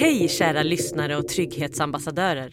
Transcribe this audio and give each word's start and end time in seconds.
Hej 0.00 0.28
kära 0.28 0.62
lyssnare 0.62 1.16
och 1.16 1.28
trygghetsambassadörer. 1.28 2.50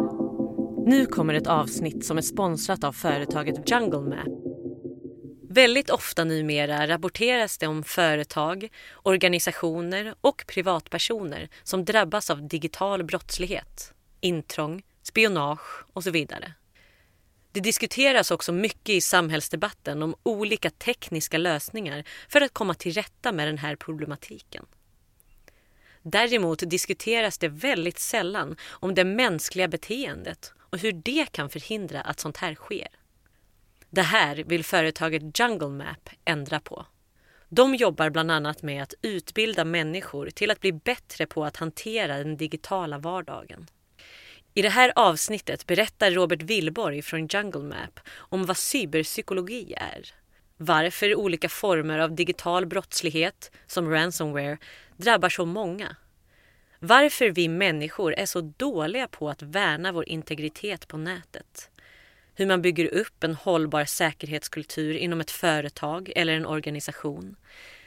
Nu 0.88 1.06
kommer 1.06 1.34
ett 1.34 1.48
avsnitt 1.48 2.06
som 2.06 2.18
är 2.18 2.22
sponsrat 2.22 2.84
av 2.84 2.94
företaget 2.94 3.72
Jungle 3.72 4.00
Map. 4.00 4.28
Väldigt 5.50 5.90
ofta 5.90 6.24
numera 6.24 6.88
rapporteras 6.88 7.58
det 7.58 7.68
om 7.68 7.84
företag, 7.84 8.70
organisationer 9.04 10.16
och 10.22 10.46
privatpersoner 10.48 11.50
som 11.64 11.86
drabbas 11.86 12.30
av 12.30 12.48
digital 12.48 13.04
brottslighet, 13.04 13.94
intrång, 14.22 14.84
spionage 15.04 15.86
och 15.94 16.04
så 16.04 16.12
vidare. 16.12 16.54
Det 17.52 17.60
diskuteras 17.60 18.32
också 18.32 18.52
mycket 18.52 18.96
i 18.96 19.02
samhällsdebatten 19.02 20.04
om 20.04 20.16
olika 20.24 20.70
tekniska 20.70 21.38
lösningar 21.38 22.04
för 22.30 22.42
att 22.42 22.54
komma 22.54 22.74
till 22.74 22.94
rätta 22.94 23.32
med 23.32 23.48
den 23.48 23.58
här 23.58 23.76
problematiken. 23.76 24.66
Däremot 26.08 26.70
diskuteras 26.70 27.38
det 27.38 27.48
väldigt 27.48 28.00
sällan 28.00 28.56
om 28.70 28.96
det 28.96 29.04
mänskliga 29.04 29.68
beteendet 29.68 30.54
och 30.60 30.78
hur 30.78 30.92
det 30.92 31.32
kan 31.32 31.50
förhindra 31.50 32.02
att 32.02 32.20
sånt 32.20 32.38
här 32.38 32.56
sker. 32.56 32.88
Det 33.90 34.02
här 34.02 34.36
vill 34.36 34.64
företaget 34.64 35.40
Jungle 35.40 35.68
Map 35.68 36.10
ändra 36.26 36.60
på. 36.60 36.86
De 37.50 37.76
jobbar 37.76 38.10
bland 38.10 38.32
annat 38.32 38.64
med 38.64 38.84
att 38.84 38.94
utbilda 39.02 39.66
människor 39.66 40.30
till 40.30 40.52
att 40.52 40.60
bli 40.60 40.72
bättre 40.72 41.26
på 41.26 41.46
att 41.46 41.58
hantera 41.58 42.18
den 42.18 42.38
digitala 42.38 42.98
vardagen. 42.98 43.68
I 44.54 44.62
det 44.62 44.70
här 44.70 44.94
avsnittet 44.96 45.66
berättar 45.66 46.12
Robert 46.12 46.42
Willborg 46.42 47.02
från 47.02 47.28
Jungle 47.28 47.64
Map 47.64 48.00
om 48.16 48.46
vad 48.46 48.58
cyberpsykologi 48.58 49.74
är, 49.78 50.14
varför 50.58 51.16
olika 51.16 51.50
former 51.50 52.00
av 52.00 52.16
digital 52.16 52.66
brottslighet, 52.66 53.52
som 53.68 53.90
ransomware, 53.90 54.58
drabbar 54.98 55.30
så 55.30 55.46
många, 55.46 55.96
varför 56.80 57.30
vi 57.30 57.48
människor 57.48 58.14
är 58.14 58.26
så 58.26 58.42
dåliga 58.42 59.08
på 59.08 59.30
att 59.30 59.42
värna 59.42 59.92
vår 59.92 60.10
integritet 60.10 60.88
på 60.88 60.98
nätet, 60.98 61.70
hur 62.36 62.46
man 62.46 62.62
bygger 62.62 62.94
upp 62.94 63.24
en 63.24 63.36
hållbar 63.36 63.86
säkerhetskultur 63.86 64.96
inom 64.96 65.22
ett 65.22 65.32
företag 65.32 66.12
eller 66.16 66.34
en 66.34 66.46
organisation, 66.46 67.36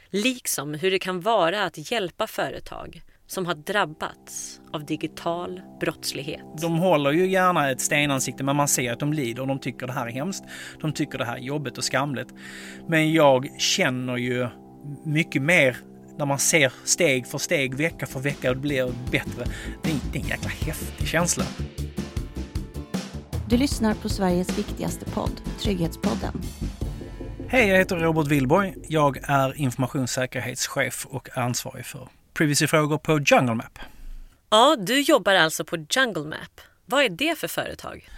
liksom 0.09 0.73
hur 0.73 0.91
det 0.91 0.99
kan 0.99 1.21
vara 1.21 1.63
att 1.63 1.91
hjälpa 1.91 2.27
företag 2.27 3.01
som 3.29 3.45
har 3.45 3.55
drabbats 3.55 4.61
av 4.73 4.85
digital 4.85 5.61
brottslighet. 5.79 6.41
De 6.61 6.79
håller 6.79 7.11
ju 7.11 7.27
gärna 7.27 7.71
ett 7.71 7.81
stenansikte 7.81 8.43
men 8.43 8.55
man 8.55 8.67
ser 8.67 8.93
att 8.93 8.99
de 8.99 9.13
lider 9.13 9.41
och 9.41 9.47
de 9.47 9.59
tycker 9.59 9.87
det 9.87 9.93
här 9.93 10.07
är 10.07 10.11
hemskt. 10.11 10.43
De 10.81 10.93
tycker 10.93 11.17
det 11.17 11.25
här 11.25 11.35
är 11.35 11.41
jobbigt 11.41 11.77
och 11.77 11.83
skamligt. 11.83 12.33
Men 12.87 13.13
jag 13.13 13.59
känner 13.59 14.17
ju 14.17 14.47
mycket 15.05 15.41
mer 15.41 15.77
när 16.17 16.25
man 16.25 16.39
ser 16.39 16.73
steg 16.83 17.27
för 17.27 17.37
steg, 17.37 17.75
vecka 17.75 18.05
för 18.05 18.19
vecka 18.19 18.49
och 18.49 18.55
det 18.55 18.61
blir 18.61 18.93
bättre. 19.11 19.45
Det 19.83 19.89
är, 19.89 19.95
det 20.13 20.19
är 20.19 20.23
en 20.23 20.27
jäkla 20.27 20.49
häftig 20.49 21.07
känsla. 21.07 21.43
Du 23.49 23.57
lyssnar 23.57 23.93
på 23.93 24.09
Sveriges 24.09 24.57
viktigaste 24.57 25.05
podd, 25.05 25.41
Trygghetspodden. 25.59 26.41
Hej, 27.47 27.67
jag 27.67 27.77
heter 27.77 27.95
Robert 27.95 28.27
Willborg. 28.27 28.73
Jag 28.87 29.17
är 29.23 29.61
informationssäkerhetschef 29.61 31.07
och 31.09 31.37
ansvarig 31.37 31.85
för 31.85 32.09
privacyfrågor 32.39 32.97
på 32.97 33.19
Jungle 33.19 33.55
Map. 33.55 33.79
Ja, 34.49 34.75
du 34.79 35.01
jobbar 35.01 35.35
alltså 35.35 35.63
på 35.63 35.77
Jungle 35.89 36.23
Map. 36.23 36.61
Vad 36.85 37.03
är 37.03 37.09
det 37.09 37.39
för 37.39 37.47
företag? 37.47 38.09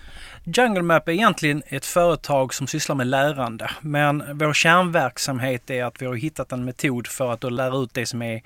Jungle 0.43 0.81
Map 0.81 1.07
är 1.07 1.11
egentligen 1.11 1.63
ett 1.67 1.85
företag 1.85 2.53
som 2.53 2.67
sysslar 2.67 2.95
med 2.95 3.07
lärande. 3.07 3.71
Men 3.81 4.37
vår 4.37 4.53
kärnverksamhet 4.53 5.69
är 5.69 5.83
att 5.83 6.01
vi 6.01 6.05
har 6.05 6.15
hittat 6.15 6.51
en 6.51 6.65
metod 6.65 7.07
för 7.07 7.33
att 7.33 7.53
lära 7.53 7.77
ut 7.77 7.93
det 7.93 8.05
som 8.05 8.21
är 8.21 8.41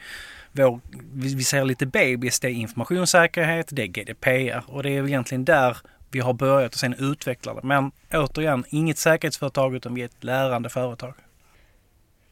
vår, 0.52 0.80
vi 1.14 1.44
säger 1.44 1.66
lite 1.66 1.86
babys, 1.86 2.40
det 2.40 2.48
är 2.48 2.52
informationssäkerhet, 2.52 3.68
det 3.72 3.82
är 3.82 3.88
GDPR 3.88 4.64
och 4.68 4.84
det 4.84 4.90
är 4.90 5.08
egentligen 5.08 5.46
där 5.46 5.78
vi 6.12 6.20
har 6.20 6.34
börjat 6.34 6.74
och 6.74 6.80
sen 6.80 6.94
utveckla 6.94 7.54
det. 7.54 7.62
Men 7.64 7.92
återigen, 8.14 8.66
inget 8.70 8.98
säkerhetsföretag 8.98 9.76
utan 9.76 9.94
vi 9.94 10.02
är 10.02 10.06
ett 10.06 10.24
lärande 10.24 10.70
företag. 10.70 11.14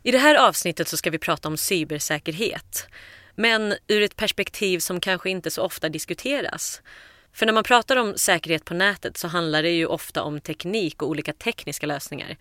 I 0.03 0.11
det 0.11 0.17
här 0.17 0.47
avsnittet 0.47 0.87
så 0.87 0.97
ska 0.97 1.09
vi 1.09 1.17
prata 1.17 1.47
om 1.47 1.57
cybersäkerhet. 1.57 2.87
Men 3.35 3.73
ur 3.87 4.01
ett 4.01 4.15
perspektiv 4.15 4.79
som 4.79 4.99
kanske 4.99 5.29
inte 5.29 5.51
så 5.51 5.61
ofta 5.61 5.89
diskuteras. 5.89 6.81
För 7.33 7.45
när 7.45 7.53
man 7.53 7.63
pratar 7.63 7.95
om 7.95 8.13
säkerhet 8.17 8.65
på 8.65 8.73
nätet 8.73 9.17
så 9.17 9.27
handlar 9.27 9.63
det 9.63 9.69
ju 9.69 9.85
ofta 9.85 10.23
om 10.23 10.41
teknik 10.41 11.01
och 11.01 11.09
olika 11.09 11.33
tekniska 11.33 11.85
lösningar. 11.85 12.37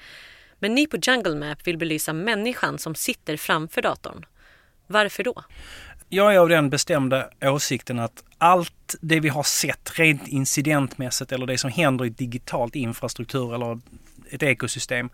Men 0.58 0.75
ni 0.75 0.86
på 0.86 0.97
Jungle 1.03 1.34
Map 1.34 1.66
vill 1.66 1.78
belysa 1.78 2.12
människan 2.12 2.78
som 2.78 2.94
sitter 2.94 3.36
framför 3.36 3.82
datorn. 3.82 4.26
Varför 4.86 5.25
då? 5.25 5.44
Jag 6.08 6.34
är 6.34 6.38
av 6.38 6.48
den 6.48 6.70
bestämda 6.70 7.28
åsikten 7.41 7.98
att 7.98 8.24
allt 8.38 8.94
det 9.00 9.20
vi 9.20 9.28
har 9.28 9.42
sett 9.42 9.98
rent 9.98 10.28
incidentmässigt 10.28 11.32
eller 11.32 11.47
det 11.47 11.59
som 11.59 11.70
händer 11.70 12.04
i 12.04 12.09
digitalt 12.09 12.76
infrastruktur 12.76 13.54
eller 13.54 13.80
ett 14.30 14.42
ekosystem, 14.42 15.10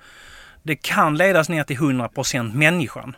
det 0.62 0.76
kan 0.76 1.16
ledas 1.16 1.48
ner 1.48 1.64
till 1.64 1.76
100% 1.76 2.54
människan. 2.54 3.16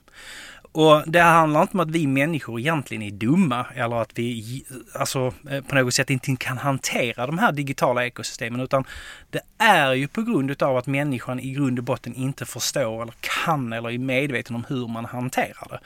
Och 0.72 1.02
det 1.06 1.20
handlar 1.20 1.62
inte 1.62 1.72
om 1.72 1.80
att 1.80 1.90
vi 1.90 2.06
människor 2.06 2.60
egentligen 2.60 3.02
är 3.02 3.10
dumma 3.10 3.66
eller 3.74 3.96
att 3.96 4.10
vi 4.14 4.64
alltså, 4.94 5.34
eh, 5.50 5.64
på 5.64 5.74
något 5.74 5.94
sätt 5.94 6.10
inte 6.10 6.36
kan 6.36 6.58
hantera 6.58 7.26
de 7.26 7.38
här 7.38 7.52
digitala 7.52 8.06
ekosystemen 8.06 8.60
utan 8.60 8.84
det 9.30 9.40
är 9.58 9.92
ju 9.92 10.08
på 10.08 10.22
grund 10.22 10.62
av 10.62 10.76
att 10.76 10.86
människan 10.86 11.40
i 11.40 11.50
grund 11.50 11.78
och 11.78 11.84
botten 11.84 12.14
inte 12.14 12.46
förstår 12.46 13.02
eller 13.02 13.14
kan 13.20 13.72
eller 13.72 13.90
är 13.90 13.98
medveten 13.98 14.56
om 14.56 14.64
hur 14.68 14.88
man 14.88 15.04
hanterar 15.04 15.68
det. 15.70 15.80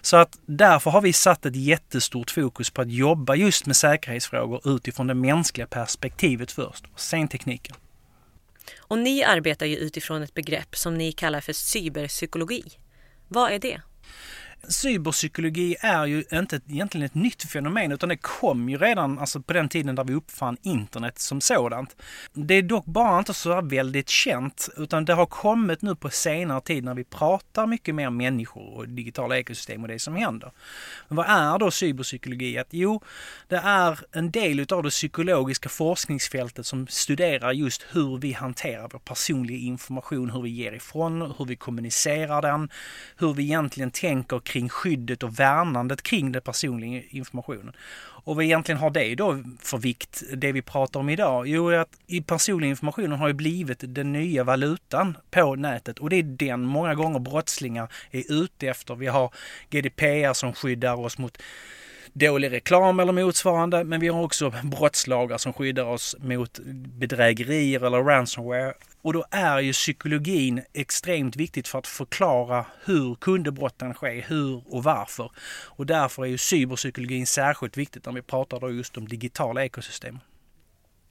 Så 0.00 0.16
att 0.16 0.38
därför 0.46 0.90
har 0.90 1.00
vi 1.00 1.12
satt 1.12 1.46
ett 1.46 1.56
jättestort 1.56 2.30
fokus 2.30 2.70
på 2.70 2.82
att 2.82 2.92
jobba 2.92 3.34
just 3.34 3.66
med 3.66 3.76
säkerhetsfrågor 3.76 4.60
utifrån 4.64 5.06
det 5.06 5.14
mänskliga 5.14 5.66
perspektivet 5.66 6.52
först 6.52 6.84
och 6.92 7.00
sen 7.00 7.28
tekniken. 7.28 7.76
Och 8.78 8.98
ni 8.98 9.24
arbetar 9.24 9.66
ju 9.66 9.76
utifrån 9.76 10.22
ett 10.22 10.34
begrepp 10.34 10.76
som 10.76 10.98
ni 10.98 11.12
kallar 11.12 11.40
för 11.40 11.52
cyberpsykologi. 11.52 12.62
Vad 13.28 13.52
är 13.52 13.58
det? 13.58 13.80
Cyberpsykologi 14.68 15.76
är 15.80 16.06
ju 16.06 16.24
inte 16.32 16.60
egentligen 16.68 17.06
ett 17.06 17.14
nytt 17.14 17.42
fenomen 17.42 17.92
utan 17.92 18.08
det 18.08 18.16
kom 18.16 18.68
ju 18.68 18.78
redan 18.78 19.18
alltså 19.18 19.42
på 19.42 19.52
den 19.52 19.68
tiden 19.68 19.94
där 19.94 20.04
vi 20.04 20.14
uppfann 20.14 20.56
internet 20.62 21.18
som 21.18 21.40
sådant. 21.40 21.96
Det 22.32 22.54
är 22.54 22.62
dock 22.62 22.84
bara 22.84 23.18
inte 23.18 23.34
så 23.34 23.60
väldigt 23.60 24.08
känt 24.08 24.68
utan 24.76 25.04
det 25.04 25.14
har 25.14 25.26
kommit 25.26 25.82
nu 25.82 25.94
på 25.94 26.10
senare 26.10 26.60
tid 26.60 26.84
när 26.84 26.94
vi 26.94 27.04
pratar 27.04 27.66
mycket 27.66 27.94
mer 27.94 28.10
människor 28.10 28.76
och 28.76 28.88
digitala 28.88 29.38
ekosystem 29.38 29.82
och 29.82 29.88
det 29.88 29.98
som 29.98 30.16
händer. 30.16 30.52
Men 31.08 31.16
vad 31.16 31.26
är 31.26 31.58
då 31.58 31.70
cyberpsykologi? 31.70 32.58
Att, 32.58 32.68
jo, 32.70 33.02
det 33.48 33.56
är 33.56 33.98
en 34.12 34.30
del 34.30 34.60
utav 34.60 34.82
det 34.82 34.90
psykologiska 34.90 35.68
forskningsfältet 35.68 36.66
som 36.66 36.86
studerar 36.86 37.52
just 37.52 37.86
hur 37.92 38.18
vi 38.18 38.32
hanterar 38.32 38.88
vår 38.92 38.98
personliga 38.98 39.58
information, 39.58 40.30
hur 40.30 40.42
vi 40.42 40.50
ger 40.50 40.72
ifrån, 40.72 41.34
hur 41.38 41.44
vi 41.44 41.56
kommunicerar 41.56 42.42
den, 42.42 42.68
hur 43.16 43.34
vi 43.34 43.42
egentligen 43.42 43.90
tänker 43.90 44.40
kring 44.52 44.68
skyddet 44.68 45.22
och 45.22 45.40
värnandet 45.40 46.02
kring 46.02 46.32
den 46.32 46.42
personliga 46.42 47.02
informationen. 47.10 47.74
Och 48.24 48.36
vad 48.36 48.44
egentligen 48.44 48.78
har 48.78 48.90
det 48.90 49.14
då 49.14 49.42
för 49.58 49.78
vikt, 49.78 50.22
det 50.36 50.52
vi 50.52 50.62
pratar 50.62 51.00
om 51.00 51.08
idag? 51.08 51.48
Jo, 51.48 51.70
att 51.70 51.88
personlig 52.26 52.68
informationen 52.68 53.18
har 53.18 53.28
ju 53.28 53.34
blivit 53.34 53.78
den 53.80 54.12
nya 54.12 54.44
valutan 54.44 55.16
på 55.30 55.54
nätet 55.54 55.98
och 55.98 56.10
det 56.10 56.16
är 56.16 56.22
den 56.22 56.62
många 56.62 56.94
gånger 56.94 57.18
brottslingar 57.18 57.92
är 58.10 58.32
ute 58.32 58.68
efter. 58.68 58.94
Vi 58.94 59.06
har 59.06 59.30
GDPR 59.70 60.32
som 60.32 60.52
skyddar 60.52 61.00
oss 61.00 61.18
mot 61.18 61.38
dålig 62.12 62.52
reklam 62.52 63.00
eller 63.00 63.12
motsvarande, 63.12 63.84
men 63.84 64.00
vi 64.00 64.08
har 64.08 64.22
också 64.22 64.52
brottslagar 64.62 65.38
som 65.38 65.52
skyddar 65.52 65.84
oss 65.84 66.16
mot 66.18 66.58
bedrägerier 66.98 67.86
eller 67.86 68.02
ransomware. 68.02 68.74
Och 69.02 69.12
då 69.12 69.24
är 69.30 69.60
ju 69.60 69.72
psykologin 69.72 70.62
extremt 70.72 71.36
viktigt 71.36 71.68
för 71.68 71.78
att 71.78 71.86
förklara 71.86 72.66
hur 72.84 73.14
kunde 73.14 73.52
brotten 73.52 73.94
ske, 73.94 74.24
hur 74.28 74.62
och 74.74 74.84
varför. 74.84 75.30
Och 75.64 75.86
därför 75.86 76.22
är 76.22 76.26
ju 76.26 76.38
cyberpsykologin 76.38 77.26
särskilt 77.26 77.76
viktigt 77.76 78.06
när 78.06 78.12
vi 78.12 78.22
pratar 78.22 78.60
då 78.60 78.70
just 78.70 78.96
om 78.96 79.08
digitala 79.08 79.64
ekosystem. 79.64 80.18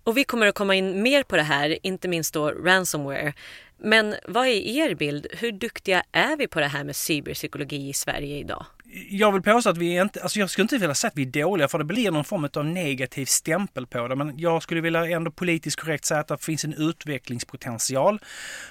Och 0.03 0.17
vi 0.17 0.23
kommer 0.23 0.47
att 0.47 0.55
komma 0.55 0.75
in 0.75 1.01
mer 1.01 1.23
på 1.23 1.35
det 1.35 1.43
här, 1.43 1.77
inte 1.83 2.07
minst 2.07 2.33
då 2.33 2.49
ransomware. 2.49 3.33
Men 3.77 4.15
vad 4.27 4.47
är 4.47 4.51
er 4.51 4.95
bild? 4.95 5.27
Hur 5.31 5.51
duktiga 5.51 6.03
är 6.11 6.37
vi 6.37 6.47
på 6.47 6.59
det 6.59 6.67
här 6.67 6.83
med 6.83 6.95
cyberpsykologi 6.95 7.89
i 7.89 7.93
Sverige 7.93 8.37
idag? 8.37 8.65
Jag 9.09 9.31
vill 9.31 9.41
påstå 9.41 9.69
att 9.69 9.77
vi 9.77 9.97
är 9.97 10.01
inte, 10.01 10.21
alltså 10.21 10.39
jag 10.39 10.49
skulle 10.49 10.63
inte 10.63 10.77
vilja 10.77 10.95
säga 10.95 11.09
att 11.09 11.17
vi 11.17 11.21
är 11.21 11.43
dåliga 11.43 11.67
för 11.67 11.77
det 11.77 11.83
blir 11.83 12.11
någon 12.11 12.23
form 12.23 12.49
av 12.53 12.65
negativ 12.65 13.25
stämpel 13.25 13.87
på 13.87 14.07
det. 14.07 14.15
Men 14.15 14.39
jag 14.39 14.63
skulle 14.63 14.81
vilja 14.81 15.07
ändå 15.07 15.31
politiskt 15.31 15.79
korrekt 15.79 16.05
säga 16.05 16.19
att 16.19 16.27
det 16.27 16.43
finns 16.43 16.65
en 16.65 16.73
utvecklingspotential. 16.73 18.19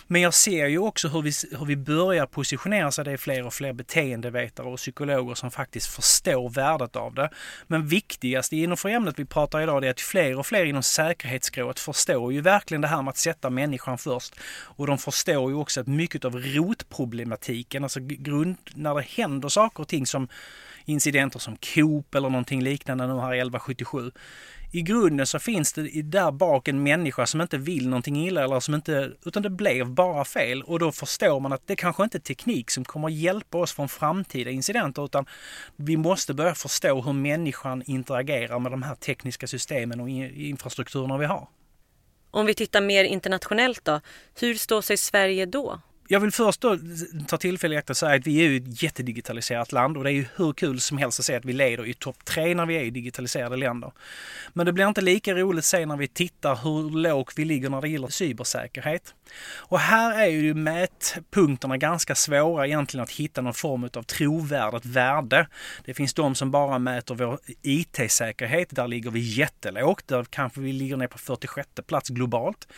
Men 0.06 0.20
jag 0.20 0.34
ser 0.34 0.66
ju 0.66 0.78
också 0.78 1.08
hur 1.08 1.22
vi, 1.22 1.32
hur 1.58 1.66
vi 1.66 1.76
börjar 1.76 2.26
positionera 2.26 2.90
sig. 2.90 3.04
Det 3.04 3.12
är 3.12 3.16
fler 3.16 3.46
och 3.46 3.54
fler 3.54 3.72
beteendevetare 3.72 4.66
och 4.66 4.76
psykologer 4.76 5.34
som 5.34 5.50
faktiskt 5.50 5.86
förstår 5.86 6.50
värdet 6.50 6.96
av 6.96 7.14
det. 7.14 7.30
Men 7.66 7.86
viktigast 7.86 8.52
inom 8.52 8.76
för 8.76 8.88
ämnet 8.88 9.18
vi 9.18 9.24
pratar 9.24 9.60
idag 9.60 9.84
är 9.84 9.90
att 9.90 10.00
fler 10.00 10.38
och 10.38 10.46
fler 10.46 10.64
inom 10.64 10.82
säkerhetsskrået 10.82 11.80
förstår 11.80 12.32
ju 12.32 12.40
verkligen 12.40 12.80
det 12.80 12.88
här 12.88 13.02
med 13.02 13.10
att 13.10 13.16
sätta 13.16 13.50
människan 13.50 13.98
först. 13.98 14.34
Och 14.62 14.86
de 14.86 14.98
förstår 14.98 15.50
ju 15.50 15.56
också 15.56 15.80
att 15.80 15.86
mycket 15.86 16.24
av 16.24 16.36
rotproblematiken, 16.36 17.82
alltså 17.82 18.00
grund, 18.02 18.56
när 18.74 18.94
det 18.94 19.02
händer 19.02 19.48
saker 19.48 19.80
och 19.82 19.88
ting 19.88 20.06
som 20.10 20.28
incidenter 20.84 21.38
som 21.38 21.56
Coop 21.56 22.14
eller 22.14 22.30
någonting 22.30 22.62
liknande 22.62 23.06
nu 23.06 23.12
här 23.12 23.32
1177 23.32 24.10
i 24.72 24.82
grunden 24.82 25.26
så 25.26 25.38
finns 25.38 25.72
det 25.72 26.02
där 26.02 26.30
bak 26.30 26.68
en 26.68 26.82
människa 26.82 27.26
som 27.26 27.40
inte 27.40 27.58
vill 27.58 27.88
någonting 27.88 28.26
illa 28.26 28.44
eller 28.44 28.60
som 28.60 28.74
inte, 28.74 29.12
utan 29.24 29.42
det 29.42 29.50
blev 29.50 29.90
bara 29.90 30.24
fel 30.24 30.62
och 30.62 30.78
då 30.78 30.92
förstår 30.92 31.40
man 31.40 31.52
att 31.52 31.66
det 31.66 31.76
kanske 31.76 32.04
inte 32.04 32.18
är 32.18 32.20
teknik 32.20 32.70
som 32.70 32.84
kommer 32.84 33.08
hjälpa 33.08 33.58
oss 33.58 33.72
från 33.72 33.88
framtida 33.88 34.50
incidenter 34.50 35.04
utan 35.04 35.26
vi 35.76 35.96
måste 35.96 36.34
börja 36.34 36.54
förstå 36.54 37.00
hur 37.00 37.12
människan 37.12 37.82
interagerar 37.86 38.58
med 38.58 38.72
de 38.72 38.82
här 38.82 38.94
tekniska 38.94 39.46
systemen 39.46 40.00
och 40.00 40.08
infrastrukturerna 40.08 41.18
vi 41.18 41.26
har. 41.26 41.48
Om 42.30 42.46
vi 42.46 42.54
tittar 42.54 42.80
mer 42.80 43.04
internationellt 43.04 43.84
då, 43.84 44.00
hur 44.40 44.54
står 44.54 44.82
sig 44.82 44.96
Sverige 44.96 45.46
då? 45.46 45.80
Jag 46.12 46.20
vill 46.20 46.30
först 46.30 46.60
då 46.60 46.78
ta 47.26 47.36
tillfället 47.36 47.76
i 47.76 47.78
akt 47.78 47.90
att 47.90 47.96
säga 47.96 48.14
att 48.14 48.26
vi 48.26 48.44
är 48.44 48.48
ju 48.48 48.56
ett 48.56 48.82
jättedigitaliserat 48.82 49.72
land 49.72 49.96
och 49.96 50.04
det 50.04 50.10
är 50.10 50.14
ju 50.14 50.26
hur 50.36 50.52
kul 50.52 50.80
som 50.80 50.98
helst 50.98 51.18
att 51.18 51.26
se 51.26 51.34
att 51.34 51.44
vi 51.44 51.52
leder 51.52 51.86
i 51.86 51.94
topp 51.94 52.24
tre 52.24 52.54
när 52.54 52.66
vi 52.66 52.76
är 52.76 52.82
i 52.82 52.90
digitaliserade 52.90 53.56
länder. 53.56 53.92
Men 54.52 54.66
det 54.66 54.72
blir 54.72 54.88
inte 54.88 55.00
lika 55.00 55.34
roligt 55.34 55.58
att 55.58 55.64
se 55.64 55.86
när 55.86 55.96
vi 55.96 56.08
tittar 56.08 56.56
hur 56.56 56.90
lågt 56.90 57.32
vi 57.36 57.44
ligger 57.44 57.70
när 57.70 57.80
det 57.80 57.88
gäller 57.88 58.08
cybersäkerhet. 58.08 59.14
Och 59.56 59.78
här 59.78 60.18
är 60.18 60.26
ju 60.26 60.54
mätpunkterna 60.54 61.76
ganska 61.76 62.14
svåra 62.14 62.66
egentligen 62.66 63.04
att 63.04 63.10
hitta 63.10 63.40
någon 63.40 63.54
form 63.54 63.84
av 63.84 64.02
trovärdigt 64.02 64.86
värde. 64.86 65.48
Det 65.84 65.94
finns 65.94 66.14
de 66.14 66.34
som 66.34 66.50
bara 66.50 66.78
mäter 66.78 67.14
vår 67.14 67.38
IT-säkerhet. 67.62 68.68
Där 68.70 68.88
ligger 68.88 69.10
vi 69.10 69.20
jättelågt. 69.20 70.08
Där 70.08 70.24
kanske 70.24 70.60
vi 70.60 70.72
ligger 70.72 70.96
ner 70.96 71.06
på 71.06 71.18
46 71.18 71.68
plats 71.86 72.08
globalt. 72.08 72.68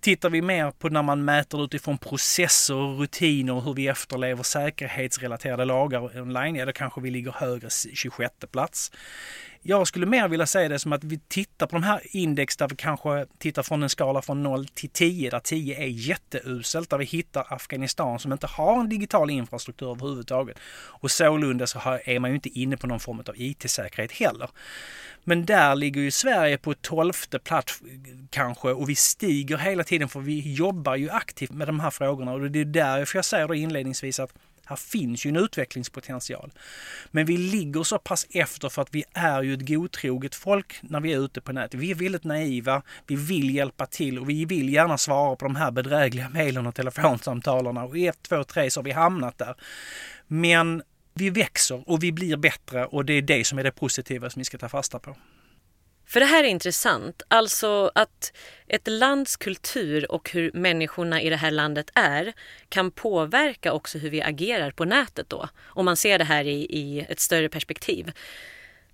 Tittar 0.00 0.30
vi 0.30 0.42
mer 0.42 0.70
på 0.70 0.88
när 0.88 1.02
man 1.02 1.24
mäter 1.24 1.64
utifrån 1.64 1.98
processer 1.98 2.69
och 2.70 2.98
rutiner 2.98 3.52
och 3.52 3.62
hur 3.62 3.74
vi 3.74 3.88
efterlever 3.88 4.42
säkerhetsrelaterade 4.42 5.64
lagar 5.64 6.20
online, 6.20 6.56
ja 6.56 6.66
då 6.66 6.72
kanske 6.72 7.00
vi 7.00 7.10
ligger 7.10 7.32
högre 7.32 7.68
26 7.94 8.34
plats. 8.52 8.92
Jag 9.62 9.86
skulle 9.86 10.06
mer 10.06 10.28
vilja 10.28 10.46
säga 10.46 10.68
det 10.68 10.78
som 10.78 10.92
att 10.92 11.04
vi 11.04 11.20
tittar 11.28 11.66
på 11.66 11.76
de 11.76 11.82
här 11.82 12.00
index 12.04 12.56
där 12.56 12.68
vi 12.68 12.76
kanske 12.76 13.26
tittar 13.38 13.62
från 13.62 13.82
en 13.82 13.88
skala 13.88 14.22
från 14.22 14.42
0 14.42 14.66
till 14.66 14.90
10 14.90 15.30
där 15.30 15.40
10 15.40 15.82
är 15.82 15.86
jätteuselt. 15.86 16.90
Där 16.90 16.98
vi 16.98 17.04
hittar 17.04 17.54
Afghanistan 17.54 18.18
som 18.18 18.32
inte 18.32 18.46
har 18.46 18.80
en 18.80 18.88
digital 18.88 19.30
infrastruktur 19.30 19.90
överhuvudtaget. 19.90 20.58
Och 20.86 21.10
sålunda 21.10 21.66
så 21.66 21.78
är 22.04 22.18
man 22.18 22.30
ju 22.30 22.34
inte 22.34 22.58
inne 22.58 22.76
på 22.76 22.86
någon 22.86 23.00
form 23.00 23.18
av 23.18 23.34
IT-säkerhet 23.36 24.12
heller. 24.12 24.50
Men 25.24 25.46
där 25.46 25.74
ligger 25.74 26.00
ju 26.00 26.10
Sverige 26.10 26.58
på 26.58 26.74
tolfte 26.74 27.38
plats 27.38 27.82
kanske 28.30 28.68
och 28.68 28.88
vi 28.88 28.94
stiger 28.94 29.56
hela 29.56 29.84
tiden 29.84 30.08
för 30.08 30.20
vi 30.20 30.52
jobbar 30.52 30.96
ju 30.96 31.10
aktivt 31.10 31.50
med 31.50 31.68
de 31.68 31.80
här 31.80 31.90
frågorna 31.90 32.32
och 32.32 32.50
det 32.50 32.60
är 32.60 32.64
därför 32.64 33.18
jag 33.18 33.24
säger 33.24 33.48
då 33.48 33.54
inledningsvis 33.54 34.20
att 34.20 34.32
här 34.70 34.76
finns 34.76 35.26
ju 35.26 35.28
en 35.28 35.36
utvecklingspotential. 35.36 36.52
Men 37.10 37.26
vi 37.26 37.36
ligger 37.36 37.82
så 37.82 37.98
pass 37.98 38.26
efter 38.30 38.68
för 38.68 38.82
att 38.82 38.94
vi 38.94 39.04
är 39.12 39.42
ju 39.42 39.54
ett 39.54 39.68
godtroget 39.68 40.34
folk 40.34 40.78
när 40.82 41.00
vi 41.00 41.12
är 41.12 41.24
ute 41.24 41.40
på 41.40 41.52
nätet. 41.52 41.80
Vi 41.80 41.90
är 41.90 41.94
väldigt 41.94 42.24
naiva, 42.24 42.82
vi 43.06 43.16
vill 43.16 43.54
hjälpa 43.54 43.86
till 43.86 44.18
och 44.18 44.30
vi 44.30 44.44
vill 44.44 44.72
gärna 44.72 44.98
svara 44.98 45.36
på 45.36 45.44
de 45.44 45.56
här 45.56 45.70
bedrägliga 45.70 46.28
mejlen 46.28 46.66
och 46.66 46.74
telefonsamtalen 46.74 47.76
och 47.76 47.98
i 47.98 48.06
ett, 48.06 48.22
två, 48.22 48.44
tre 48.44 48.70
så 48.70 48.80
har 48.80 48.84
vi 48.84 48.90
hamnat 48.90 49.38
där. 49.38 49.54
Men 50.26 50.82
vi 51.14 51.30
växer 51.30 51.90
och 51.90 52.02
vi 52.02 52.12
blir 52.12 52.36
bättre 52.36 52.86
och 52.86 53.04
det 53.04 53.12
är 53.12 53.22
det 53.22 53.44
som 53.46 53.58
är 53.58 53.64
det 53.64 53.70
positiva 53.70 54.30
som 54.30 54.40
vi 54.40 54.44
ska 54.44 54.58
ta 54.58 54.68
fasta 54.68 54.98
på. 54.98 55.16
För 56.10 56.20
det 56.20 56.26
här 56.26 56.44
är 56.44 56.48
intressant, 56.48 57.22
alltså 57.28 57.90
att 57.94 58.32
ett 58.68 58.88
lands 58.88 59.36
kultur 59.36 60.12
och 60.12 60.30
hur 60.30 60.50
människorna 60.54 61.22
i 61.22 61.30
det 61.30 61.36
här 61.36 61.50
landet 61.50 61.90
är 61.94 62.32
kan 62.68 62.90
påverka 62.90 63.72
också 63.72 63.98
hur 63.98 64.10
vi 64.10 64.22
agerar 64.22 64.70
på 64.70 64.84
nätet 64.84 65.28
då. 65.28 65.48
Om 65.62 65.84
man 65.84 65.96
ser 65.96 66.18
det 66.18 66.24
här 66.24 66.44
i, 66.44 66.66
i 66.70 67.06
ett 67.08 67.20
större 67.20 67.48
perspektiv. 67.48 68.12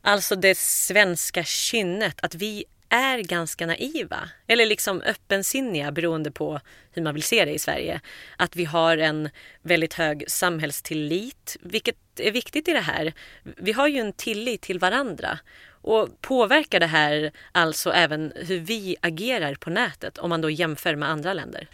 Alltså 0.02 0.36
det 0.36 0.58
svenska 0.58 1.44
kynnet, 1.44 2.20
att 2.22 2.34
vi 2.34 2.64
är 2.88 3.19
ganska 3.19 3.66
naiva 3.66 4.30
eller 4.46 4.66
liksom 4.66 5.00
öppensinniga 5.00 5.92
beroende 5.92 6.30
på 6.30 6.60
hur 6.92 7.02
man 7.02 7.14
vill 7.14 7.22
se 7.22 7.44
det 7.44 7.52
i 7.52 7.58
Sverige. 7.58 8.00
Att 8.36 8.56
vi 8.56 8.64
har 8.64 8.98
en 8.98 9.30
väldigt 9.62 9.94
hög 9.94 10.24
samhällstillit, 10.28 11.56
vilket 11.60 11.96
är 12.16 12.32
viktigt 12.32 12.69
i 12.69 12.72
det 12.72 12.80
här. 12.80 13.12
Vi 13.42 13.72
har 13.72 13.88
ju 13.88 14.00
en 14.00 14.12
tillit 14.12 14.60
till 14.60 14.78
varandra 14.78 15.38
och 15.86 16.20
påverkar 16.20 16.80
det 16.80 16.86
här 16.86 17.32
alltså 17.52 17.90
även 17.90 18.32
hur 18.36 18.58
vi 18.58 18.96
agerar 19.00 19.54
på 19.54 19.70
nätet 19.70 20.18
om 20.18 20.30
man 20.30 20.40
då 20.40 20.50
jämför 20.50 20.96
med 20.96 21.10
andra 21.10 21.32
länder? 21.32 21.68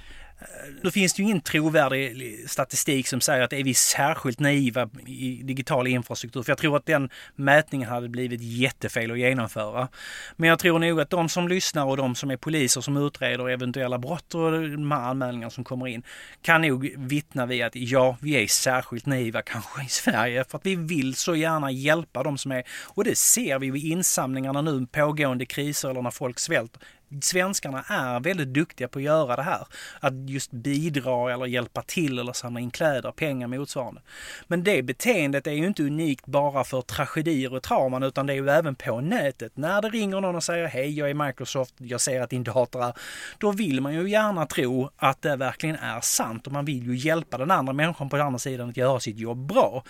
Då 0.83 0.91
finns 0.91 1.15
det 1.15 1.23
ju 1.23 1.29
ingen 1.29 1.41
trovärdig 1.41 2.45
statistik 2.51 3.09
som 3.09 3.21
säger 3.21 3.43
att 3.43 3.53
är 3.53 3.65
vi 3.65 3.75
särskilt 3.75 4.41
naiva 4.41 4.89
i 5.07 5.41
digital 5.43 5.87
infrastruktur. 5.87 6.43
För 6.43 6.51
jag 6.51 6.59
tror 6.59 6.77
att 6.77 6.87
den 6.87 7.11
mätningen 7.37 7.89
hade 7.89 8.09
blivit 8.09 8.41
jättefel 8.43 9.11
att 9.11 9.19
genomföra. 9.19 9.89
Men 10.37 10.49
jag 10.49 10.59
tror 10.59 10.79
nog 10.79 11.01
att 11.01 11.11
de 11.11 11.29
som 11.29 11.49
lyssnar 11.49 11.85
och 11.85 11.97
de 11.97 12.15
som 12.15 12.31
är 12.31 12.37
poliser 12.37 12.81
som 12.81 12.97
utreder 12.97 13.49
eventuella 13.49 13.99
brott 13.99 14.35
och 14.35 14.53
de 14.53 14.93
här 14.93 15.01
anmälningarna 15.01 15.51
som 15.51 15.65
kommer 15.65 15.87
in 15.87 16.03
kan 16.43 16.63
nog 16.63 16.95
vittna 16.99 17.47
vid 17.47 17.65
att 17.65 17.77
ja, 17.77 18.17
vi 18.21 18.43
är 18.43 18.47
särskilt 18.47 19.07
naiva 19.07 19.43
kanske 19.43 19.85
i 19.85 19.89
Sverige 19.89 20.45
för 20.45 20.59
att 20.59 20.67
vi 20.67 20.77
vill 20.77 21.15
så 21.15 21.35
gärna 21.35 21.71
hjälpa 21.71 22.23
de 22.23 22.39
som 22.39 22.53
är 22.53 22.65
och 22.85 23.05
det 23.05 23.19
ser 23.19 23.59
vi 23.59 23.67
i 23.67 23.91
insamlingarna 23.91 24.63
nu, 24.63 24.87
pågående 24.87 25.47
kriser 25.47 25.91
eller 25.91 26.03
när 26.03 26.11
folk 26.11 26.39
svälter 26.39 26.83
svenskarna 27.21 27.85
är 27.89 28.21
väldigt 28.21 28.49
duktiga 28.49 28.89
på 28.89 28.99
att 28.99 29.03
göra 29.03 29.37
det 29.37 29.43
här. 29.43 29.67
Att 30.01 30.31
just 30.31 30.51
bidra 30.51 31.33
eller 31.33 31.47
hjälpa 31.47 31.83
till 31.83 32.19
eller 32.19 32.33
samla 32.33 32.61
in 32.61 32.71
kläder, 32.71 33.13
pengar 33.13 33.49
motsvarande. 33.49 34.01
Men 34.47 34.65
det 34.65 34.83
beteendet 34.83 35.47
är 35.47 35.53
ju 35.53 35.67
inte 35.67 35.83
unikt 35.83 36.27
bara 36.27 36.65
för 36.65 36.81
tragedier 36.81 37.55
och 37.55 37.63
trauman 37.63 38.03
utan 38.03 38.27
det 38.27 38.33
är 38.33 38.37
ju 38.37 38.49
även 38.49 38.75
på 38.75 39.01
nätet. 39.01 39.57
När 39.57 39.83
det 39.83 39.89
ringer 39.89 40.21
någon 40.21 40.35
och 40.35 40.45
säger 40.45 40.67
hej 40.67 40.99
jag 40.99 41.11
är 41.11 41.15
Microsoft, 41.15 41.75
jag 41.79 42.01
ser 42.01 42.21
att 42.21 42.31
din 42.31 42.45
dator 42.45 42.85
är... 42.85 42.93
Då 43.39 43.51
vill 43.51 43.81
man 43.81 43.95
ju 43.95 44.11
gärna 44.11 44.47
tro 44.47 44.91
att 44.97 45.23
det 45.23 45.37
verkligen 45.37 45.77
är 45.77 46.01
sant 46.01 46.47
och 46.47 46.53
man 46.53 46.65
vill 46.65 46.87
ju 46.87 46.97
hjälpa 46.97 47.39
den 47.39 47.51
andra 47.51 47.73
människan 47.73 48.09
på 48.09 48.17
den 48.17 48.27
andra 48.27 48.39
sidan 48.39 48.69
att 48.69 48.77
göra 48.77 49.01
sitt 49.01 49.19
jobb 49.19 49.47
bra. 49.47 49.85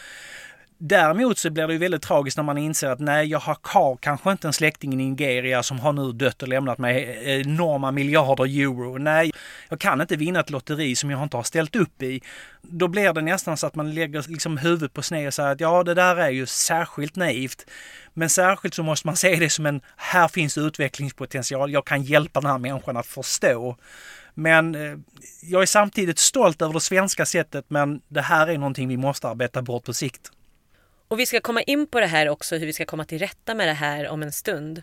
Däremot 0.84 1.38
så 1.38 1.50
blir 1.50 1.67
det 1.67 1.73
ju 1.73 1.79
väldigt 1.79 2.02
tragiskt 2.02 2.37
när 2.37 2.44
man 2.44 2.58
inser 2.58 2.88
att 2.88 3.00
nej, 3.00 3.26
jag 3.26 3.38
har 3.38 3.96
kanske 3.96 4.32
inte 4.32 4.46
en 4.46 4.52
släkting 4.52 4.93
i 4.93 4.96
Nigeria 4.96 5.62
som 5.62 5.81
har 5.81 5.93
nu 5.93 6.12
dött 6.12 6.43
och 6.43 6.49
lämnat 6.49 6.79
mig 6.79 7.20
eh, 7.25 7.40
enorma 7.40 7.90
miljarder 7.90 8.44
euro. 8.44 8.99
Nej, 8.99 9.32
jag 9.69 9.81
kan 9.81 10.00
inte 10.00 10.17
vinna 10.17 10.40
ett 10.40 10.50
lotteri 10.50 10.96
som 10.96 11.11
jag 11.11 11.23
inte 11.23 11.37
har 11.37 11.44
ställt 11.44 11.76
upp 11.76 12.02
i. 12.02 12.23
Då 12.62 12.88
blir 12.88 13.12
det 13.12 13.20
nästan 13.20 13.56
så 13.56 13.67
att 13.67 13.75
man 13.75 13.94
lägger 13.94 14.25
liksom 14.29 14.58
huvudet 14.58 14.93
på 14.93 15.02
sned 15.02 15.26
och 15.26 15.34
säger 15.34 15.52
att 15.52 15.61
ja, 15.61 15.82
det 15.82 15.94
där 15.94 16.17
är 16.17 16.31
ju 16.31 16.46
särskilt 16.46 17.17
naivt. 17.17 17.67
Men 18.15 18.31
särskilt 18.31 18.74
så 18.74 18.82
måste 18.82 19.06
man 19.06 19.17
se 19.17 19.36
det 19.36 19.51
som 19.51 19.67
en, 19.67 19.81
här 19.96 20.29
finns 20.29 20.58
utvecklingspotential, 20.58 21.72
jag 21.72 21.86
kan 21.86 22.03
hjälpa 22.03 22.41
den 22.41 22.51
här 22.51 22.58
människan 22.58 22.96
att 22.96 23.06
förstå. 23.06 23.77
Men 24.34 24.74
eh, 24.74 24.98
jag 25.43 25.62
är 25.62 25.67
samtidigt 25.67 26.19
stolt 26.19 26.62
över 26.62 26.74
det 26.74 26.81
svenska 26.81 27.27
sättet, 27.27 27.65
men 27.69 28.01
det 28.08 28.22
här 28.22 28.46
är 28.46 28.58
någonting 28.58 28.89
vi 28.89 28.96
måste 28.96 29.29
arbeta 29.29 29.62
bort 29.62 29.84
på 29.84 29.93
sikt. 29.93 30.31
Och 31.09 31.19
vi 31.19 31.27
ska 31.27 31.41
komma 31.41 31.63
in 31.63 31.87
på 31.87 32.01
det 32.01 32.06
här 32.06 32.29
också, 32.29 32.56
hur 32.56 32.67
vi 32.67 32.73
ska 32.73 32.85
komma 32.85 33.05
till 33.05 33.19
rätta 33.19 33.55
med 33.55 33.69
det 33.69 33.73
här 33.73 34.09
om 34.09 34.23
en 34.23 34.32
stund. 34.32 34.82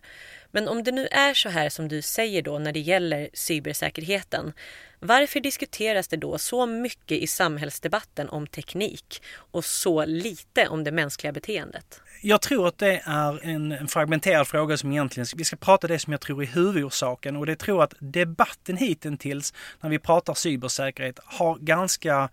Men 0.51 0.67
om 0.67 0.83
det 0.83 0.91
nu 0.91 1.07
är 1.07 1.33
så 1.33 1.49
här 1.49 1.69
som 1.69 1.87
du 1.87 2.01
säger 2.01 2.41
då 2.41 2.59
när 2.59 2.71
det 2.71 2.79
gäller 2.79 3.29
cybersäkerheten, 3.33 4.53
varför 4.99 5.39
diskuteras 5.39 6.07
det 6.07 6.17
då 6.17 6.37
så 6.37 6.65
mycket 6.65 7.17
i 7.17 7.27
samhällsdebatten 7.27 8.29
om 8.29 8.47
teknik 8.47 9.23
och 9.35 9.65
så 9.65 10.05
lite 10.05 10.67
om 10.67 10.83
det 10.83 10.91
mänskliga 10.91 11.31
beteendet? 11.31 12.01
Jag 12.21 12.41
tror 12.41 12.67
att 12.67 12.77
det 12.77 13.01
är 13.05 13.45
en 13.45 13.87
fragmenterad 13.87 14.47
fråga 14.47 14.77
som 14.77 14.91
egentligen, 14.91 15.27
vi 15.35 15.43
ska 15.43 15.55
prata 15.55 15.87
det 15.87 15.99
som 15.99 16.13
jag 16.13 16.21
tror 16.21 16.43
är 16.43 16.47
huvudorsaken 16.47 17.35
och 17.35 17.45
det 17.45 17.55
tror 17.55 17.83
att 17.83 17.93
debatten 17.99 18.77
hittills 18.77 19.53
när 19.81 19.89
vi 19.89 19.99
pratar 19.99 20.33
cybersäkerhet 20.33 21.19
har 21.23 21.57
ganska 21.57 22.29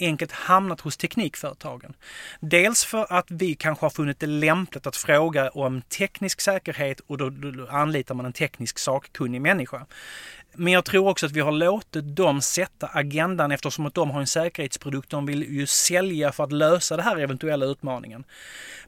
enkelt 0.00 0.32
hamnat 0.32 0.80
hos 0.80 0.96
teknikföretagen. 0.96 1.94
Dels 2.40 2.84
för 2.84 3.12
att 3.12 3.26
vi 3.28 3.54
kanske 3.54 3.84
har 3.84 3.90
funnit 3.90 4.20
det 4.20 4.26
lämpligt 4.26 4.86
att 4.86 4.96
fråga 4.96 5.50
om 5.50 5.82
teknisk 5.82 6.40
säkerhet 6.40 7.00
och 7.00 7.18
då, 7.18 7.30
då 7.30 7.68
anlitar 7.68 8.14
man 8.14 8.26
en 8.26 8.32
teknisk 8.32 8.78
sakkunnig 8.78 9.40
människa. 9.40 9.86
Men 10.54 10.72
jag 10.72 10.84
tror 10.84 11.08
också 11.08 11.26
att 11.26 11.32
vi 11.32 11.40
har 11.40 11.52
låtit 11.52 12.16
dem 12.16 12.42
sätta 12.42 12.86
agendan 12.86 13.52
eftersom 13.52 13.86
att 13.86 13.94
de 13.94 14.10
har 14.10 14.20
en 14.20 14.26
säkerhetsprodukt 14.26 15.10
de 15.10 15.26
vill 15.26 15.42
ju 15.42 15.66
sälja 15.66 16.32
för 16.32 16.44
att 16.44 16.52
lösa 16.52 16.96
den 16.96 17.04
här 17.04 17.16
eventuella 17.16 17.66
utmaningen. 17.66 18.24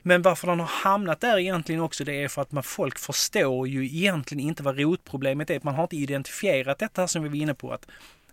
Men 0.02 0.22
varför 0.22 0.46
de 0.46 0.60
har 0.60 0.66
hamnat 0.66 1.20
där 1.20 1.38
egentligen 1.38 1.80
också 1.80 2.04
det 2.04 2.22
är 2.22 2.28
för 2.28 2.42
att 2.42 2.52
man, 2.52 2.62
folk 2.62 2.98
förstår 2.98 3.68
ju 3.68 3.84
egentligen 3.84 4.48
inte 4.48 4.62
vad 4.62 4.78
rotproblemet 4.78 5.50
är. 5.50 5.60
Man 5.62 5.74
har 5.74 5.82
inte 5.82 5.96
identifierat 5.96 6.78
detta 6.78 7.08
som 7.08 7.22
vi 7.22 7.28
var 7.28 7.36
inne 7.36 7.54
på. 7.54 7.72
att 7.72 7.86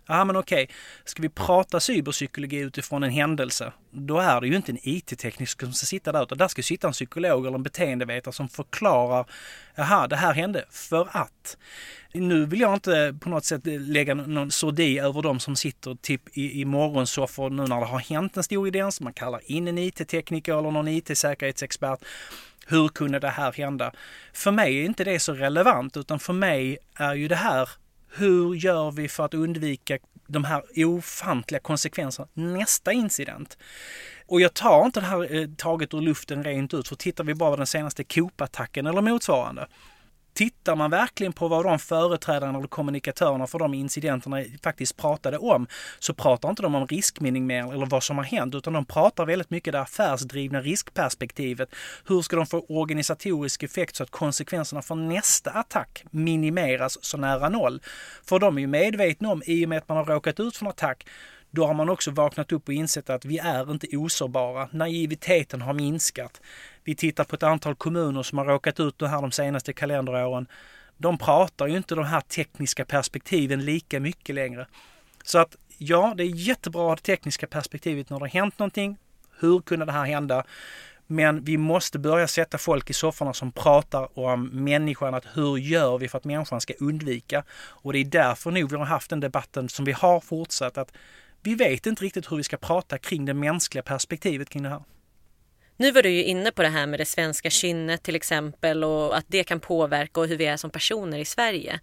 Ja 0.06 0.24
men 0.24 0.36
okej, 0.36 0.68
ska 1.04 1.22
vi 1.22 1.28
prata 1.28 1.80
cyberpsykologi 1.80 2.58
utifrån 2.58 3.02
en 3.02 3.10
händelse, 3.10 3.72
då 3.90 4.18
är 4.18 4.40
det 4.40 4.46
ju 4.46 4.56
inte 4.56 4.72
en 4.72 4.78
IT-tekniker 4.82 5.66
som 5.66 5.72
ska 5.72 5.86
sitta 5.86 6.12
där, 6.12 6.22
utan 6.22 6.38
där 6.38 6.48
ska 6.48 6.62
sitta 6.62 6.86
en 6.86 6.92
psykolog 6.92 7.46
eller 7.46 7.56
en 7.56 7.62
beteendevetare 7.62 8.32
som 8.34 8.48
förklarar, 8.48 9.26
jaha, 9.74 10.08
det 10.08 10.16
här 10.16 10.32
hände 10.32 10.64
för 10.70 11.08
att. 11.12 11.56
Nu 12.14 12.46
vill 12.46 12.60
jag 12.60 12.74
inte 12.74 13.16
på 13.20 13.28
något 13.28 13.44
sätt 13.44 13.60
lägga 13.64 14.14
någon 14.14 14.50
sordi 14.50 14.98
över 14.98 15.22
de 15.22 15.40
som 15.40 15.56
sitter 15.56 15.94
typ 15.94 16.36
i, 16.36 16.60
i 16.60 16.64
morgonsoffor 16.64 17.50
nu 17.50 17.62
när 17.62 17.80
det 17.80 17.86
har 17.86 17.98
hänt 17.98 18.36
en 18.36 18.42
stor 18.42 18.68
idé, 18.68 18.90
man 19.00 19.12
kallar 19.12 19.40
in 19.50 19.68
en 19.68 19.78
IT-tekniker 19.78 20.58
eller 20.58 20.70
någon 20.70 20.88
IT-säkerhetsexpert. 20.88 22.00
Hur 22.66 22.88
kunde 22.88 23.18
det 23.18 23.28
här 23.28 23.52
hända? 23.52 23.92
För 24.32 24.50
mig 24.50 24.78
är 24.80 24.84
inte 24.84 25.04
det 25.04 25.18
så 25.18 25.32
relevant, 25.32 25.96
utan 25.96 26.18
för 26.18 26.32
mig 26.32 26.78
är 26.94 27.14
ju 27.14 27.28
det 27.28 27.36
här 27.36 27.68
hur 28.14 28.54
gör 28.54 28.90
vi 28.90 29.08
för 29.08 29.24
att 29.24 29.34
undvika 29.34 29.98
de 30.26 30.44
här 30.44 30.62
ofantliga 30.76 31.60
konsekvenserna 31.60 32.28
nästa 32.34 32.92
incident? 32.92 33.58
Och 34.26 34.40
jag 34.40 34.54
tar 34.54 34.84
inte 34.84 35.00
det 35.00 35.06
här 35.06 35.34
eh, 35.34 35.48
taget 35.56 35.94
ur 35.94 36.00
luften 36.00 36.44
rent 36.44 36.74
ut, 36.74 36.88
för 36.88 36.96
tittar 36.96 37.24
vi 37.24 37.34
bara 37.34 37.50
på 37.50 37.56
den 37.56 37.66
senaste 37.66 38.04
Coop-attacken 38.04 38.88
eller 38.88 39.00
motsvarande, 39.00 39.66
Tittar 40.34 40.76
man 40.76 40.90
verkligen 40.90 41.32
på 41.32 41.48
vad 41.48 41.64
de 41.64 41.78
företrädarna 41.78 42.58
eller 42.58 42.68
kommunikatörerna 42.68 43.46
för 43.46 43.58
de 43.58 43.74
incidenterna 43.74 44.44
faktiskt 44.62 44.96
pratade 44.96 45.38
om 45.38 45.66
så 45.98 46.14
pratar 46.14 46.50
inte 46.50 46.62
de 46.62 46.74
om 46.74 46.86
riskminimering 46.86 47.70
eller 47.70 47.86
vad 47.86 48.02
som 48.02 48.18
har 48.18 48.24
hänt 48.24 48.54
utan 48.54 48.72
de 48.72 48.84
pratar 48.84 49.26
väldigt 49.26 49.50
mycket 49.50 49.72
det 49.72 49.80
affärsdrivna 49.80 50.60
riskperspektivet. 50.60 51.74
Hur 52.06 52.22
ska 52.22 52.36
de 52.36 52.46
få 52.46 52.66
organisatorisk 52.68 53.62
effekt 53.62 53.96
så 53.96 54.02
att 54.02 54.10
konsekvenserna 54.10 54.82
för 54.82 54.94
nästa 54.94 55.50
attack 55.50 56.04
minimeras 56.10 57.04
så 57.04 57.16
nära 57.16 57.48
noll? 57.48 57.82
För 58.24 58.38
de 58.38 58.56
är 58.56 58.60
ju 58.60 58.66
medvetna 58.66 59.32
om, 59.32 59.42
i 59.46 59.64
och 59.64 59.68
med 59.68 59.78
att 59.78 59.88
man 59.88 59.96
har 59.96 60.04
råkat 60.04 60.40
ut 60.40 60.56
för 60.56 60.64
en 60.66 60.70
attack, 60.70 61.06
då 61.50 61.66
har 61.66 61.74
man 61.74 61.88
också 61.88 62.10
vaknat 62.10 62.52
upp 62.52 62.68
och 62.68 62.74
insett 62.74 63.10
att 63.10 63.24
vi 63.24 63.38
är 63.38 63.70
inte 63.72 63.96
osårbara. 63.96 64.68
Naiviteten 64.72 65.62
har 65.62 65.72
minskat. 65.72 66.40
Vi 66.84 66.94
tittar 66.94 67.24
på 67.24 67.36
ett 67.36 67.42
antal 67.42 67.74
kommuner 67.74 68.22
som 68.22 68.38
har 68.38 68.44
råkat 68.44 68.80
ut 68.80 68.98
det 68.98 69.08
här 69.08 69.22
de 69.22 69.32
senaste 69.32 69.72
kalenderåren. 69.72 70.46
De 70.96 71.18
pratar 71.18 71.66
ju 71.66 71.76
inte 71.76 71.94
de 71.94 72.04
här 72.04 72.20
tekniska 72.20 72.84
perspektiven 72.84 73.64
lika 73.64 74.00
mycket 74.00 74.34
längre. 74.34 74.66
Så 75.24 75.38
att 75.38 75.56
ja, 75.78 76.14
det 76.16 76.22
är 76.22 76.26
jättebra 76.26 76.92
att 76.92 76.98
det 76.98 77.12
tekniska 77.12 77.46
perspektivet 77.46 78.10
när 78.10 78.18
det 78.18 78.22
har 78.22 78.28
hänt 78.28 78.58
någonting. 78.58 78.96
Hur 79.38 79.60
kunde 79.60 79.86
det 79.86 79.92
här 79.92 80.04
hända? 80.04 80.44
Men 81.06 81.44
vi 81.44 81.56
måste 81.56 81.98
börja 81.98 82.28
sätta 82.28 82.58
folk 82.58 82.90
i 82.90 82.92
sofforna 82.92 83.32
som 83.32 83.52
pratar 83.52 84.18
om 84.18 84.46
människan, 84.46 85.14
att 85.14 85.26
hur 85.34 85.56
gör 85.56 85.98
vi 85.98 86.08
för 86.08 86.18
att 86.18 86.24
människan 86.24 86.60
ska 86.60 86.74
undvika? 86.80 87.44
Och 87.52 87.92
det 87.92 87.98
är 87.98 88.04
därför 88.04 88.50
nog 88.50 88.70
vi 88.70 88.76
har 88.76 88.84
haft 88.84 89.10
den 89.10 89.20
debatten 89.20 89.68
som 89.68 89.84
vi 89.84 89.92
har 89.92 90.20
fortsatt, 90.20 90.78
att 90.78 90.92
vi 91.42 91.54
vet 91.54 91.86
inte 91.86 92.04
riktigt 92.04 92.32
hur 92.32 92.36
vi 92.36 92.42
ska 92.42 92.56
prata 92.56 92.98
kring 92.98 93.24
det 93.24 93.34
mänskliga 93.34 93.82
perspektivet 93.82 94.48
kring 94.48 94.62
det 94.62 94.68
här. 94.68 94.82
Nu 95.82 95.92
var 95.92 96.02
du 96.02 96.10
ju 96.10 96.24
inne 96.24 96.50
på 96.50 96.62
det 96.62 96.68
här 96.68 96.86
med 96.86 97.00
det 97.00 97.04
svenska 97.04 97.50
kynnet 97.50 98.02
till 98.02 98.16
exempel 98.16 98.84
och 98.84 99.16
att 99.16 99.24
det 99.28 99.44
kan 99.44 99.60
påverka 99.60 100.20
och 100.20 100.26
hur 100.26 100.36
vi 100.36 100.46
är 100.46 100.56
som 100.56 100.70
personer 100.70 101.18
i 101.18 101.24
Sverige. 101.24 101.80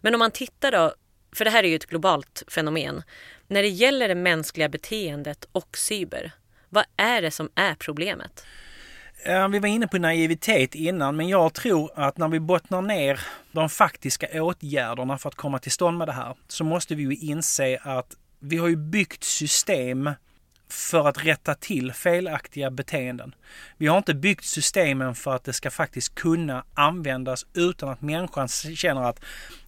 Men 0.00 0.14
om 0.14 0.18
man 0.18 0.30
tittar 0.30 0.72
då, 0.72 0.94
för 1.36 1.44
det 1.44 1.50
här 1.50 1.64
är 1.64 1.68
ju 1.68 1.76
ett 1.76 1.86
globalt 1.86 2.42
fenomen. 2.48 3.02
När 3.48 3.62
det 3.62 3.68
gäller 3.68 4.08
det 4.08 4.14
mänskliga 4.14 4.68
beteendet 4.68 5.48
och 5.52 5.78
cyber, 5.78 6.32
vad 6.68 6.84
är 6.96 7.22
det 7.22 7.30
som 7.30 7.50
är 7.54 7.74
problemet? 7.74 8.44
Vi 9.26 9.58
var 9.58 9.66
inne 9.66 9.88
på 9.88 9.98
naivitet 9.98 10.74
innan, 10.74 11.16
men 11.16 11.28
jag 11.28 11.54
tror 11.54 11.90
att 11.94 12.18
när 12.18 12.28
vi 12.28 12.40
bottnar 12.40 12.82
ner 12.82 13.20
de 13.52 13.68
faktiska 13.68 14.42
åtgärderna 14.42 15.18
för 15.18 15.28
att 15.28 15.34
komma 15.34 15.58
till 15.58 15.72
stånd 15.72 15.98
med 15.98 16.08
det 16.08 16.12
här, 16.12 16.36
så 16.48 16.64
måste 16.64 16.94
vi 16.94 17.02
ju 17.02 17.16
inse 17.16 17.78
att 17.82 18.16
vi 18.38 18.56
har 18.56 18.68
ju 18.68 18.76
byggt 18.76 19.24
system 19.24 20.10
för 20.72 21.08
att 21.08 21.24
rätta 21.24 21.54
till 21.54 21.92
felaktiga 21.92 22.70
beteenden. 22.70 23.34
Vi 23.76 23.86
har 23.86 23.98
inte 23.98 24.14
byggt 24.14 24.44
systemen 24.44 25.14
för 25.14 25.34
att 25.34 25.44
det 25.44 25.52
ska 25.52 25.70
faktiskt 25.70 26.14
kunna 26.14 26.64
användas 26.74 27.46
utan 27.54 27.88
att 27.88 28.02
människan 28.02 28.48
känner 28.48 29.02
att 29.02 29.20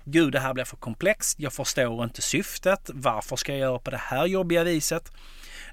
Gud, 0.04 0.32
det 0.32 0.40
här 0.40 0.54
blir 0.54 0.64
för 0.64 0.76
komplext. 0.76 1.40
Jag 1.40 1.52
förstår 1.52 2.04
inte 2.04 2.22
syftet. 2.22 2.90
Varför 2.94 3.36
ska 3.36 3.52
jag 3.52 3.60
göra 3.60 3.78
på 3.78 3.90
det 3.90 3.96
här 3.96 4.26
jobbiga 4.26 4.64
viset? 4.64 5.12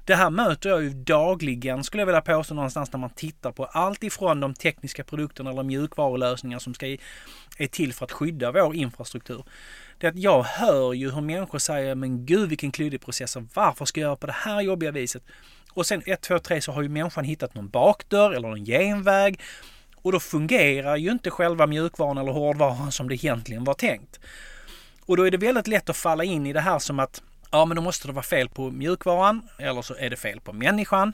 Det 0.04 0.14
här 0.14 0.30
möter 0.30 0.70
jag 0.70 0.82
ju 0.82 0.90
dagligen 0.90 1.84
skulle 1.84 2.00
jag 2.00 2.06
vilja 2.06 2.20
påstå 2.20 2.54
någonstans 2.54 2.92
när 2.92 3.00
man 3.00 3.10
tittar 3.10 3.52
på 3.52 3.64
allt 3.64 4.04
ifrån 4.04 4.40
de 4.40 4.54
tekniska 4.54 5.04
produkterna 5.04 5.50
eller 5.50 5.62
mjukvarulösningar 5.62 6.58
som 6.58 6.74
ska 6.74 6.86
är 7.58 7.66
till 7.66 7.92
för 7.92 8.04
att 8.04 8.12
skydda 8.12 8.52
vår 8.52 8.74
infrastruktur 8.74 9.44
det 10.02 10.08
är 10.08 10.10
att 10.10 10.18
jag 10.18 10.42
hör 10.42 10.92
ju 10.92 11.10
hur 11.10 11.20
människor 11.20 11.58
säger 11.58 11.94
men 11.94 12.26
gud 12.26 12.48
vilken 12.48 12.72
klyddig 12.72 13.00
process 13.00 13.36
och 13.36 13.42
varför 13.54 13.84
ska 13.84 14.00
jag 14.00 14.06
göra 14.06 14.16
på 14.16 14.26
det 14.26 14.32
här 14.32 14.60
jobbiga 14.60 14.90
viset? 14.90 15.22
Och 15.72 15.86
sen 15.86 16.02
1, 16.06 16.20
2, 16.20 16.38
3 16.38 16.60
så 16.60 16.72
har 16.72 16.82
ju 16.82 16.88
människan 16.88 17.24
hittat 17.24 17.54
någon 17.54 17.68
bakdörr 17.68 18.30
eller 18.30 18.48
någon 18.48 18.64
genväg 18.64 19.40
och 19.96 20.12
då 20.12 20.20
fungerar 20.20 20.96
ju 20.96 21.10
inte 21.10 21.30
själva 21.30 21.66
mjukvaran 21.66 22.18
eller 22.18 22.32
hårdvaran 22.32 22.92
som 22.92 23.08
det 23.08 23.14
egentligen 23.14 23.64
var 23.64 23.74
tänkt. 23.74 24.20
Och 25.06 25.16
då 25.16 25.26
är 25.26 25.30
det 25.30 25.36
väldigt 25.36 25.66
lätt 25.66 25.90
att 25.90 25.96
falla 25.96 26.24
in 26.24 26.46
i 26.46 26.52
det 26.52 26.60
här 26.60 26.78
som 26.78 26.98
att 27.00 27.22
ja 27.50 27.64
men 27.64 27.76
då 27.76 27.82
måste 27.82 28.06
det 28.06 28.12
vara 28.12 28.22
fel 28.22 28.48
på 28.48 28.70
mjukvaran 28.70 29.48
eller 29.58 29.82
så 29.82 29.94
är 29.94 30.10
det 30.10 30.16
fel 30.16 30.40
på 30.40 30.52
människan. 30.52 31.12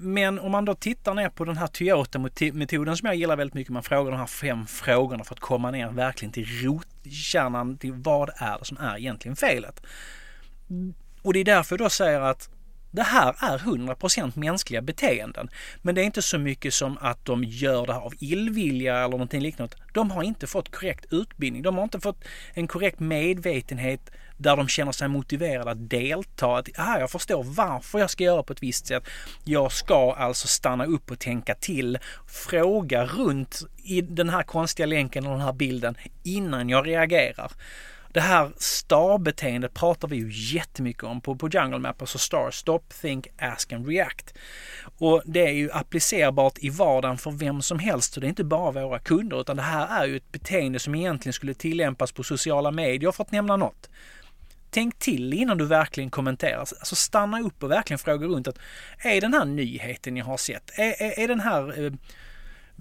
Men 0.00 0.38
om 0.38 0.52
man 0.52 0.64
då 0.64 0.74
tittar 0.74 1.14
ner 1.14 1.28
på 1.28 1.44
den 1.44 1.56
här 1.56 1.66
Toyota-metoden 1.66 2.96
som 2.96 3.06
jag 3.06 3.16
gillar 3.16 3.36
väldigt 3.36 3.54
mycket. 3.54 3.72
Man 3.72 3.82
frågar 3.82 4.10
de 4.10 4.16
här 4.16 4.26
fem 4.26 4.66
frågorna 4.66 5.24
för 5.24 5.34
att 5.34 5.40
komma 5.40 5.70
ner 5.70 5.88
verkligen 5.88 6.32
till 6.32 6.46
rotkärnan 6.64 7.78
till 7.78 7.92
vad 7.92 8.30
är 8.36 8.58
det 8.58 8.64
som 8.64 8.76
är 8.76 8.98
egentligen 8.98 9.36
felet. 9.36 9.82
Och 11.22 11.32
det 11.32 11.40
är 11.40 11.44
därför 11.44 11.74
jag 11.74 11.86
då 11.86 11.90
säger 11.90 12.20
att 12.20 12.50
det 12.90 13.02
här 13.02 13.28
är 13.28 13.58
100% 13.58 14.38
mänskliga 14.38 14.82
beteenden. 14.82 15.48
Men 15.82 15.94
det 15.94 16.00
är 16.00 16.04
inte 16.04 16.22
så 16.22 16.38
mycket 16.38 16.74
som 16.74 16.98
att 17.00 17.24
de 17.24 17.44
gör 17.44 17.86
det 17.86 17.92
här 17.92 18.00
av 18.00 18.14
illvilja 18.18 18.98
eller 18.98 19.08
någonting 19.08 19.40
liknande. 19.40 19.76
De 19.94 20.10
har 20.10 20.22
inte 20.22 20.46
fått 20.46 20.76
korrekt 20.76 21.12
utbildning. 21.12 21.62
De 21.62 21.76
har 21.76 21.82
inte 21.82 22.00
fått 22.00 22.24
en 22.54 22.66
korrekt 22.66 23.00
medvetenhet 23.00 24.10
där 24.38 24.56
de 24.56 24.68
känner 24.68 24.92
sig 24.92 25.08
motiverade 25.08 25.70
att 25.70 25.90
delta. 25.90 26.56
Att 26.56 26.68
ah, 26.76 26.98
jag 26.98 27.10
förstår 27.10 27.44
varför 27.44 27.98
jag 27.98 28.10
ska 28.10 28.24
göra 28.24 28.42
på 28.42 28.52
ett 28.52 28.62
visst 28.62 28.86
sätt. 28.86 29.08
Jag 29.44 29.72
ska 29.72 30.12
alltså 30.12 30.48
stanna 30.48 30.84
upp 30.84 31.10
och 31.10 31.18
tänka 31.18 31.54
till, 31.54 31.98
fråga 32.26 33.04
runt 33.04 33.62
i 33.84 34.00
den 34.00 34.28
här 34.28 34.42
konstiga 34.42 34.86
länken 34.86 35.26
och 35.26 35.32
den 35.32 35.40
här 35.40 35.52
bilden 35.52 35.96
innan 36.22 36.68
jag 36.68 36.86
reagerar. 36.86 37.52
Det 38.12 38.20
här 38.20 38.50
starbeteendet 38.56 39.74
pratar 39.74 40.08
vi 40.08 40.16
ju 40.16 40.30
jättemycket 40.56 41.02
om 41.02 41.20
på, 41.20 41.36
på 41.36 41.48
Jungle 41.48 41.78
Map, 41.78 42.00
alltså 42.00 42.18
STAR, 42.18 42.50
Stop, 42.50 42.80
Think, 43.00 43.26
Ask 43.38 43.72
and 43.72 43.88
React. 43.88 44.34
Och 44.98 45.22
det 45.24 45.46
är 45.46 45.52
ju 45.52 45.70
applicerbart 45.72 46.58
i 46.58 46.68
vardagen 46.70 47.18
för 47.18 47.30
vem 47.30 47.62
som 47.62 47.78
helst, 47.78 48.12
så 48.12 48.20
det 48.20 48.26
är 48.26 48.28
inte 48.28 48.44
bara 48.44 48.70
våra 48.70 48.98
kunder, 48.98 49.40
utan 49.40 49.56
det 49.56 49.62
här 49.62 50.02
är 50.02 50.06
ju 50.06 50.16
ett 50.16 50.32
beteende 50.32 50.78
som 50.78 50.94
egentligen 50.94 51.32
skulle 51.32 51.54
tillämpas 51.54 52.12
på 52.12 52.22
sociala 52.22 52.70
medier 52.70 53.12
för 53.12 53.24
att 53.24 53.32
nämna 53.32 53.56
något. 53.56 53.90
Tänk 54.70 54.98
till 54.98 55.34
innan 55.34 55.58
du 55.58 55.66
verkligen 55.66 56.10
kommenterar. 56.10 56.58
Alltså 56.58 56.96
stanna 56.96 57.40
upp 57.40 57.62
och 57.62 57.70
verkligen 57.70 57.98
fråga 57.98 58.26
runt 58.26 58.48
att 58.48 58.58
är 58.98 59.20
den 59.20 59.34
här 59.34 59.44
nyheten 59.44 60.16
jag 60.16 60.24
har 60.24 60.36
sett, 60.36 60.70
är, 60.74 61.02
är, 61.02 61.20
är 61.20 61.28
den 61.28 61.40
här 61.40 61.84
eh, 61.84 61.92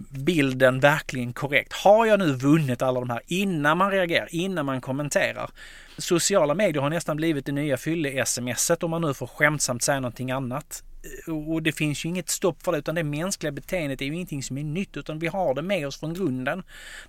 bilden 0.10 0.80
verkligen 0.80 1.34
korrekt? 1.34 1.74
Har 1.74 2.06
jag 2.06 2.20
nu 2.20 2.34
vunnit 2.34 2.82
alla 2.82 3.00
de 3.00 3.10
här 3.10 3.22
innan 3.28 3.78
man 3.78 3.92
reagerar, 3.92 4.28
innan 4.32 4.66
man 4.66 4.82
kommenterar? 4.82 5.50
Sociala 5.98 6.54
medier 6.54 6.82
har 6.82 6.90
nästan 6.90 7.18
blivit 7.18 7.46
det 7.46 7.52
nya 7.52 7.78
fylle-smset 7.78 8.84
om 8.84 8.92
man 8.92 9.02
nu 9.02 9.14
får 9.14 9.28
skämtsamt 9.28 9.84
säga 9.84 10.00
någonting 10.00 10.32
annat. 10.32 10.84
Eh, 11.28 11.34
och 11.50 11.64
det 11.64 11.72
finns 11.72 12.06
ju 12.06 12.10
inget 12.10 12.30
stopp 12.30 12.64
för 12.64 12.72
det 12.72 12.78
utan 12.78 12.96
det 12.96 13.04
mänskliga 13.04 13.52
beteendet 13.52 14.02
är 14.02 14.06
ju 14.06 14.14
ingenting 14.14 14.44
som 14.44 14.58
är 14.58 14.64
nytt 14.64 14.98
utan 14.98 15.20
vi 15.20 15.28
har 15.28 15.56
det 15.56 15.62
med 15.62 15.88
oss 15.88 16.00
från 16.00 16.14
grunden. 16.14 16.64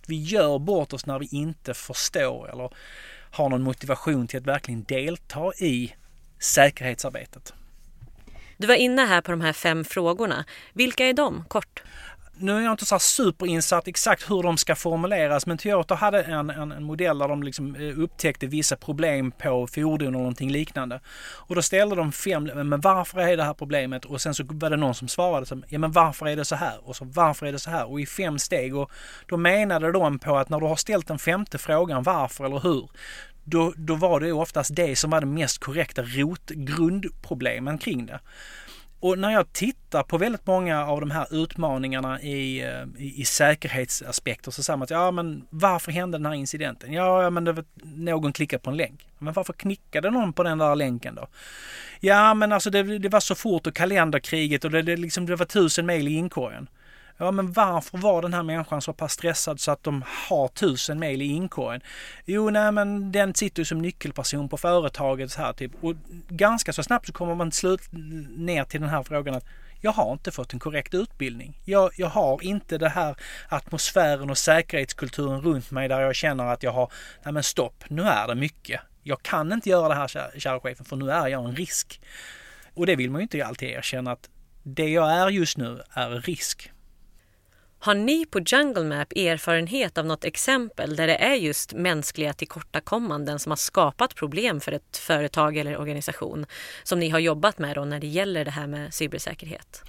Vi 0.06 0.22
gör 0.22 0.58
bort 0.58 0.92
oss 0.92 1.06
när 1.06 1.18
vi 1.18 1.28
inte 1.30 1.74
förstår 1.74 2.50
eller 2.50 2.70
har 3.30 3.48
någon 3.48 3.62
motivation 3.62 4.28
till 4.28 4.38
att 4.38 4.46
verkligen 4.46 4.84
delta 4.84 5.52
i 5.58 5.94
säkerhetsarbetet. 6.38 7.52
Du 8.56 8.66
var 8.66 8.74
inne 8.74 9.02
här 9.02 9.20
på 9.20 9.30
de 9.30 9.40
här 9.40 9.52
fem 9.52 9.84
frågorna. 9.84 10.44
Vilka 10.72 11.06
är 11.06 11.12
de, 11.12 11.44
kort? 11.48 11.82
Nu 12.40 12.56
är 12.56 12.60
jag 12.60 12.72
inte 12.72 12.86
så 12.86 12.98
superinsatt 12.98 13.88
exakt 13.88 14.30
hur 14.30 14.42
de 14.42 14.56
ska 14.56 14.74
formuleras 14.74 15.46
men 15.46 15.58
Toyota 15.58 15.94
hade 15.94 16.22
en, 16.22 16.50
en, 16.50 16.72
en 16.72 16.84
modell 16.84 17.18
där 17.18 17.28
de 17.28 17.42
liksom 17.42 17.74
eh, 17.74 18.00
upptäckte 18.00 18.46
vissa 18.46 18.76
problem 18.76 19.30
på 19.30 19.66
fordon 19.66 20.06
och 20.06 20.20
någonting 20.20 20.50
liknande. 20.50 21.00
Och 21.34 21.54
då 21.54 21.62
ställde 21.62 21.96
de 21.96 22.12
fem, 22.12 22.44
men 22.54 22.80
varför 22.80 23.20
är 23.20 23.36
det 23.36 23.44
här 23.44 23.54
problemet? 23.54 24.04
Och 24.04 24.20
sen 24.20 24.34
så 24.34 24.44
var 24.46 24.70
det 24.70 24.76
någon 24.76 24.94
som 24.94 25.08
svarade 25.08 25.46
som, 25.46 25.64
ja 25.68 25.78
men 25.78 25.92
varför 25.92 26.28
är 26.28 26.36
det 26.36 26.44
så 26.44 26.56
här? 26.56 26.88
Och 26.88 26.96
så 26.96 27.04
varför 27.04 27.46
är 27.46 27.52
det 27.52 27.58
så 27.58 27.70
här? 27.70 27.90
Och 27.90 28.00
i 28.00 28.06
fem 28.06 28.38
steg. 28.38 28.76
Och 28.76 28.90
då 29.26 29.36
menade 29.36 29.92
de 29.92 30.18
på 30.18 30.36
att 30.36 30.48
när 30.48 30.60
du 30.60 30.66
har 30.66 30.76
ställt 30.76 31.06
den 31.06 31.18
femte 31.18 31.58
frågan 31.58 32.02
varför 32.02 32.44
eller 32.44 32.58
hur, 32.58 32.88
då, 33.44 33.72
då 33.76 33.94
var 33.94 34.20
det 34.20 34.32
oftast 34.32 34.76
det 34.76 34.96
som 34.96 35.10
var 35.10 35.20
det 35.20 35.26
mest 35.26 35.58
korrekta 35.58 36.02
rotgrundproblemen 36.02 37.78
kring 37.78 38.06
det. 38.06 38.20
Och 39.00 39.18
när 39.18 39.30
jag 39.30 39.52
tittar 39.52 40.02
på 40.02 40.18
väldigt 40.18 40.46
många 40.46 40.86
av 40.86 41.00
de 41.00 41.10
här 41.10 41.26
utmaningarna 41.30 42.22
i, 42.22 42.62
eh, 42.62 43.02
i, 43.04 43.20
i 43.20 43.24
säkerhetsaspekter 43.24 44.50
så 44.50 44.62
säger 44.62 44.76
man 44.76 44.84
att 44.84 44.90
ja 44.90 45.10
men 45.10 45.46
varför 45.50 45.92
hände 45.92 46.18
den 46.18 46.26
här 46.26 46.34
incidenten? 46.34 46.92
Ja, 46.92 47.30
men 47.30 47.44
det 47.44 47.52
var, 47.52 47.64
någon 47.94 48.32
klickade 48.32 48.62
på 48.62 48.70
en 48.70 48.76
länk. 48.76 49.06
Men 49.18 49.32
varför 49.32 49.52
knickade 49.52 50.10
någon 50.10 50.32
på 50.32 50.42
den 50.42 50.58
där 50.58 50.74
länken 50.74 51.14
då? 51.14 51.26
Ja 52.00 52.34
men 52.34 52.52
alltså 52.52 52.70
det, 52.70 52.98
det 52.98 53.08
var 53.08 53.20
så 53.20 53.34
fort 53.34 53.66
och 53.66 53.74
kalenderkriget 53.74 54.64
och 54.64 54.70
det, 54.70 54.82
det, 54.82 54.96
liksom, 54.96 55.26
det 55.26 55.36
var 55.36 55.46
tusen 55.46 55.86
mejl 55.86 56.08
i 56.08 56.14
inkorgen. 56.14 56.68
Ja, 57.20 57.30
men 57.30 57.52
varför 57.52 57.98
var 57.98 58.22
den 58.22 58.34
här 58.34 58.42
människan 58.42 58.82
så 58.82 58.92
pass 58.92 59.12
stressad 59.12 59.60
så 59.60 59.70
att 59.70 59.82
de 59.82 60.04
har 60.28 60.48
tusen 60.48 60.98
mejl 60.98 61.22
i 61.22 61.24
inkorgen? 61.24 61.80
Jo, 62.24 62.50
nej, 62.50 62.72
men 62.72 63.12
den 63.12 63.34
sitter 63.34 63.60
ju 63.60 63.64
som 63.64 63.78
nyckelperson 63.78 64.48
på 64.48 64.56
företaget 64.56 65.30
så 65.30 65.42
här 65.42 65.52
typ. 65.52 65.72
Och 65.80 65.94
ganska 66.28 66.72
så 66.72 66.82
snabbt 66.82 67.06
så 67.06 67.12
kommer 67.12 67.34
man 67.34 67.52
slut 67.52 67.80
ner 68.36 68.64
till 68.64 68.80
den 68.80 68.90
här 68.90 69.02
frågan 69.02 69.34
att 69.34 69.44
jag 69.80 69.92
har 69.92 70.12
inte 70.12 70.30
fått 70.30 70.52
en 70.52 70.58
korrekt 70.58 70.94
utbildning. 70.94 71.60
Jag, 71.64 71.90
jag 71.96 72.06
har 72.06 72.44
inte 72.44 72.78
det 72.78 72.88
här 72.88 73.16
atmosfären 73.48 74.30
och 74.30 74.38
säkerhetskulturen 74.38 75.40
runt 75.40 75.70
mig 75.70 75.88
där 75.88 76.00
jag 76.00 76.14
känner 76.14 76.44
att 76.44 76.62
jag 76.62 76.72
har, 76.72 76.92
nej 77.24 77.34
men 77.34 77.42
stopp, 77.42 77.84
nu 77.88 78.02
är 78.02 78.28
det 78.28 78.34
mycket. 78.34 78.80
Jag 79.02 79.22
kan 79.22 79.52
inte 79.52 79.68
göra 79.68 79.88
det 79.88 79.94
här 79.94 80.38
kära 80.38 80.60
chefen 80.60 80.84
för 80.84 80.96
nu 80.96 81.10
är 81.10 81.28
jag 81.28 81.44
en 81.44 81.56
risk. 81.56 82.00
Och 82.74 82.86
det 82.86 82.96
vill 82.96 83.10
man 83.10 83.20
ju 83.20 83.22
inte 83.22 83.46
alltid 83.46 83.68
erkänna 83.68 84.12
att 84.12 84.28
det 84.62 84.88
jag 84.88 85.12
är 85.12 85.28
just 85.28 85.56
nu 85.58 85.82
är 85.90 86.10
risk. 86.10 86.72
Har 87.80 87.94
ni 87.94 88.26
på 88.26 88.40
Jungle 88.40 88.84
Map 88.84 89.12
erfarenhet 89.12 89.98
av 89.98 90.06
något 90.06 90.24
exempel 90.24 90.96
där 90.96 91.06
det 91.06 91.16
är 91.16 91.34
just 91.34 91.72
mänskliga 91.72 92.32
tillkortakommanden 92.32 93.38
som 93.38 93.52
har 93.52 93.56
skapat 93.56 94.14
problem 94.14 94.60
för 94.60 94.72
ett 94.72 94.96
företag 94.96 95.56
eller 95.56 95.78
organisation 95.78 96.46
som 96.82 97.00
ni 97.00 97.08
har 97.08 97.18
jobbat 97.18 97.58
med 97.58 97.74
då 97.74 97.84
när 97.84 98.00
det 98.00 98.06
gäller 98.06 98.44
det 98.44 98.50
här 98.50 98.66
med 98.66 98.94
cybersäkerhet? 98.94 99.82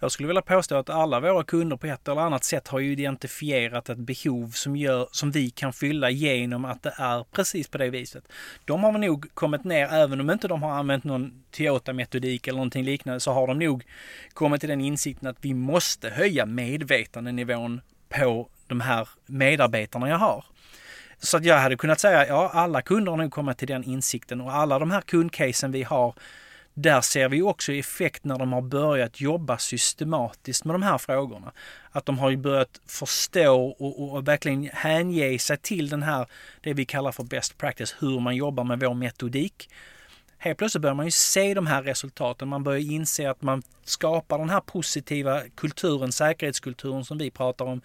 Jag 0.00 0.12
skulle 0.12 0.26
vilja 0.26 0.42
påstå 0.42 0.76
att 0.76 0.90
alla 0.90 1.20
våra 1.20 1.44
kunder 1.44 1.76
på 1.76 1.86
ett 1.86 2.08
eller 2.08 2.20
annat 2.20 2.44
sätt 2.44 2.68
har 2.68 2.78
ju 2.78 2.92
identifierat 2.92 3.88
ett 3.88 3.98
behov 3.98 4.50
som, 4.50 4.76
gör, 4.76 5.08
som 5.10 5.30
vi 5.30 5.50
kan 5.50 5.72
fylla 5.72 6.10
genom 6.10 6.64
att 6.64 6.82
det 6.82 6.94
är 6.98 7.24
precis 7.32 7.68
på 7.68 7.78
det 7.78 7.90
viset. 7.90 8.24
De 8.64 8.84
har 8.84 8.92
nog 8.92 9.34
kommit 9.34 9.64
ner, 9.64 9.86
även 9.92 10.20
om 10.20 10.30
inte 10.30 10.48
de 10.48 10.62
har 10.62 10.72
använt 10.72 11.04
någon 11.04 11.44
Toyota-metodik 11.50 12.46
eller 12.46 12.56
någonting 12.56 12.84
liknande, 12.84 13.20
så 13.20 13.32
har 13.32 13.46
de 13.46 13.58
nog 13.58 13.84
kommit 14.32 14.60
till 14.60 14.70
den 14.70 14.80
insikten 14.80 15.28
att 15.28 15.36
vi 15.40 15.54
måste 15.54 16.10
höja 16.10 16.46
medvetandet 16.46 17.33
lönenivån 17.36 17.80
på 18.08 18.48
de 18.66 18.80
här 18.80 19.08
medarbetarna 19.26 20.08
jag 20.08 20.18
har. 20.18 20.44
Så 21.18 21.36
att 21.36 21.44
jag 21.44 21.58
hade 21.58 21.76
kunnat 21.76 22.00
säga, 22.00 22.26
ja 22.26 22.50
alla 22.54 22.82
kunder 22.82 23.10
har 23.12 23.16
nog 23.18 23.32
kommit 23.32 23.58
till 23.58 23.68
den 23.68 23.84
insikten 23.84 24.40
och 24.40 24.54
alla 24.54 24.78
de 24.78 24.90
här 24.90 25.00
kundcasen 25.00 25.72
vi 25.72 25.82
har 25.82 26.14
där 26.76 27.00
ser 27.00 27.28
vi 27.28 27.42
också 27.42 27.72
effekt 27.72 28.24
när 28.24 28.38
de 28.38 28.52
har 28.52 28.62
börjat 28.62 29.20
jobba 29.20 29.58
systematiskt 29.58 30.64
med 30.64 30.74
de 30.74 30.82
här 30.82 30.98
frågorna. 30.98 31.52
Att 31.92 32.06
de 32.06 32.18
har 32.18 32.36
börjat 32.36 32.80
förstå 32.86 33.76
och, 33.78 34.14
och, 34.14 34.28
verkligen 34.28 34.70
hänge 34.72 35.38
sig 35.38 35.56
till 35.56 35.88
den 35.88 36.02
här, 36.02 36.26
det 36.60 36.74
vi 36.74 36.84
kallar 36.84 37.12
för 37.12 37.24
best 37.24 37.58
practice, 37.58 37.96
hur 38.00 38.20
man 38.20 38.36
jobbar 38.36 38.64
med 38.64 38.80
vår 38.80 38.94
metodik. 38.94 39.68
Helt 40.44 40.58
plötsligt 40.58 40.82
börjar 40.82 40.94
man 40.94 41.04
ju 41.04 41.10
se 41.10 41.54
de 41.54 41.66
här 41.66 41.82
resultaten. 41.82 42.48
Man 42.48 42.64
börjar 42.64 42.80
inse 42.80 43.30
att 43.30 43.42
man 43.42 43.62
skapar 43.84 44.38
den 44.38 44.50
här 44.50 44.60
positiva 44.60 45.42
kulturen, 45.54 46.12
säkerhetskulturen 46.12 47.04
som 47.04 47.18
vi 47.18 47.30
pratar 47.30 47.64
om, 47.64 47.80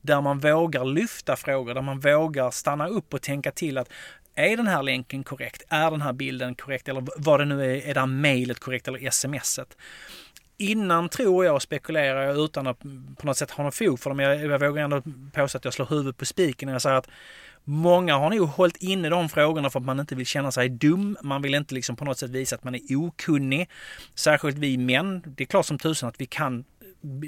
där 0.00 0.20
man 0.20 0.38
vågar 0.38 0.84
lyfta 0.84 1.36
frågor, 1.36 1.74
där 1.74 1.82
man 1.82 2.00
vågar 2.00 2.50
stanna 2.50 2.88
upp 2.88 3.14
och 3.14 3.22
tänka 3.22 3.50
till 3.50 3.78
att 3.78 3.88
är 4.34 4.56
den 4.56 4.66
här 4.66 4.82
länken 4.82 5.24
korrekt? 5.24 5.62
Är 5.68 5.90
den 5.90 6.02
här 6.02 6.12
bilden 6.12 6.54
korrekt? 6.54 6.88
Eller 6.88 7.04
vad 7.16 7.40
det 7.40 7.44
nu 7.44 7.64
är, 7.64 7.88
är 7.88 7.94
det 7.94 8.00
här 8.00 8.06
mejlet 8.06 8.60
korrekt 8.60 8.88
eller 8.88 9.10
smset? 9.10 9.76
Innan 10.58 11.08
tror 11.08 11.44
jag, 11.44 11.62
spekulerar 11.62 12.22
jag 12.22 12.36
utan 12.36 12.66
att 12.66 12.78
på 13.16 13.26
något 13.26 13.36
sätt 13.36 13.50
ha 13.50 13.62
någon 13.62 13.72
fog 13.72 14.00
för 14.00 14.10
det, 14.10 14.16
men 14.16 14.26
jag, 14.26 14.40
jag 14.52 14.58
vågar 14.58 14.84
ändå 14.84 15.02
påstå 15.32 15.58
att 15.58 15.64
jag 15.64 15.74
slår 15.74 15.86
huvudet 15.86 16.16
på 16.16 16.24
spiken 16.24 16.66
när 16.66 16.72
jag 16.72 16.82
säger 16.82 16.96
att 16.96 17.08
Många 17.64 18.16
har 18.16 18.30
nog 18.30 18.48
hållit 18.48 18.76
inne 18.76 19.08
de 19.08 19.28
frågorna 19.28 19.70
för 19.70 19.80
att 19.80 19.86
man 19.86 20.00
inte 20.00 20.14
vill 20.14 20.26
känna 20.26 20.52
sig 20.52 20.68
dum. 20.68 21.16
Man 21.22 21.42
vill 21.42 21.54
inte 21.54 21.74
liksom 21.74 21.96
på 21.96 22.04
något 22.04 22.18
sätt 22.18 22.30
visa 22.30 22.56
att 22.56 22.64
man 22.64 22.74
är 22.74 22.96
okunnig. 22.96 23.68
Särskilt 24.14 24.58
vi 24.58 24.78
män. 24.78 25.22
Det 25.26 25.44
är 25.44 25.46
klart 25.46 25.66
som 25.66 25.78
tusan 25.78 26.08
att 26.08 26.20
vi 26.20 26.26
kan 26.26 26.64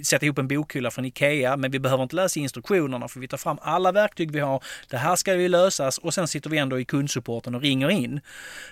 sätta 0.05 0.27
ihop 0.27 0.39
en 0.39 0.49
bokhylla 0.49 0.91
från 0.91 1.05
IKEA 1.05 1.57
men 1.57 1.71
vi 1.71 1.79
behöver 1.79 2.03
inte 2.03 2.17
läsa 2.17 2.41
instruktionerna 2.41 3.09
för 3.09 3.21
vi 3.21 3.29
tar 3.29 3.37
fram 3.37 3.59
alla 3.63 3.93
verktyg 3.93 4.31
vi 4.31 4.41
har. 4.41 4.63
Det 4.91 4.97
här 4.97 5.17
ska 5.17 5.35
ju 5.35 5.49
lösas 5.49 5.99
och 5.99 6.15
sen 6.15 6.29
sitter 6.29 6.51
vi 6.51 6.59
ändå 6.59 6.81
i 6.81 6.85
kundsupporten 6.85 7.55
och 7.55 7.63
ringer 7.63 7.91
in. 7.91 8.21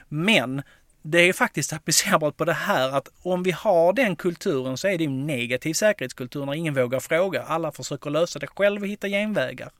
Men 0.09 0.63
det 1.03 1.19
är 1.19 1.33
faktiskt 1.33 1.73
applicerbart 1.73 2.37
på 2.37 2.45
det 2.45 2.53
här 2.53 2.91
att 2.97 3.09
om 3.23 3.43
vi 3.43 3.51
har 3.51 3.93
den 3.93 4.17
kulturen 4.17 4.77
så 4.77 4.89
är 4.89 4.99
det 4.99 5.05
en 5.05 5.27
negativ 5.27 5.75
säkerhetskultur 5.75 6.47
när 6.47 6.55
ingen 6.55 6.75
vågar 6.75 7.01
fråga. 7.01 7.43
Alla 7.43 7.73
försöker 7.73 8.11
lösa 8.11 8.39
det 8.39 8.47
själv 8.47 8.83
och 8.83 8.89
hitta 8.89 9.09
genvägar. 9.09 9.71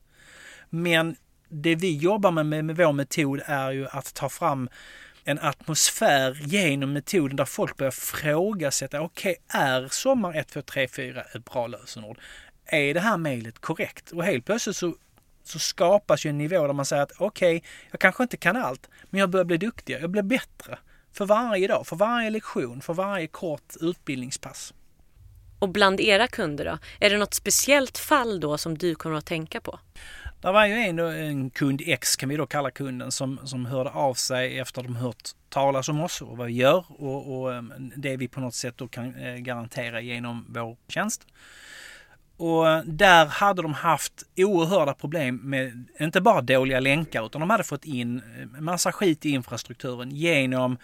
Men 0.69 1.15
det 1.53 1.75
vi 1.75 1.97
jobbar 1.97 2.31
med, 2.31 2.45
med, 2.45 2.65
med 2.65 2.77
vår 2.77 2.93
metod 2.93 3.41
är 3.45 3.71
ju 3.71 3.87
att 3.87 4.13
ta 4.13 4.29
fram 4.29 4.69
en 5.23 5.39
atmosfär 5.39 6.37
genom 6.41 6.93
metoden 6.93 7.35
där 7.35 7.45
folk 7.45 7.77
börjar 7.77 7.91
frågasätta, 7.91 9.01
okej, 9.01 9.35
okay, 9.47 9.61
är 9.61 9.87
sommar 9.91 10.33
1, 10.33 10.47
2, 10.47 10.61
3, 10.61 10.87
4 10.87 11.21
ett 11.21 11.45
bra 11.45 11.67
lösenord? 11.67 12.17
Är 12.65 12.93
det 12.93 12.99
här 12.99 13.17
mejlet 13.17 13.59
korrekt? 13.59 14.11
Och 14.11 14.23
helt 14.23 14.45
plötsligt 14.45 14.75
så, 14.75 14.95
så 15.43 15.59
skapas 15.59 16.25
ju 16.25 16.29
en 16.29 16.37
nivå 16.37 16.67
där 16.67 16.73
man 16.73 16.85
säger 16.85 17.03
att 17.03 17.11
okej, 17.17 17.57
okay, 17.57 17.69
jag 17.91 17.99
kanske 17.99 18.23
inte 18.23 18.37
kan 18.37 18.55
allt, 18.55 18.89
men 19.09 19.19
jag 19.19 19.29
börjar 19.29 19.45
bli 19.45 19.57
duktigare, 19.57 20.01
jag 20.01 20.09
blir 20.09 20.23
bättre. 20.23 20.77
För 21.13 21.25
varje 21.25 21.67
dag, 21.67 21.87
för 21.87 21.95
varje 21.95 22.29
lektion, 22.29 22.81
för 22.81 22.93
varje 22.93 23.27
kort 23.27 23.75
utbildningspass. 23.81 24.73
Och 25.59 25.69
bland 25.69 26.01
era 26.01 26.27
kunder 26.27 26.65
då? 26.65 26.77
Är 26.99 27.09
det 27.09 27.17
något 27.17 27.33
speciellt 27.33 27.97
fall 27.97 28.39
då 28.39 28.57
som 28.57 28.77
du 28.77 28.95
kommer 28.95 29.17
att 29.17 29.25
tänka 29.25 29.61
på? 29.61 29.79
Det 30.43 30.51
var 30.51 30.65
ju 30.65 30.73
en, 30.73 30.99
en 30.99 31.49
kund 31.49 31.81
X 31.85 32.15
kan 32.15 32.29
vi 32.29 32.35
då 32.35 32.45
kalla 32.45 32.71
kunden 32.71 33.11
som, 33.11 33.39
som 33.43 33.65
hörde 33.65 33.89
av 33.89 34.13
sig 34.13 34.59
efter 34.59 34.81
att 34.81 34.87
de 34.87 34.95
hört 34.95 35.29
talas 35.49 35.89
om 35.89 36.01
oss 36.01 36.21
och 36.21 36.37
vad 36.37 36.47
vi 36.47 36.53
gör 36.53 36.85
och, 36.89 37.41
och 37.41 37.53
ehm, 37.53 37.91
det 37.95 38.17
vi 38.17 38.27
på 38.27 38.39
något 38.39 38.55
sätt 38.55 38.77
då 38.77 38.87
kan 38.87 39.15
eh, 39.15 39.35
garantera 39.35 40.01
genom 40.01 40.45
vår 40.49 40.77
tjänst. 40.87 41.27
Och 42.37 42.69
eh, 42.69 42.83
där 42.83 43.25
hade 43.25 43.61
de 43.61 43.73
haft 43.73 44.13
oerhörda 44.37 44.93
problem 44.93 45.35
med 45.35 45.85
inte 45.99 46.21
bara 46.21 46.41
dåliga 46.41 46.79
länkar 46.79 47.25
utan 47.25 47.39
de 47.39 47.49
hade 47.49 47.63
fått 47.63 47.85
in 47.85 48.21
eh, 48.37 48.61
massa 48.61 48.91
skit 48.91 49.25
i 49.25 49.29
infrastrukturen 49.29 50.11
genom 50.11 50.77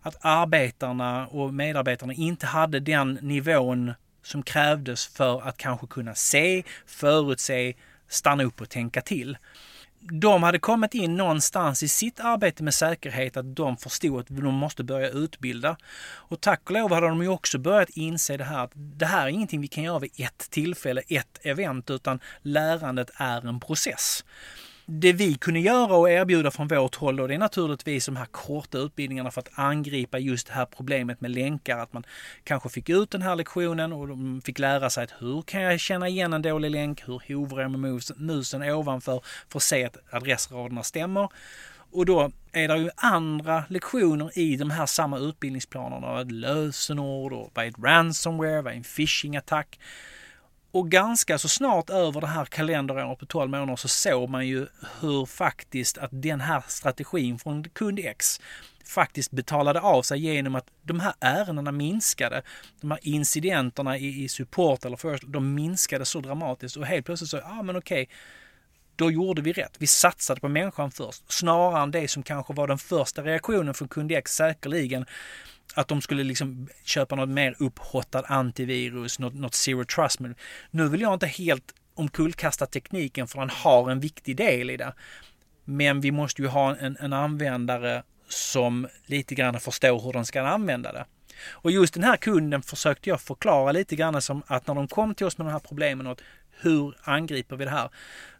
att 0.00 0.16
arbetarna 0.20 1.26
och 1.26 1.54
medarbetarna 1.54 2.12
inte 2.12 2.46
hade 2.46 2.80
den 2.80 3.18
nivån 3.22 3.92
som 4.22 4.42
krävdes 4.42 5.06
för 5.06 5.48
att 5.48 5.56
kanske 5.56 5.86
kunna 5.86 6.14
se, 6.14 6.62
förutse 6.86 7.74
stanna 8.08 8.44
upp 8.44 8.60
och 8.60 8.68
tänka 8.68 9.00
till. 9.00 9.38
De 10.00 10.42
hade 10.42 10.58
kommit 10.58 10.94
in 10.94 11.16
någonstans 11.16 11.82
i 11.82 11.88
sitt 11.88 12.20
arbete 12.20 12.62
med 12.62 12.74
säkerhet 12.74 13.36
att 13.36 13.56
de 13.56 13.76
förstod 13.76 14.20
att 14.20 14.26
de 14.28 14.54
måste 14.54 14.84
börja 14.84 15.08
utbilda. 15.08 15.76
Och 16.02 16.40
tack 16.40 16.60
och 16.64 16.70
lov 16.70 16.92
hade 16.92 17.08
de 17.08 17.22
ju 17.22 17.28
också 17.28 17.58
börjat 17.58 17.90
inse 17.90 18.36
det 18.36 18.44
här 18.44 18.64
att 18.64 18.72
det 18.74 19.06
här 19.06 19.26
är 19.26 19.30
ingenting 19.30 19.60
vi 19.60 19.68
kan 19.68 19.84
göra 19.84 19.98
vid 19.98 20.20
ett 20.20 20.50
tillfälle, 20.50 21.02
ett 21.08 21.38
event, 21.42 21.90
utan 21.90 22.20
lärandet 22.42 23.10
är 23.16 23.48
en 23.48 23.60
process 23.60 24.24
det 24.88 25.12
vi 25.12 25.34
kunde 25.34 25.60
göra 25.60 25.94
och 25.94 26.10
erbjuda 26.10 26.50
från 26.50 26.68
vårt 26.68 26.94
håll 26.94 27.16
då, 27.16 27.26
det 27.26 27.34
är 27.34 27.38
naturligtvis 27.38 28.06
de 28.06 28.16
här 28.16 28.26
korta 28.26 28.78
utbildningarna 28.78 29.30
för 29.30 29.40
att 29.40 29.58
angripa 29.58 30.18
just 30.18 30.46
det 30.46 30.52
här 30.52 30.66
problemet 30.66 31.20
med 31.20 31.30
länkar. 31.30 31.78
Att 31.78 31.92
man 31.92 32.04
kanske 32.44 32.68
fick 32.68 32.88
ut 32.88 33.10
den 33.10 33.22
här 33.22 33.36
lektionen 33.36 33.92
och 33.92 34.08
de 34.08 34.42
fick 34.44 34.58
lära 34.58 34.90
sig 34.90 35.04
att 35.04 35.14
hur 35.18 35.42
kan 35.42 35.62
jag 35.62 35.80
känna 35.80 36.08
igen 36.08 36.32
en 36.32 36.42
dålig 36.42 36.70
länk? 36.70 37.08
Hur 37.08 37.34
hovrar 37.34 37.62
jag 37.62 37.70
med 37.70 38.02
musen 38.16 38.62
ovanför 38.62 39.20
för 39.48 39.58
att 39.58 39.62
se 39.62 39.84
att 39.84 39.96
adressraderna 40.10 40.82
stämmer? 40.82 41.28
Och 41.90 42.06
då 42.06 42.30
är 42.52 42.68
det 42.68 42.78
ju 42.78 42.90
andra 42.96 43.64
lektioner 43.68 44.38
i 44.38 44.56
de 44.56 44.70
här 44.70 44.86
samma 44.86 45.18
utbildningsplanerna. 45.18 46.22
Lösenord 46.22 47.32
och 47.32 47.50
vad 47.54 47.64
är 47.64 47.68
ett 47.68 47.78
ransomware? 47.82 48.62
Vad 48.62 48.72
är 48.72 48.76
en 48.76 48.82
phishing-attack? 48.82 49.78
Och 50.70 50.90
ganska 50.90 51.38
så 51.38 51.48
snart 51.48 51.90
över 51.90 52.20
det 52.20 52.26
här 52.26 52.44
kalenderåret 52.44 53.18
på 53.18 53.26
12 53.26 53.50
månader 53.50 53.76
så 53.76 53.88
såg 53.88 54.28
man 54.28 54.46
ju 54.46 54.66
hur 55.00 55.26
faktiskt 55.26 55.98
att 55.98 56.10
den 56.12 56.40
här 56.40 56.64
strategin 56.68 57.38
från 57.38 57.64
kund 57.64 57.98
X 57.98 58.40
faktiskt 58.84 59.30
betalade 59.30 59.80
av 59.80 60.02
sig 60.02 60.18
genom 60.18 60.54
att 60.54 60.66
de 60.82 61.00
här 61.00 61.14
ärendena 61.20 61.72
minskade. 61.72 62.42
De 62.80 62.90
här 62.90 63.00
incidenterna 63.02 63.98
i, 63.98 64.24
i 64.24 64.28
support 64.28 64.84
eller 64.84 64.96
first, 64.96 65.24
de 65.26 65.54
minskade 65.54 66.04
så 66.04 66.20
dramatiskt 66.20 66.76
och 66.76 66.86
helt 66.86 67.06
plötsligt 67.06 67.30
så, 67.30 67.36
ja 67.36 67.58
ah, 67.58 67.62
men 67.62 67.76
okej, 67.76 68.08
då 68.96 69.10
gjorde 69.10 69.42
vi 69.42 69.52
rätt. 69.52 69.76
Vi 69.78 69.86
satsade 69.86 70.40
på 70.40 70.48
människan 70.48 70.90
först, 70.90 71.32
snarare 71.32 71.82
än 71.82 71.90
det 71.90 72.08
som 72.08 72.22
kanske 72.22 72.52
var 72.52 72.68
den 72.68 72.78
första 72.78 73.22
reaktionen 73.22 73.74
från 73.74 73.88
kund 73.88 74.12
X 74.12 74.36
säkerligen 74.36 75.06
att 75.74 75.88
de 75.88 76.02
skulle 76.02 76.24
liksom 76.24 76.68
köpa 76.84 77.16
något 77.16 77.28
mer 77.28 77.56
upphottat 77.58 78.24
antivirus, 78.28 79.18
något, 79.18 79.34
något 79.34 79.54
zero 79.54 79.84
trust. 79.84 80.20
Men 80.20 80.34
nu 80.70 80.88
vill 80.88 81.00
jag 81.00 81.14
inte 81.14 81.26
helt 81.26 81.74
omkullkasta 81.94 82.66
tekniken 82.66 83.26
för 83.26 83.38
den 83.38 83.50
har 83.50 83.90
en 83.90 84.00
viktig 84.00 84.36
del 84.36 84.70
i 84.70 84.76
det. 84.76 84.94
Men 85.64 86.00
vi 86.00 86.10
måste 86.10 86.42
ju 86.42 86.48
ha 86.48 86.76
en, 86.76 86.96
en 87.00 87.12
användare 87.12 88.02
som 88.28 88.88
lite 89.06 89.34
grann 89.34 89.60
förstår 89.60 90.00
hur 90.00 90.12
den 90.12 90.24
ska 90.24 90.42
använda 90.42 90.92
det. 90.92 91.04
Och 91.48 91.70
just 91.70 91.94
den 91.94 92.04
här 92.04 92.16
kunden 92.16 92.62
försökte 92.62 93.10
jag 93.10 93.20
förklara 93.20 93.72
lite 93.72 93.96
grann 93.96 94.22
som 94.22 94.42
att 94.46 94.66
när 94.66 94.74
de 94.74 94.88
kom 94.88 95.14
till 95.14 95.26
oss 95.26 95.38
med 95.38 95.46
de 95.46 95.52
här 95.52 95.58
problemen 95.58 96.06
och 96.06 96.20
hur 96.60 96.96
angriper 97.02 97.56
vi 97.56 97.64
det 97.64 97.70
här? 97.70 97.88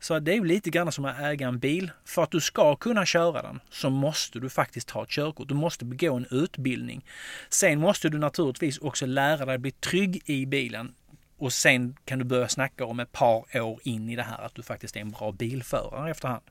Så 0.00 0.18
det 0.18 0.33
är 0.33 0.37
ju 0.37 0.44
lite 0.44 0.70
grann 0.70 0.92
som 0.92 1.05
att 1.05 1.20
äga 1.20 1.48
en 1.48 1.59
bil. 1.59 1.90
För 2.05 2.22
att 2.22 2.31
du 2.31 2.40
ska 2.40 2.76
kunna 2.76 3.07
köra 3.07 3.42
den 3.42 3.61
så 3.70 3.90
måste 3.90 4.38
du 4.38 4.50
faktiskt 4.50 4.88
ta 4.88 5.02
ett 5.02 5.09
körkort. 5.09 5.48
Du 5.48 5.55
måste 5.55 5.85
begå 5.85 6.16
en 6.16 6.26
utbildning. 6.31 7.05
Sen 7.48 7.81
måste 7.81 8.09
du 8.09 8.18
naturligtvis 8.18 8.79
också 8.79 9.07
lära 9.07 9.44
dig 9.44 9.55
att 9.55 9.61
bli 9.61 9.70
trygg 9.70 10.22
i 10.24 10.46
bilen. 10.46 10.94
Och 11.38 11.52
sen 11.52 11.96
kan 12.05 12.18
du 12.18 12.24
börja 12.24 12.48
snacka 12.48 12.85
om 12.85 13.00
ett 13.00 13.12
par 13.12 13.61
år 13.61 13.81
in 13.83 14.09
i 14.09 14.16
det 14.16 14.22
här 14.22 14.38
att 14.38 14.55
du 14.55 14.62
faktiskt 14.62 14.96
är 14.96 15.00
en 15.00 15.11
bra 15.11 15.33
bilförare 15.33 16.11
efterhand. 16.11 16.42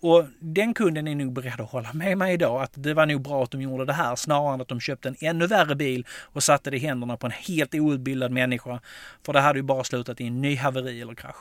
Och 0.00 0.24
den 0.38 0.74
kunden 0.74 1.08
är 1.08 1.14
nog 1.14 1.32
beredd 1.32 1.60
att 1.60 1.70
hålla 1.70 1.92
med 1.92 2.18
mig 2.18 2.34
idag 2.34 2.62
att 2.62 2.72
det 2.74 2.94
var 2.94 3.06
nog 3.06 3.22
bra 3.22 3.42
att 3.42 3.50
de 3.50 3.62
gjorde 3.62 3.84
det 3.84 3.92
här 3.92 4.16
snarare 4.16 4.54
än 4.54 4.60
att 4.60 4.68
de 4.68 4.80
köpte 4.80 5.08
en 5.08 5.16
ännu 5.20 5.46
värre 5.46 5.74
bil 5.74 6.06
och 6.10 6.42
satte 6.42 6.70
det 6.70 6.76
i 6.76 6.80
händerna 6.80 7.16
på 7.16 7.26
en 7.26 7.32
helt 7.32 7.74
outbildad 7.74 8.32
människa. 8.32 8.80
För 9.22 9.32
det 9.32 9.40
hade 9.40 9.58
ju 9.58 9.62
bara 9.62 9.84
slutat 9.84 10.20
i 10.20 10.26
en 10.26 10.40
ny 10.40 10.56
haveri 10.56 11.00
eller 11.00 11.14
krasch. 11.14 11.36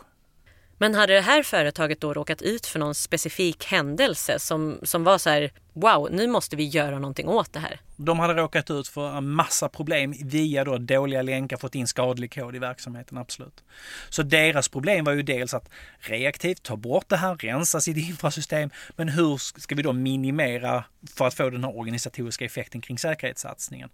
Men 0.82 0.96
hade 0.96 1.13
det 1.13 1.22
här 1.22 1.44
företaget 1.44 2.02
då 2.02 2.13
råkat 2.13 2.42
ut 2.42 2.65
för 2.65 2.80
någon 2.80 2.96
specifik 2.96 3.65
händelse 3.65 4.39
som, 4.39 4.80
som 4.84 5.04
var 5.04 5.18
så 5.18 5.30
här, 5.30 5.52
wow, 5.74 6.08
nu 6.12 6.28
måste 6.28 6.56
vi 6.56 6.63
göra 6.63 7.00
någonting 7.00 7.28
åt 7.28 7.54
det 7.54 7.60
här? 7.60 7.80
De 7.96 8.20
hade 8.20 8.34
råkat 8.34 8.72
ut 8.72 8.88
för 8.88 9.18
en 9.18 9.30
massa 9.30 9.70
problem 9.70 10.13
via 10.26 10.63
då 10.63 10.78
dåliga 10.78 11.22
länkar, 11.22 11.58
fått 11.58 11.76
in 11.76 11.88
skadlig 11.88 12.34
kod 12.34 12.56
i 12.56 12.60
verksamheten, 12.60 13.18
absolut. 13.18 13.63
Så 14.10 14.24
deras 14.24 14.70
problem 14.70 15.06
var 15.06 15.13
ju 15.13 15.22
dels 15.22 15.54
att 15.54 15.70
reaktivt 16.00 16.63
ta 16.63 16.76
bort 16.76 17.10
det 17.10 17.18
här, 17.18 17.36
rensa 17.36 17.82
sitt 17.82 17.98
infrasystem, 18.10 18.70
men 18.96 19.10
hur 19.10 19.38
ska 19.38 19.76
vi 19.76 19.82
då 19.82 19.94
minimera 19.94 20.84
för 21.15 21.28
att 21.28 21.34
få 21.34 21.50
den 21.50 21.63
här 21.63 21.78
organisatoriska 21.78 22.46
effekten 22.46 22.82
kring 22.82 22.98
säkerhetssatsningen? 22.98 23.89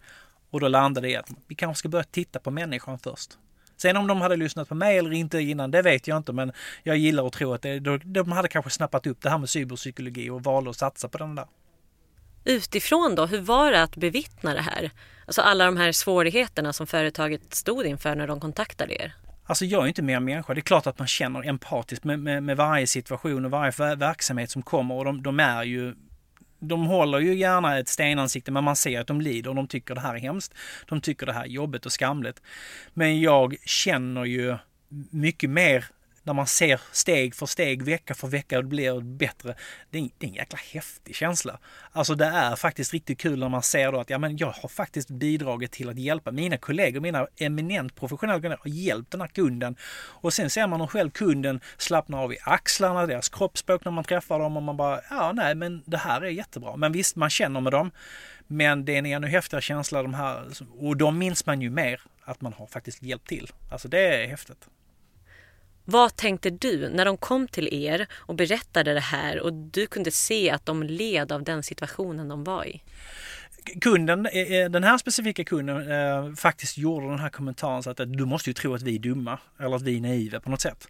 Och 0.52 0.60
då 0.60 0.67
landade 0.67 1.08
det 1.08 1.12
i 1.12 1.15
att 1.15 1.30
vi 1.48 1.56
kanske 1.56 1.80
ska 1.80 1.89
börja 1.89 2.04
titta 2.04 2.39
på 2.39 2.52
människan 2.52 3.00
först. 3.00 3.38
Sen 3.78 3.98
om 3.98 4.08
de 4.08 4.22
hade 4.22 4.36
lyssnat 4.36 4.70
på 4.70 4.76
mig 4.76 4.98
eller 4.98 5.14
inte 5.14 5.40
innan, 5.40 5.72
det 5.72 5.82
vet 5.82 6.08
jag 6.08 6.18
inte. 6.18 6.34
Men 6.34 6.52
jag 6.84 6.98
gillar 6.98 7.28
att 7.28 7.34
tro 7.34 7.54
att 7.54 7.62
det, 7.62 7.80
de 8.04 8.32
hade 8.32 8.48
kanske 8.48 8.72
snappat 8.72 9.08
upp 9.08 9.22
det 9.22 9.30
här 9.30 9.38
med 9.38 9.50
cyberpsykologi 9.50 10.30
och 10.30 10.44
valde 10.44 10.70
att 10.70 10.78
satsa 10.78 11.08
på 11.08 11.18
den 11.18 11.36
där. 11.36 11.46
Utifrån 12.44 13.16
då, 13.16 13.26
hur 13.26 13.42
var 13.42 13.72
det 13.72 13.84
att 13.84 13.96
bevittna 13.96 14.54
det 14.54 14.62
här? 14.62 14.92
Alltså 15.26 15.42
alla 15.42 15.66
de 15.66 15.78
här 15.78 15.92
svårigheterna 15.92 16.74
som 16.74 16.88
företaget 16.88 17.54
stod 17.54 17.86
inför 17.86 18.16
när 18.16 18.28
de 18.28 18.40
kontaktade 18.40 18.94
er? 18.94 19.16
Alltså 19.46 19.66
jag 19.66 19.84
är 19.84 19.88
inte 19.88 20.02
mer 20.02 20.20
människa. 20.20 20.54
Det 20.54 20.60
är 20.60 20.62
klart 20.62 20.88
att 20.88 21.00
man 21.00 21.08
känner 21.08 21.48
empatiskt 21.48 22.04
med, 22.04 22.20
med, 22.20 22.44
med 22.44 22.58
varje 22.58 22.88
situation 22.88 23.46
och 23.46 23.52
varje 23.52 23.96
verksamhet 23.96 24.52
som 24.52 24.62
kommer 24.62 24.96
och 24.96 25.06
de, 25.06 25.24
de 25.24 25.40
är 25.40 25.64
ju 25.64 25.96
de 26.67 26.86
håller 26.86 27.19
ju 27.19 27.36
gärna 27.36 27.80
ett 27.80 27.88
stenansikte 27.88 28.51
men 28.51 28.63
man 28.63 28.75
ser 28.75 28.99
att 29.01 29.08
de 29.08 29.21
lider 29.21 29.49
och 29.49 29.56
de 29.56 29.67
tycker 29.67 29.95
det 29.95 30.01
här 30.01 30.15
är 30.15 30.19
hemskt. 30.19 30.54
De 30.86 31.01
tycker 31.01 31.25
det 31.25 31.34
här 31.34 31.43
är 31.43 31.47
jobbigt 31.47 31.86
och 31.86 31.91
skamligt. 31.91 32.41
Men 32.93 33.21
jag 33.21 33.56
känner 33.65 34.25
ju 34.25 34.58
mycket 35.10 35.49
mer 35.49 35.86
när 36.26 36.34
man 36.34 36.48
ser 36.48 36.82
steg 36.92 37.36
för 37.36 37.46
steg, 37.46 37.82
vecka 37.82 38.14
för 38.14 38.28
vecka, 38.28 38.58
det 38.58 38.68
blir 38.68 39.02
bättre. 39.02 39.56
Det 39.90 39.98
är, 39.98 40.10
det 40.18 40.26
är 40.26 40.30
en 40.30 40.36
jäkla 40.36 40.60
häftig 40.74 41.16
känsla. 41.16 41.60
Alltså 41.92 42.16
det 42.16 42.26
är 42.26 42.56
faktiskt 42.56 42.94
riktigt 42.94 43.20
kul 43.20 43.40
när 43.40 43.50
man 43.50 43.64
ser 43.64 43.92
då 43.92 44.00
att 44.00 44.10
ja, 44.10 44.18
men 44.18 44.38
jag 44.38 44.52
har 44.52 44.70
faktiskt 44.70 45.10
bidragit 45.10 45.72
till 45.72 45.90
att 45.90 46.00
hjälpa 46.00 46.32
mina 46.32 46.58
kollegor, 46.58 47.00
mina 47.00 47.28
eminent 47.38 47.96
professionella 47.96 48.42
kunder 48.42 48.60
har 48.62 48.72
hjälpt 48.72 49.12
den 49.12 49.22
här 49.22 49.28
kunden. 49.28 49.76
Och 49.96 50.34
sen 50.34 50.50
ser 50.50 50.68
man 50.68 50.82
hur 50.82 50.88
själv 50.88 51.10
kunden 51.10 51.60
slappnar 51.78 52.24
av 52.24 52.34
i 52.34 52.38
axlarna, 52.42 53.06
deras 53.06 53.30
kroppsspråk 53.30 53.86
när 53.86 53.92
man 53.92 54.04
träffar 54.04 54.40
dem 54.40 54.58
och 54.58 54.64
man 54.64 54.78
bara, 54.78 55.02
ja 55.10 55.32
nej 55.32 55.56
men 55.56 55.84
det 55.86 55.98
här 55.98 56.22
är 56.22 56.30
jättebra. 56.30 56.76
Men 56.76 56.92
visst, 56.92 57.16
man 57.16 57.30
känner 57.30 57.62
med 57.62 57.74
dem. 57.74 57.92
Men 58.48 58.86
det 58.86 58.94
är 58.94 58.98
en 58.98 59.06
ännu 59.06 59.28
häftigare 59.28 59.62
känsla 59.62 60.02
de 60.02 60.14
här, 60.14 60.44
och 60.80 60.98
de 60.98 61.18
minns 61.18 61.46
man 61.46 61.62
ju 61.62 61.70
mer 61.70 62.02
att 62.24 62.42
man 62.42 62.54
har 62.54 62.68
faktiskt 62.68 63.04
hjälpt 63.04 63.28
till. 63.28 63.52
Alltså 63.72 63.88
det 63.88 64.24
är 64.24 64.28
häftigt. 64.28 64.68
Vad 65.86 66.15
tänkte 66.15 66.50
du 66.50 66.89
när 66.89 67.06
de 67.06 67.17
kom 67.17 67.48
till 67.48 67.74
er 67.74 68.08
och 68.13 68.36
berättade 68.36 68.93
det 68.93 69.00
här 69.00 69.39
och 69.39 69.54
du 69.54 69.88
kunde 69.88 70.12
se 70.12 70.50
att 70.50 70.65
de 70.65 70.84
led 70.84 71.32
av 71.32 71.43
den 71.43 71.63
situationen 71.63 72.28
de 72.28 72.43
var 72.43 72.65
i? 72.65 72.82
kunden, 73.82 74.26
eh, 74.26 74.52
eh, 74.52 74.69
den 74.69 74.84
här 74.84 74.98
specifika 74.98 75.43
kunden 75.43 75.91
eh, 75.91 76.34
faktiskt 76.34 76.78
gjorde 76.78 77.10
den 77.10 77.19
här 77.19 77.30
kommentaren 77.30 77.84
så 77.84 77.89
att 77.89 78.00
eh, 78.00 78.06
du 78.06 78.26
måste 78.26 78.50
ju 78.50 78.54
tro 78.54 78.74
att 78.74 78.82
vi 78.82 78.95
är 78.95 79.00
dumma 79.00 79.39
eller 79.60 79.76
att 79.76 79.82
vi 79.82 79.98
är 79.98 80.02
naiva 80.02 80.39
på 80.39 80.50
något 80.50 80.62
sätt. 80.62 80.88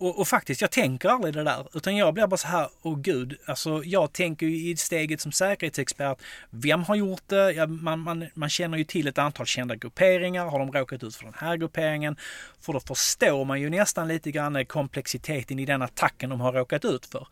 Och, 0.00 0.18
och, 0.18 0.28
faktiskt, 0.28 0.60
jag 0.60 0.70
tänker 0.70 1.08
aldrig 1.08 1.34
det 1.34 1.44
där. 1.44 1.66
Utan 1.74 1.96
jag 1.96 2.14
blir 2.14 2.26
bara 2.26 2.36
så 2.36 2.48
här, 2.48 2.68
åh 2.82 2.98
gud. 2.98 3.38
Alltså 3.46 3.82
jag 3.84 4.12
tänker 4.12 4.46
ju 4.46 4.70
i 4.70 4.76
steget 4.76 5.20
som 5.20 5.32
säkerhetsexpert, 5.32 6.18
vem 6.50 6.82
har 6.82 6.94
gjort 6.96 7.22
det? 7.26 7.52
Ja, 7.52 7.66
man, 7.66 8.00
man, 8.00 8.26
man 8.34 8.50
känner 8.50 8.78
ju 8.78 8.84
till 8.84 9.06
ett 9.06 9.18
antal 9.18 9.46
kända 9.46 9.76
grupperingar. 9.76 10.46
Har 10.46 10.58
de 10.58 10.72
råkat 10.72 11.02
ut 11.02 11.16
för 11.16 11.24
den 11.24 11.34
här 11.36 11.56
grupperingen? 11.56 12.16
För 12.60 12.72
då 12.72 12.80
förstår 12.80 13.44
man 13.44 13.60
ju 13.60 13.70
nästan 13.70 14.08
lite 14.08 14.30
grann 14.30 14.66
komplexiteten 14.66 15.58
i 15.58 15.66
den 15.66 15.82
attacken 15.82 16.30
de 16.30 16.40
har 16.40 16.52
råkat 16.52 16.84
ut 16.84 17.06
för. 17.06 17.26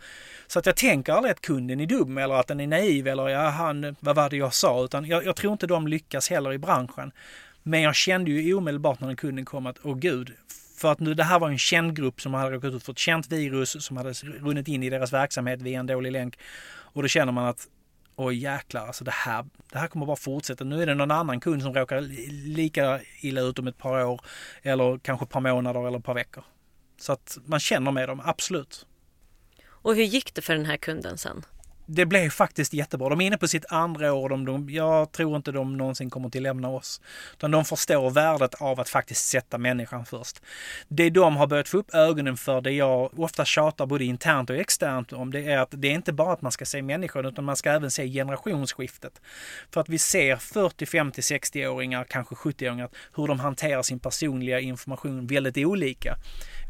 Så 0.47 0.59
att 0.59 0.67
jag 0.67 0.77
tänker 0.77 1.13
aldrig 1.13 1.33
att 1.33 1.41
kunden 1.41 1.81
är 1.81 1.87
dum 1.87 2.19
eller 2.19 2.35
att 2.35 2.47
den 2.47 2.61
är 2.61 2.67
naiv 2.67 3.09
eller 3.09 3.29
ja, 3.29 3.49
han, 3.49 3.97
vad 4.01 4.17
var 4.17 4.31
det 4.31 4.37
jag 4.37 4.55
sa? 4.55 4.85
Utan 4.85 5.05
jag, 5.05 5.25
jag 5.25 5.37
tror 5.37 5.53
inte 5.53 5.67
de 5.67 5.89
lyckas 5.89 6.31
heller 6.31 6.53
i 6.53 6.59
branschen. 6.59 7.13
Men 7.63 7.83
jag 7.83 7.95
kände 7.95 8.31
ju 8.31 8.55
omedelbart 8.55 9.01
när 9.01 9.07
den 9.07 9.17
kunden 9.17 9.45
kom 9.45 9.67
att, 9.67 9.77
åh 9.83 9.97
gud, 9.97 10.37
för 10.79 10.93
att 10.93 11.01
nu, 11.01 11.15
det 11.15 11.25
här 11.25 11.39
var 11.39 11.49
en 11.49 11.59
känd 11.59 11.97
grupp 11.97 12.21
som 12.21 12.35
hade 12.35 12.51
råkat 12.51 12.75
ut 12.75 12.83
för 12.83 12.93
ett 12.93 12.99
känt 12.99 13.33
virus 13.33 13.85
som 13.85 13.97
hade 13.97 14.13
runnit 14.13 14.69
in 14.69 14.83
i 14.83 14.91
deras 14.91 15.13
verksamhet 15.13 15.63
via 15.63 15.81
en 15.81 15.87
dålig 15.87 16.13
länk. 16.13 16.39
Och 16.69 17.03
då 17.03 17.09
känner 17.09 17.33
man 17.33 17.45
att 17.45 17.69
oj 18.17 18.37
jäklar, 18.37 18.87
alltså 18.87 19.05
det 19.05 19.11
här, 19.11 19.47
det 19.73 19.79
här 19.79 19.89
kommer 19.89 20.07
bara 20.07 20.17
fortsätta. 20.17 20.65
Nu 20.65 20.83
är 20.83 20.87
det 20.87 20.95
någon 20.95 21.11
annan 21.11 21.41
kund 21.41 21.63
som 21.63 21.75
råkar 21.75 22.01
lika 22.47 23.01
illa 23.21 23.41
ut 23.41 23.59
om 23.59 23.67
ett 23.67 23.79
par 23.79 24.05
år 24.05 24.21
eller 24.63 24.99
kanske 24.99 25.25
ett 25.25 25.31
par 25.31 25.41
månader 25.41 25.87
eller 25.87 25.99
ett 25.99 26.05
par 26.05 26.15
veckor. 26.15 26.45
Så 26.99 27.13
att 27.13 27.39
man 27.45 27.61
känner 27.61 27.91
med 27.91 28.09
dem, 28.09 28.21
absolut. 28.25 28.87
Och 29.67 29.95
hur 29.95 30.05
gick 30.05 30.35
det 30.35 30.43
för 30.43 30.55
den 30.55 30.67
här 30.67 30.77
kunden 30.77 31.19
sen? 31.19 31.45
Det 31.91 32.07
blev 32.07 32.31
faktiskt 32.31 32.73
jättebra. 32.73 33.09
De 33.09 33.21
är 33.21 33.27
inne 33.27 33.39
på 33.39 33.49
sitt 33.49 33.65
andra 33.69 34.13
år. 34.13 34.29
De, 34.29 34.45
de, 34.45 34.71
jag 34.71 35.13
tror 35.13 35.37
inte 35.37 35.53
de 35.53 35.77
någonsin 35.77 36.11
kommer 36.11 36.29
till 36.31 36.43
lämna 36.43 36.69
oss. 36.69 37.01
Utan 37.33 37.51
de 37.51 37.65
förstår 37.65 38.11
värdet 38.11 38.55
av 38.55 38.81
att 38.81 38.89
faktiskt 38.89 39.29
sätta 39.29 39.59
människan 39.59 40.07
först. 40.07 40.43
Det 40.89 41.11
de 41.11 41.37
har 41.37 41.47
börjat 41.47 41.69
få 41.69 41.79
upp 41.79 41.95
ögonen 41.95 42.37
för, 42.37 42.61
det 42.61 42.73
jag 42.73 43.19
ofta 43.19 43.45
tjatar 43.45 43.87
både 43.87 44.05
internt 44.05 44.51
och 44.51 44.57
externt 44.57 45.13
om, 45.13 45.31
det 45.31 45.53
är 45.53 45.59
att 45.59 45.69
det 45.71 45.89
är 45.89 45.93
inte 45.93 46.13
bara 46.13 46.33
att 46.33 46.43
man 46.43 46.53
ska 46.53 46.65
se 46.65 46.83
människan 46.83 47.25
utan 47.25 47.45
man 47.45 47.57
ska 47.57 47.71
även 47.71 47.91
se 47.91 48.09
generationsskiftet. 48.09 49.21
För 49.71 49.81
att 49.81 49.89
vi 49.89 49.99
ser 49.99 50.37
40, 50.37 50.87
50, 50.87 51.21
60-åringar, 51.21 52.05
kanske 52.05 52.35
70-åringar, 52.35 52.89
hur 53.17 53.27
de 53.27 53.41
hanterar 53.41 53.83
sin 53.83 53.99
personliga 53.99 54.61
information 54.61 55.27
väldigt 55.27 55.57
olika. 55.57 56.17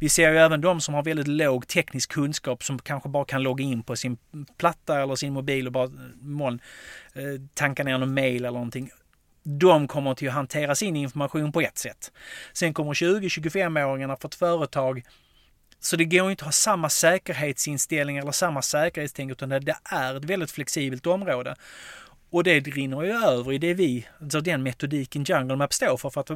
Vi 0.01 0.09
ser 0.09 0.31
ju 0.31 0.39
även 0.39 0.61
de 0.61 0.81
som 0.81 0.95
har 0.95 1.03
väldigt 1.03 1.29
låg 1.29 1.67
teknisk 1.67 2.13
kunskap 2.13 2.65
som 2.65 2.79
kanske 2.79 3.09
bara 3.09 3.25
kan 3.25 3.43
logga 3.43 3.65
in 3.65 3.83
på 3.83 3.97
sin 3.97 4.17
platta 4.59 5.08
eller 5.09 5.16
sin 5.16 5.33
mobil 5.33 5.66
och 5.66 5.73
bara 5.73 5.90
moln, 6.21 6.61
eh, 7.12 7.23
tanka 7.55 7.85
ner 7.85 7.99
någon 7.99 8.14
mail 8.14 8.44
eller 8.44 8.51
någonting. 8.51 8.90
De 9.42 9.88
kommer 9.88 10.14
till 10.14 10.29
att 10.29 10.35
hantera 10.35 10.75
sin 10.75 10.97
information 10.97 11.53
på 11.53 11.61
ett 11.61 11.79
sätt. 11.79 12.12
Sen 12.53 12.75
kommer 12.75 12.94
20-25-åringarna 12.94 14.16
för 14.16 14.29
ett 14.29 14.35
företag 14.35 15.03
så 15.81 15.97
det 15.97 16.05
går 16.05 16.31
inte 16.31 16.42
att 16.42 16.47
ha 16.47 16.53
samma 16.53 16.88
säkerhetsinställning 16.88 18.16
eller 18.16 18.33
samma 18.33 18.62
säkerhetstänk 18.62 19.33
utan 19.33 19.49
det 19.49 19.77
är 19.85 20.14
ett 20.14 20.25
väldigt 20.25 20.51
flexibelt 20.51 21.07
område. 21.07 21.55
Och 22.31 22.44
det 22.44 22.61
rinner 22.61 23.03
ju 23.03 23.12
över 23.12 23.53
i 23.53 23.59
det 23.59 23.75
vi, 23.75 24.07
alltså 24.21 24.40
den 24.40 24.62
metodiken 24.62 25.25
Jungle 25.25 25.57
Map 25.57 25.73
står 25.73 25.97
för. 25.97 26.11
För 26.11 26.21
att 26.21 26.31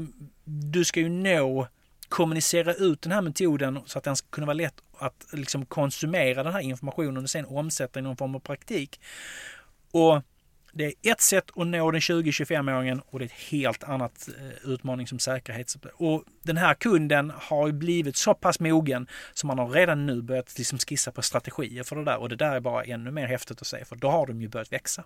du 0.45 0.85
ska 0.85 1.01
ju 1.01 1.09
nå 1.09 1.69
kommunicera 2.13 2.75
ut 2.75 3.03
den 3.03 3.13
här 3.13 3.23
metoden 3.23 3.79
så 3.87 3.99
att 3.99 4.05
den 4.05 4.17
ska 4.17 4.29
kunna 4.31 4.47
vara 4.47 4.55
lätt 4.55 4.75
att 4.99 5.27
liksom 5.33 5.67
konsumera 5.67 6.43
den 6.43 6.53
här 6.53 6.61
informationen 6.61 7.23
och 7.23 7.31
sen 7.31 7.45
omsätta 7.45 7.99
i 7.99 8.03
någon 8.03 8.17
form 8.17 8.35
av 8.35 8.41
praktik. 8.41 9.01
Och 9.91 10.23
det 10.73 10.85
är 10.85 11.13
ett 11.13 11.21
sätt 11.21 11.51
att 11.57 11.67
nå 11.67 11.91
den 11.91 12.01
20-25-åringen 12.01 13.01
och 13.07 13.19
det 13.19 13.25
är 13.25 13.27
ett 13.27 13.51
helt 13.51 13.85
annat 13.85 14.29
eh, 14.39 14.71
utmaning 14.71 15.07
som 15.07 15.19
säkerhet. 15.19 15.77
Och 15.95 16.25
den 16.43 16.57
här 16.57 16.75
kunden 16.75 17.33
har 17.37 17.67
ju 17.67 17.73
blivit 17.73 18.17
så 18.17 18.35
pass 18.35 18.61
mogen 18.61 19.07
så 19.35 19.47
man 19.47 19.59
har 19.59 19.69
redan 19.69 20.07
nu 20.07 20.23
börjat 20.23 20.59
liksom 20.59 20.79
skissa 20.79 21.13
på 21.13 21.23
strategier 21.23 21.83
för 21.83 21.97
det 21.97 22.05
där 22.05 22.17
och 22.17 22.29
det 22.29 22.37
där 22.37 22.55
är 22.55 22.61
bara 22.61 22.85
ännu 22.85 23.11
mer 23.11 23.27
häftigt 23.27 23.61
att 23.61 23.67
se 23.67 23.85
för 23.85 23.97
då 23.97 24.11
har 24.11 24.27
de 24.27 24.43
ju 24.43 24.49
börjat 24.49 24.73
växa. 24.73 25.05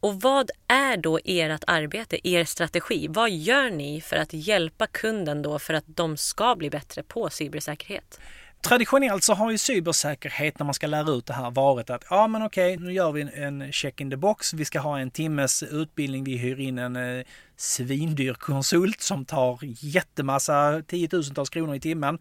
Och 0.00 0.20
vad 0.20 0.50
är 0.68 0.96
då 0.96 1.18
ert 1.24 1.64
arbete, 1.66 2.28
er 2.28 2.44
strategi? 2.44 3.06
Vad 3.08 3.30
gör 3.30 3.70
ni 3.70 4.00
för 4.00 4.16
att 4.16 4.32
hjälpa 4.32 4.86
kunden 4.86 5.42
då 5.42 5.58
för 5.58 5.74
att 5.74 5.84
de 5.86 6.16
ska 6.16 6.56
bli 6.56 6.70
bättre 6.70 7.02
på 7.02 7.30
cybersäkerhet? 7.30 8.20
Traditionellt 8.62 9.24
så 9.24 9.34
har 9.34 9.50
ju 9.50 9.58
cybersäkerhet 9.58 10.58
när 10.58 10.64
man 10.64 10.74
ska 10.74 10.86
lära 10.86 11.10
ut 11.10 11.26
det 11.26 11.32
här 11.32 11.50
varit 11.50 11.90
att 11.90 12.04
ja 12.10 12.26
men 12.26 12.42
okej, 12.42 12.76
nu 12.76 12.92
gör 12.92 13.12
vi 13.12 13.28
en 13.34 13.72
check 13.72 14.00
in 14.00 14.10
the 14.10 14.16
box. 14.16 14.54
Vi 14.54 14.64
ska 14.64 14.80
ha 14.80 14.98
en 14.98 15.10
timmes 15.10 15.62
utbildning. 15.62 16.24
Vi 16.24 16.36
hyr 16.36 16.60
in 16.60 16.78
en 16.78 16.96
eh, 16.96 17.24
svindyr 17.56 18.34
konsult 18.34 19.00
som 19.00 19.24
tar 19.24 19.58
jättemassa 19.62 20.82
tiotusentals 20.86 21.50
kronor 21.50 21.74
i 21.74 21.80
timmen. 21.80 22.18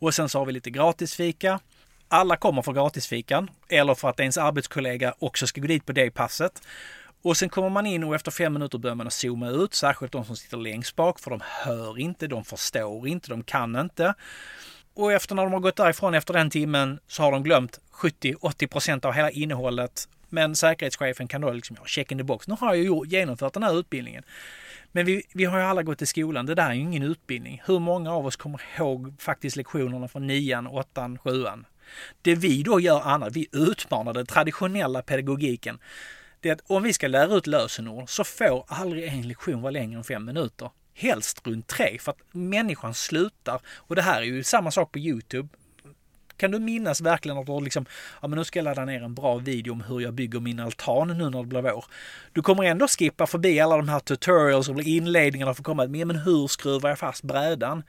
Och 0.00 0.14
sen 0.14 0.28
så 0.28 0.38
har 0.38 0.46
vi 0.46 0.52
lite 0.52 0.70
gratisfika. 0.70 1.60
Alla 2.08 2.36
kommer 2.36 2.62
för 2.62 2.72
gratisfikan 2.72 3.50
eller 3.68 3.94
för 3.94 4.08
att 4.08 4.20
ens 4.20 4.38
arbetskollega 4.38 5.14
också 5.18 5.46
ska 5.46 5.60
gå 5.60 5.66
dit 5.66 5.86
på 5.86 5.92
det 5.92 6.10
passet. 6.10 6.62
Och 7.22 7.36
sen 7.36 7.48
kommer 7.48 7.68
man 7.68 7.86
in 7.86 8.04
och 8.04 8.14
efter 8.14 8.30
fem 8.30 8.52
minuter 8.52 8.78
börjar 8.78 8.94
man 8.94 9.06
att 9.06 9.12
zooma 9.12 9.48
ut, 9.48 9.74
särskilt 9.74 10.12
de 10.12 10.24
som 10.24 10.36
sitter 10.36 10.56
längst 10.56 10.96
bak, 10.96 11.20
för 11.20 11.30
de 11.30 11.40
hör 11.44 11.98
inte, 11.98 12.26
de 12.26 12.44
förstår 12.44 13.08
inte, 13.08 13.30
de 13.30 13.42
kan 13.42 13.76
inte. 13.76 14.14
Och 14.94 15.12
efter 15.12 15.34
när 15.34 15.42
de 15.42 15.52
har 15.52 15.60
gått 15.60 15.76
därifrån 15.76 16.14
efter 16.14 16.34
den 16.34 16.50
timmen 16.50 17.00
så 17.06 17.22
har 17.22 17.32
de 17.32 17.42
glömt 17.42 17.80
70-80% 17.92 19.06
av 19.06 19.12
hela 19.12 19.30
innehållet. 19.30 20.08
Men 20.28 20.56
säkerhetschefen 20.56 21.28
kan 21.28 21.40
då 21.40 21.52
liksom, 21.52 21.76
göra 21.76 21.86
check 21.86 22.12
in 22.12 22.18
the 22.18 22.24
box. 22.24 22.48
Nu 22.48 22.56
har 22.60 22.74
jag 22.74 22.84
ju 22.84 23.02
genomfört 23.06 23.52
den 23.52 23.62
här 23.62 23.78
utbildningen. 23.78 24.24
Men 24.92 25.06
vi, 25.06 25.22
vi 25.34 25.44
har 25.44 25.58
ju 25.58 25.64
alla 25.64 25.82
gått 25.82 26.02
i 26.02 26.06
skolan. 26.06 26.46
Det 26.46 26.54
där 26.54 26.70
är 26.70 26.74
ju 26.74 26.80
ingen 26.80 27.02
utbildning. 27.02 27.62
Hur 27.66 27.78
många 27.78 28.12
av 28.12 28.26
oss 28.26 28.36
kommer 28.36 28.60
ihåg 28.76 29.14
faktiskt 29.18 29.56
lektionerna 29.56 30.08
från 30.08 30.26
nian, 30.26 30.66
åttan, 30.66 31.18
sjuan? 31.18 31.66
Det 32.22 32.34
vi 32.34 32.62
då 32.62 32.80
gör 32.80 33.00
annat, 33.00 33.36
vi 33.36 33.46
utmanar 33.52 34.14
den 34.14 34.26
traditionella 34.26 35.02
pedagogiken. 35.02 35.78
Det 36.40 36.48
är 36.48 36.52
att 36.52 36.62
om 36.66 36.82
vi 36.82 36.92
ska 36.92 37.08
lära 37.08 37.34
ut 37.34 37.46
lösenord 37.46 38.10
så 38.10 38.24
får 38.24 38.64
aldrig 38.68 39.04
en 39.04 39.28
lektion 39.28 39.62
vara 39.62 39.70
längre 39.70 39.98
än 39.98 40.04
fem 40.04 40.24
minuter. 40.24 40.70
Helst 40.94 41.46
runt 41.46 41.66
tre 41.66 41.98
för 42.00 42.12
att 42.12 42.18
människan 42.32 42.94
slutar. 42.94 43.60
Och 43.66 43.96
det 43.96 44.02
här 44.02 44.20
är 44.20 44.24
ju 44.24 44.44
samma 44.44 44.70
sak 44.70 44.92
på 44.92 44.98
Youtube. 44.98 45.48
Kan 46.36 46.50
du 46.50 46.58
minnas 46.58 47.00
verkligen 47.00 47.38
att 47.38 47.46
du 47.46 47.60
liksom, 47.60 47.86
ja 48.22 48.28
men 48.28 48.38
nu 48.38 48.44
ska 48.44 48.58
jag 48.58 48.64
ladda 48.64 48.84
ner 48.84 49.02
en 49.02 49.14
bra 49.14 49.36
video 49.36 49.72
om 49.72 49.80
hur 49.80 50.00
jag 50.00 50.14
bygger 50.14 50.40
min 50.40 50.60
altan 50.60 51.08
nu 51.08 51.30
när 51.30 51.38
det 51.38 51.46
blir 51.46 51.62
vår. 51.62 51.84
Du 52.32 52.42
kommer 52.42 52.64
ändå 52.64 52.88
skippa 52.88 53.26
förbi 53.26 53.60
alla 53.60 53.76
de 53.76 53.88
här 53.88 54.00
tutorials 54.00 54.68
och 54.68 54.82
inledningarna 54.82 55.54
för 55.54 55.60
att 55.60 55.66
komma 55.66 55.86
men 55.86 56.16
hur 56.16 56.46
skruvar 56.46 56.88
jag 56.88 56.98
fast 56.98 57.22
brädan? 57.22 57.82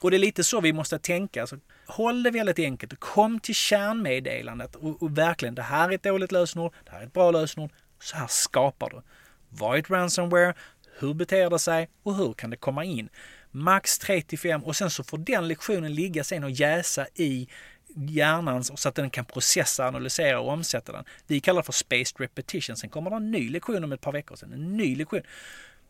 Och 0.00 0.10
det 0.10 0.16
är 0.16 0.18
lite 0.18 0.44
så 0.44 0.60
vi 0.60 0.72
måste 0.72 0.98
tänka. 0.98 1.46
Så 1.46 1.56
håll 1.86 2.22
det 2.22 2.30
väldigt 2.30 2.58
enkelt 2.58 2.92
och 2.92 3.00
kom 3.00 3.40
till 3.40 3.54
kärnmeddelandet 3.54 4.74
och, 4.74 5.02
och 5.02 5.18
verkligen, 5.18 5.54
det 5.54 5.62
här 5.62 5.88
är 5.88 5.94
ett 5.94 6.02
dåligt 6.02 6.32
lösenord, 6.32 6.74
det 6.84 6.90
här 6.90 7.00
är 7.00 7.06
ett 7.06 7.12
bra 7.12 7.30
lösenord. 7.30 7.70
Så 8.00 8.16
här 8.16 8.26
skapar 8.26 8.90
du. 8.90 9.02
Vad 9.48 9.74
är 9.74 9.78
ett 9.80 9.90
ransomware? 9.90 10.54
Hur 10.98 11.14
beter 11.14 11.50
det 11.50 11.58
sig 11.58 11.88
och 12.02 12.14
hur 12.16 12.32
kan 12.32 12.50
det 12.50 12.56
komma 12.56 12.84
in? 12.84 13.08
Max 13.50 13.98
3 13.98 14.22
till 14.22 14.38
5 14.38 14.64
och 14.64 14.76
sen 14.76 14.90
så 14.90 15.04
får 15.04 15.18
den 15.18 15.48
lektionen 15.48 15.94
ligga 15.94 16.24
sen 16.24 16.44
och 16.44 16.50
jäsa 16.50 17.06
i 17.14 17.48
hjärnan 17.94 18.64
så 18.64 18.88
att 18.88 18.94
den 18.94 19.10
kan 19.10 19.24
processa, 19.24 19.88
analysera 19.88 20.40
och 20.40 20.48
omsätta 20.48 20.92
den. 20.92 21.04
Vi 21.26 21.40
kallar 21.40 21.62
det 21.62 21.66
för 21.66 21.72
spaced 21.72 22.20
repetition. 22.20 22.76
Sen 22.76 22.90
kommer 22.90 23.10
det 23.10 23.16
en 23.16 23.30
ny 23.30 23.50
lektion 23.50 23.84
om 23.84 23.92
ett 23.92 24.00
par 24.00 24.12
veckor 24.12 24.36
sen, 24.36 24.52
en 24.52 24.76
ny 24.76 24.96
lektion. 24.96 25.22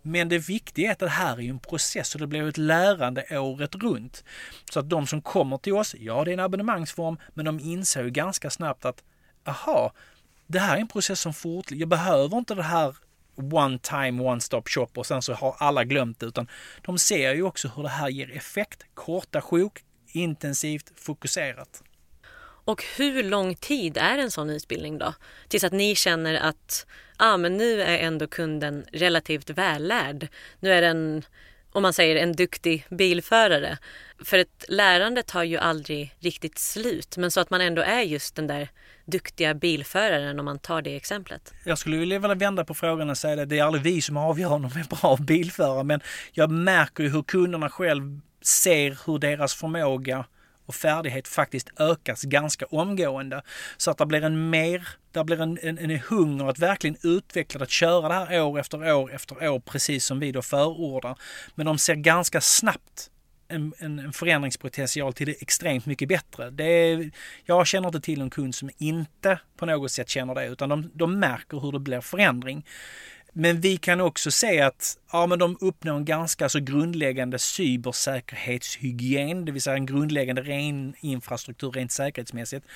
Men 0.03 0.29
det 0.29 0.39
viktiga 0.39 0.89
är 0.89 0.93
att 0.93 0.99
det 0.99 1.09
här 1.09 1.41
är 1.41 1.51
en 1.51 1.59
process 1.59 2.15
och 2.15 2.21
det 2.21 2.27
blir 2.27 2.49
ett 2.49 2.57
lärande 2.57 3.39
året 3.39 3.75
runt. 3.75 4.25
Så 4.73 4.81
att 4.81 4.91
de 4.91 5.07
som 5.07 5.23
kommer 5.23 5.59
till 5.59 5.73
oss, 5.73 5.95
ja 5.99 6.25
det 6.25 6.31
är 6.31 6.33
en 6.33 6.41
abonnemangsform, 6.41 7.19
men 7.35 7.45
de 7.45 7.61
inser 7.61 8.05
ju 8.05 8.11
ganska 8.11 8.51
snabbt 8.51 8.85
att 8.85 9.03
aha, 9.45 9.93
det 10.47 10.59
här 10.59 10.77
är 10.77 10.81
en 10.81 10.89
process 10.89 11.21
som 11.21 11.35
fortlöper. 11.35 11.81
Jag 11.81 11.89
behöver 11.89 12.39
inte 12.39 12.55
det 12.55 12.63
här 12.63 12.97
one 13.53 13.79
time, 13.79 14.23
one 14.23 14.41
stop 14.41 14.63
shop 14.67 14.89
och 14.95 15.07
sen 15.07 15.23
så 15.23 15.33
har 15.35 15.55
alla 15.59 15.85
glömt 15.85 16.21
det. 16.21 16.27
Utan 16.27 16.49
de 16.83 16.99
ser 16.99 17.35
ju 17.35 17.43
också 17.43 17.69
hur 17.69 17.83
det 17.83 17.89
här 17.89 18.09
ger 18.09 18.37
effekt. 18.37 18.83
Korta 18.95 19.41
sjok, 19.41 19.85
intensivt, 20.13 20.93
fokuserat. 20.97 21.83
Och 22.69 22.85
hur 22.97 23.23
lång 23.23 23.55
tid 23.55 23.97
är 23.97 24.19
en 24.19 24.31
sån 24.31 24.51
utbildning 24.51 24.99
då? 24.99 25.15
Tills 25.49 25.65
att 25.65 25.73
ni 25.73 25.95
känner 25.95 26.35
att 26.35 26.87
ah, 27.17 27.37
men 27.37 27.57
nu 27.57 27.83
är 27.83 27.99
ändå 27.99 28.27
kunden 28.27 28.85
relativt 28.93 29.51
vällärd. 29.51 30.29
Nu 30.61 30.73
är 30.73 30.83
den, 30.83 31.23
om 31.73 31.83
man 31.83 31.93
säger 31.93 32.17
en 32.17 32.33
duktig 32.33 32.87
bilförare. 32.91 33.79
För 34.25 34.39
ett 34.39 34.65
lärande 34.69 35.23
tar 35.23 35.43
ju 35.43 35.57
aldrig 35.57 36.15
riktigt 36.19 36.59
slut. 36.59 37.17
Men 37.17 37.31
så 37.31 37.41
att 37.41 37.51
man 37.51 37.61
ändå 37.61 37.83
är 37.83 38.03
just 38.03 38.37
den 38.37 38.47
där 38.47 38.69
duktiga 39.05 39.55
bilföraren 39.55 40.39
om 40.39 40.45
man 40.45 40.59
tar 40.59 40.83
det 40.83 40.97
exemplet. 40.97 41.53
Jag 41.65 41.79
skulle 41.79 41.97
vilja 41.97 42.19
vända 42.19 42.65
på 42.65 42.75
frågan 42.75 43.11
och 43.11 43.19
säga 43.19 43.43
att 43.43 43.49
det 43.49 43.59
är 43.59 43.65
aldrig 43.65 43.83
vi 43.83 44.03
som 44.03 44.17
avgör 44.17 44.53
om 44.53 44.63
de 44.63 44.81
är 44.81 45.01
bra 45.01 45.17
bilförare. 45.17 45.85
Men 45.85 46.01
jag 46.33 46.51
märker 46.51 47.03
ju 47.03 47.11
hur 47.11 47.23
kunderna 47.23 47.71
själv 47.71 48.21
ser 48.43 48.99
hur 49.07 49.19
deras 49.19 49.55
förmåga 49.55 50.25
och 50.69 50.75
färdighet 50.75 51.29
faktiskt 51.29 51.81
ökas 51.81 52.23
ganska 52.23 52.67
omgående. 52.67 53.43
Så 53.77 53.91
att 53.91 53.99
det 53.99 54.07
blir 54.07 54.25
en 54.25 54.51
mer, 54.51 54.89
det 55.13 55.25
blir 55.25 55.41
en, 55.41 55.59
en, 55.63 55.79
en 55.79 55.99
hunger 55.99 56.49
att 56.49 56.59
verkligen 56.59 56.97
utveckla 57.03 57.63
att 57.63 57.71
köra 57.71 58.09
det 58.09 58.15
här 58.15 58.43
år 58.43 58.59
efter 58.59 58.95
år 58.95 59.15
efter 59.15 59.49
år 59.49 59.61
precis 59.61 60.05
som 60.05 60.21
vi 60.21 60.33
då 60.33 60.43
förordar. 60.43 61.19
Men 61.55 61.67
de 61.67 61.79
ser 61.79 61.95
ganska 61.95 62.41
snabbt 62.41 63.11
en, 63.49 63.73
en, 63.79 63.99
en 63.99 64.13
förändringspotential 64.13 65.13
till 65.13 65.27
det 65.27 65.43
extremt 65.43 65.87
mycket 65.87 66.09
bättre. 66.09 66.51
Det 66.51 66.65
är, 66.65 67.11
jag 67.45 67.67
känner 67.67 67.89
inte 67.89 68.01
till 68.01 68.21
en 68.21 68.31
kund 68.31 68.55
som 68.55 68.71
inte 68.79 69.41
på 69.57 69.67
något 69.67 69.91
sätt 69.91 70.09
känner 70.09 70.35
det 70.35 70.47
utan 70.47 70.69
de, 70.69 70.91
de 70.95 71.21
märker 71.21 71.61
hur 71.61 71.73
det 71.73 71.81
blir 71.81 72.01
förändring. 72.01 72.67
Men 73.41 73.61
vi 73.61 73.77
kan 73.77 74.01
också 74.01 74.31
se 74.31 74.61
att 74.61 74.99
ja, 75.13 75.27
men 75.27 75.39
de 75.39 75.57
uppnår 75.61 75.97
en 75.97 76.05
ganska 76.05 76.49
så 76.49 76.61
grundläggande 76.61 77.39
cybersäkerhetshygien, 77.39 79.45
det 79.45 79.53
vill 79.53 79.63
säga 79.63 79.77
en 79.77 79.87
grundläggande 79.87 80.43
ren 80.43 80.95
infrastruktur 81.01 81.71
rent 81.71 81.93
säkerhetsmässigt. 81.93 82.67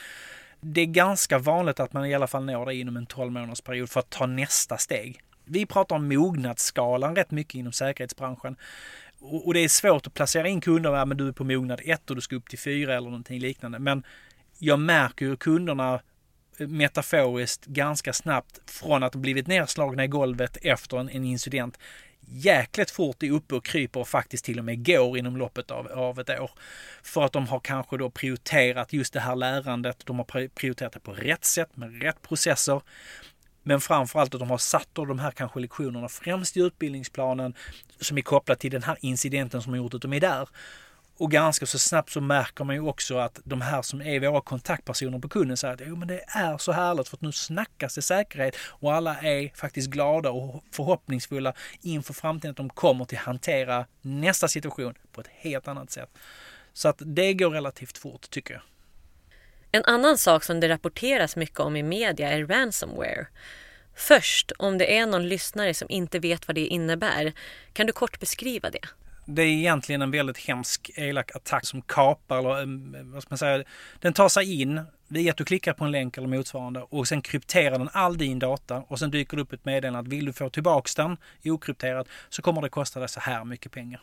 Det 0.60 0.80
är 0.80 0.86
ganska 0.86 1.38
vanligt 1.38 1.80
att 1.80 1.92
man 1.92 2.06
i 2.06 2.14
alla 2.14 2.26
fall 2.26 2.44
når 2.44 2.66
det 2.66 2.74
inom 2.74 2.96
en 2.96 3.06
12 3.06 3.32
månadersperiod 3.32 3.90
för 3.90 4.00
att 4.00 4.10
ta 4.10 4.26
nästa 4.26 4.78
steg. 4.78 5.20
Vi 5.44 5.66
pratar 5.66 5.96
om 5.96 6.08
mognadsskalan 6.08 7.16
rätt 7.16 7.30
mycket 7.30 7.54
inom 7.54 7.72
säkerhetsbranschen. 7.72 8.56
Och 9.20 9.54
det 9.54 9.60
är 9.60 9.68
svårt 9.68 10.06
att 10.06 10.14
placera 10.14 10.48
in 10.48 10.60
kunder, 10.60 11.06
men 11.06 11.16
du 11.16 11.28
är 11.28 11.32
på 11.32 11.44
mognad 11.44 11.80
1 11.84 12.10
och 12.10 12.16
du 12.16 12.22
ska 12.22 12.36
upp 12.36 12.48
till 12.48 12.58
4 12.58 12.96
eller 12.96 13.08
någonting 13.08 13.40
liknande. 13.40 13.78
Men 13.78 14.02
jag 14.58 14.78
märker 14.78 15.26
hur 15.26 15.36
kunderna 15.36 16.00
metaforiskt 16.58 17.66
ganska 17.66 18.12
snabbt 18.12 18.70
från 18.70 19.02
att 19.02 19.14
ha 19.14 19.20
blivit 19.20 19.46
nedslagna 19.46 20.04
i 20.04 20.08
golvet 20.08 20.58
efter 20.62 20.96
en, 20.96 21.08
en 21.08 21.24
incident 21.24 21.78
jäkligt 22.34 22.90
fort 22.90 23.22
är 23.22 23.30
uppe 23.30 23.54
och 23.54 23.64
kryper 23.64 24.00
och 24.00 24.08
faktiskt 24.08 24.44
till 24.44 24.58
och 24.58 24.64
med 24.64 24.86
går 24.86 25.18
inom 25.18 25.36
loppet 25.36 25.70
av, 25.70 25.86
av 25.86 26.20
ett 26.20 26.30
år. 26.30 26.50
För 27.02 27.24
att 27.24 27.32
de 27.32 27.46
har 27.48 27.60
kanske 27.60 27.96
då 27.96 28.10
prioriterat 28.10 28.92
just 28.92 29.12
det 29.12 29.20
här 29.20 29.36
lärandet. 29.36 30.06
De 30.06 30.18
har 30.18 30.48
prioriterat 30.48 30.92
det 30.92 31.00
på 31.00 31.12
rätt 31.12 31.44
sätt 31.44 31.76
med 31.76 32.02
rätt 32.02 32.22
processer. 32.22 32.80
Men 33.62 33.80
framförallt 33.80 34.34
att 34.34 34.40
de 34.40 34.50
har 34.50 34.58
satt 34.58 34.88
de 34.92 35.18
här 35.18 35.30
kanske 35.30 35.60
lektionerna 35.60 36.08
främst 36.08 36.56
i 36.56 36.60
utbildningsplanen 36.60 37.54
som 38.00 38.18
är 38.18 38.22
kopplat 38.22 38.60
till 38.60 38.70
den 38.70 38.82
här 38.82 38.96
incidenten 39.00 39.62
som 39.62 39.72
har 39.72 39.76
gjort 39.76 39.94
att 39.94 40.02
de 40.02 40.12
är 40.12 40.20
där. 40.20 40.48
Och 41.16 41.30
ganska 41.30 41.66
så 41.66 41.78
snabbt 41.78 42.10
så 42.10 42.20
märker 42.20 42.64
man 42.64 42.74
ju 42.74 42.80
också 42.82 43.18
att 43.18 43.40
de 43.44 43.60
här 43.60 43.82
som 43.82 44.02
är 44.02 44.20
våra 44.20 44.40
kontaktpersoner 44.40 45.18
på 45.18 45.28
kunden 45.28 45.56
säger 45.56 45.74
att 45.74 45.80
jo, 45.86 45.96
men 45.96 46.08
det 46.08 46.24
är 46.28 46.58
så 46.58 46.72
härligt 46.72 47.08
för 47.08 47.16
att 47.16 47.22
nu 47.22 47.32
snackas 47.32 47.94
det 47.94 48.02
säkerhet 48.02 48.56
och 48.56 48.94
alla 48.94 49.20
är 49.20 49.56
faktiskt 49.56 49.90
glada 49.90 50.30
och 50.30 50.64
förhoppningsfulla 50.72 51.54
inför 51.80 52.14
framtiden 52.14 52.50
att 52.50 52.56
de 52.56 52.70
kommer 52.70 53.04
till 53.04 53.18
hantera 53.18 53.86
nästa 54.00 54.48
situation 54.48 54.94
på 55.12 55.20
ett 55.20 55.30
helt 55.30 55.68
annat 55.68 55.90
sätt. 55.90 56.10
Så 56.72 56.88
att 56.88 56.96
det 56.98 57.34
går 57.34 57.50
relativt 57.50 57.98
fort 57.98 58.30
tycker 58.30 58.54
jag. 58.54 58.62
En 59.74 59.84
annan 59.84 60.18
sak 60.18 60.44
som 60.44 60.60
det 60.60 60.68
rapporteras 60.68 61.36
mycket 61.36 61.60
om 61.60 61.76
i 61.76 61.82
media 61.82 62.32
är 62.32 62.46
ransomware. 62.46 63.26
Först, 63.94 64.52
om 64.58 64.78
det 64.78 64.98
är 64.98 65.06
någon 65.06 65.28
lyssnare 65.28 65.74
som 65.74 65.90
inte 65.90 66.18
vet 66.18 66.48
vad 66.48 66.54
det 66.54 66.66
innebär, 66.66 67.32
kan 67.72 67.86
du 67.86 67.92
kort 67.92 68.20
beskriva 68.20 68.70
det? 68.70 68.88
Det 69.24 69.42
är 69.42 69.46
egentligen 69.46 70.02
en 70.02 70.10
väldigt 70.10 70.38
hemsk 70.38 70.90
elak 70.94 71.36
attack 71.36 71.66
som 71.66 71.82
kapar, 71.82 72.38
eller 72.38 72.60
eh, 72.60 73.04
vad 73.04 73.22
ska 73.22 73.32
man 73.32 73.38
säga, 73.38 73.64
den 74.00 74.12
tar 74.12 74.28
sig 74.28 74.60
in 74.60 74.80
via 75.08 75.30
att 75.30 75.36
du 75.36 75.44
klickar 75.44 75.72
på 75.72 75.84
en 75.84 75.90
länk 75.90 76.16
eller 76.16 76.28
motsvarande 76.28 76.86
och 76.88 77.08
sen 77.08 77.22
krypterar 77.22 77.78
den 77.78 77.88
all 77.92 78.18
din 78.18 78.38
data 78.38 78.84
och 78.88 78.98
sen 78.98 79.10
dyker 79.10 79.36
det 79.36 79.42
upp 79.42 79.52
ett 79.52 79.64
meddelande 79.64 79.98
att 79.98 80.08
vill 80.08 80.24
du 80.24 80.32
få 80.32 80.50
tillbaks 80.50 80.94
den 80.94 81.16
okrypterat 81.44 82.08
så 82.28 82.42
kommer 82.42 82.62
det 82.62 82.68
kosta 82.68 83.00
dig 83.00 83.08
så 83.08 83.20
här 83.20 83.44
mycket 83.44 83.72
pengar. 83.72 84.00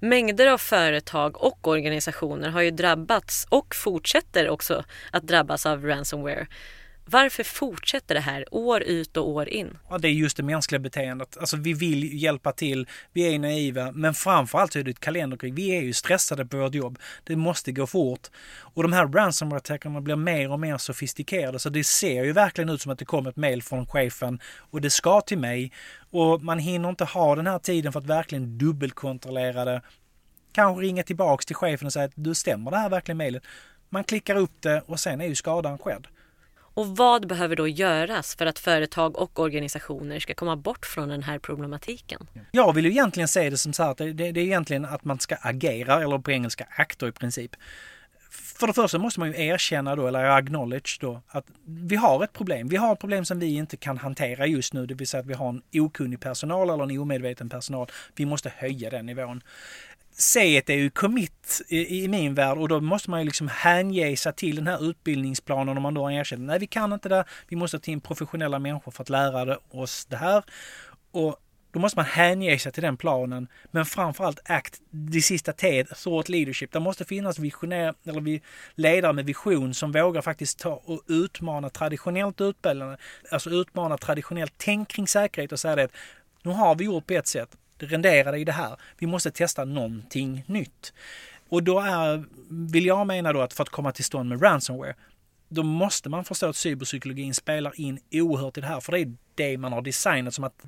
Mängder 0.00 0.46
av 0.46 0.58
företag 0.58 1.42
och 1.42 1.68
organisationer 1.68 2.50
har 2.50 2.62
ju 2.62 2.70
drabbats 2.70 3.46
och 3.50 3.74
fortsätter 3.74 4.48
också 4.48 4.84
att 5.12 5.22
drabbas 5.22 5.66
av 5.66 5.84
ransomware. 5.84 6.46
Varför 7.06 7.44
fortsätter 7.44 8.14
det 8.14 8.20
här 8.20 8.44
år 8.50 8.82
ut 8.82 9.16
och 9.16 9.28
år 9.28 9.48
in? 9.48 9.78
Ja, 9.90 9.98
det 9.98 10.08
är 10.08 10.12
just 10.12 10.36
det 10.36 10.42
mänskliga 10.42 10.78
beteendet. 10.78 11.38
Alltså 11.38 11.56
vi 11.56 11.72
vill 11.72 12.22
hjälpa 12.22 12.52
till, 12.52 12.88
vi 13.12 13.34
är 13.34 13.38
naiva, 13.38 13.92
men 13.92 14.14
framförallt 14.14 14.76
är 14.76 14.82
det 14.82 14.90
ett 14.90 15.00
kalenderkrig. 15.00 15.54
Vi 15.54 15.76
är 15.76 15.82
ju 15.82 15.92
stressade 15.92 16.46
på 16.46 16.56
vårt 16.56 16.74
jobb. 16.74 16.98
Det 17.24 17.36
måste 17.36 17.72
gå 17.72 17.86
fort. 17.86 18.28
Och 18.58 18.82
de 18.82 18.92
här 18.92 19.06
ransomware-attackerna 19.06 20.00
blir 20.00 20.16
mer 20.16 20.50
och 20.50 20.60
mer 20.60 20.78
sofistikerade, 20.78 21.58
så 21.58 21.68
det 21.68 21.84
ser 21.84 22.24
ju 22.24 22.32
verkligen 22.32 22.68
ut 22.68 22.80
som 22.80 22.92
att 22.92 22.98
det 22.98 23.04
kom 23.04 23.26
ett 23.26 23.36
mail 23.36 23.62
från 23.62 23.86
chefen 23.86 24.40
och 24.70 24.80
det 24.80 24.90
ska 24.90 25.20
till 25.20 25.38
mig. 25.38 25.72
Och 26.10 26.42
man 26.42 26.58
hinner 26.58 26.88
inte 26.88 27.04
ha 27.04 27.36
den 27.36 27.46
här 27.46 27.58
tiden 27.58 27.92
för 27.92 28.00
att 28.00 28.06
verkligen 28.06 28.58
dubbelkontrollera 28.58 29.64
det. 29.64 29.82
Kanske 30.52 30.82
ringa 30.82 31.02
tillbaks 31.02 31.46
till 31.46 31.56
chefen 31.56 31.86
och 31.86 31.92
säga 31.92 32.04
att 32.04 32.12
du 32.14 32.34
stämmer 32.34 32.70
det 32.70 32.76
här 32.76 32.88
verkligen 32.88 33.18
mejlet? 33.18 33.42
Man 33.90 34.04
klickar 34.04 34.36
upp 34.36 34.62
det 34.62 34.82
och 34.86 35.00
sen 35.00 35.20
är 35.20 35.26
ju 35.26 35.34
skadan 35.34 35.78
skedd. 35.78 36.06
Och 36.74 36.96
vad 36.96 37.28
behöver 37.28 37.56
då 37.56 37.68
göras 37.68 38.34
för 38.36 38.46
att 38.46 38.58
företag 38.58 39.18
och 39.18 39.38
organisationer 39.38 40.20
ska 40.20 40.34
komma 40.34 40.56
bort 40.56 40.86
från 40.86 41.08
den 41.08 41.22
här 41.22 41.38
problematiken? 41.38 42.28
Jag 42.52 42.72
vill 42.72 42.84
ju 42.84 42.90
egentligen 42.90 43.28
se 43.28 43.50
det 43.50 43.58
som 43.58 43.72
så 43.72 43.82
här 43.82 43.90
att 43.90 43.98
det, 43.98 44.12
det, 44.12 44.24
är 44.24 44.38
egentligen 44.38 44.84
att 44.84 45.04
man 45.04 45.20
ska 45.20 45.36
agera, 45.40 46.02
eller 46.02 46.18
på 46.18 46.30
engelska 46.30 46.66
actor 46.70 47.08
i 47.08 47.12
princip. 47.12 47.56
För 48.30 48.66
det 48.66 48.72
första 48.72 48.98
måste 48.98 49.20
man 49.20 49.32
ju 49.32 49.46
erkänna 49.46 49.96
då, 49.96 50.06
eller 50.06 50.24
acknowledge 50.24 50.98
då, 51.00 51.22
att 51.28 51.46
vi 51.66 51.96
har 51.96 52.24
ett 52.24 52.32
problem. 52.32 52.68
Vi 52.68 52.76
har 52.76 52.92
ett 52.92 52.98
problem 52.98 53.24
som 53.24 53.38
vi 53.38 53.54
inte 53.54 53.76
kan 53.76 53.98
hantera 53.98 54.46
just 54.46 54.72
nu, 54.72 54.86
det 54.86 54.94
vill 54.94 55.08
säga 55.08 55.20
att 55.20 55.26
vi 55.26 55.34
har 55.34 55.48
en 55.48 55.62
okunnig 55.72 56.20
personal 56.20 56.70
eller 56.70 56.84
en 56.84 56.98
omedveten 56.98 57.48
personal. 57.48 57.86
Vi 58.16 58.26
måste 58.26 58.52
höja 58.56 58.90
den 58.90 59.06
nivån. 59.06 59.42
C 60.16 60.62
är 60.66 60.72
ju 60.72 60.90
commit 60.90 61.62
i, 61.68 62.04
i, 62.04 62.08
min 62.08 62.34
värld 62.34 62.58
och 62.58 62.68
då 62.68 62.80
måste 62.80 63.10
man 63.10 63.20
ju 63.20 63.26
liksom 63.26 63.48
hänge 63.48 64.16
sig 64.16 64.32
till 64.32 64.56
den 64.56 64.66
här 64.66 64.90
utbildningsplanen 64.90 65.76
om 65.76 65.82
man 65.82 65.94
då 65.94 66.02
har 66.02 66.10
erkänt 66.10 66.42
nej 66.42 66.58
vi 66.58 66.66
kan 66.66 66.92
inte 66.92 67.08
det, 67.08 67.24
vi 67.48 67.56
måste 67.56 67.78
ta 67.78 67.90
in 67.90 68.00
professionella 68.00 68.58
människor 68.58 68.92
för 68.92 69.02
att 69.02 69.08
lära 69.08 69.58
oss 69.70 70.06
det 70.06 70.16
här. 70.16 70.44
Och 71.10 71.36
då 71.74 71.80
måste 71.80 71.98
man 71.98 72.04
hänge 72.04 72.58
sig 72.58 72.72
till 72.72 72.82
den 72.82 72.96
planen. 72.96 73.48
Men 73.70 73.84
framförallt 73.84 74.40
ACT, 74.44 74.80
det 74.90 75.20
sista 75.20 75.52
T, 75.52 75.84
thought 75.84 76.28
leadership. 76.28 76.72
Det 76.72 76.80
måste 76.80 77.04
finnas 77.04 77.38
visionär, 77.38 77.94
eller 78.04 78.20
vi, 78.20 78.42
ledare 78.74 79.12
med 79.12 79.26
vision 79.26 79.74
som 79.74 79.92
vågar 79.92 80.22
faktiskt 80.22 80.58
ta 80.58 80.82
och 80.84 81.02
utmana 81.08 81.70
traditionellt 81.70 82.40
utbildande, 82.40 82.96
alltså 83.30 83.50
utmana 83.50 83.98
traditionellt 83.98 84.54
tänk 84.56 84.88
kring 84.88 85.08
säkerhet 85.08 85.52
och 85.52 85.60
säga 85.60 85.76
det 85.76 85.84
att 85.84 85.96
nu 86.42 86.50
har 86.50 86.74
vi 86.74 86.84
gjort 86.84 87.06
på 87.06 87.14
ett 87.14 87.26
sätt, 87.26 87.56
det 87.76 87.86
renderade 87.86 88.38
i 88.38 88.44
det 88.44 88.52
här. 88.52 88.76
Vi 88.98 89.06
måste 89.06 89.30
testa 89.30 89.64
någonting 89.64 90.44
nytt. 90.46 90.92
Och 91.48 91.62
då 91.62 91.80
är, 91.80 92.24
vill 92.72 92.86
jag 92.86 93.06
mena 93.06 93.32
då 93.32 93.40
att 93.40 93.52
för 93.52 93.62
att 93.62 93.68
komma 93.68 93.92
till 93.92 94.04
stånd 94.04 94.28
med 94.28 94.42
ransomware, 94.42 94.94
då 95.48 95.62
måste 95.62 96.08
man 96.08 96.24
förstå 96.24 96.48
att 96.48 96.56
cyberpsykologin 96.56 97.34
spelar 97.34 97.80
in 97.80 97.98
oerhört 98.12 98.58
i 98.58 98.60
det 98.60 98.66
här. 98.66 98.80
För 98.80 98.92
det 98.92 99.00
är 99.00 99.12
det 99.34 99.58
man 99.58 99.72
har 99.72 99.82
designat 99.82 100.34
som 100.34 100.44
att 100.44 100.64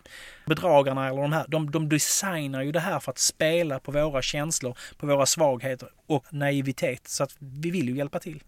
bedragarna 0.46 1.08
eller 1.08 1.22
de 1.22 1.32
här, 1.32 1.44
de, 1.48 1.70
de 1.70 1.88
designar 1.88 2.62
ju 2.62 2.72
det 2.72 2.80
här 2.80 3.00
för 3.00 3.12
att 3.12 3.18
spela 3.18 3.78
på 3.78 3.92
våra 3.92 4.22
känslor, 4.22 4.78
på 4.96 5.06
våra 5.06 5.26
svagheter 5.26 5.88
och 6.06 6.24
naivitet. 6.30 7.08
Så 7.08 7.22
att 7.22 7.36
vi 7.38 7.70
vill 7.70 7.88
ju 7.88 7.96
hjälpa 7.96 8.18
till. 8.18 8.42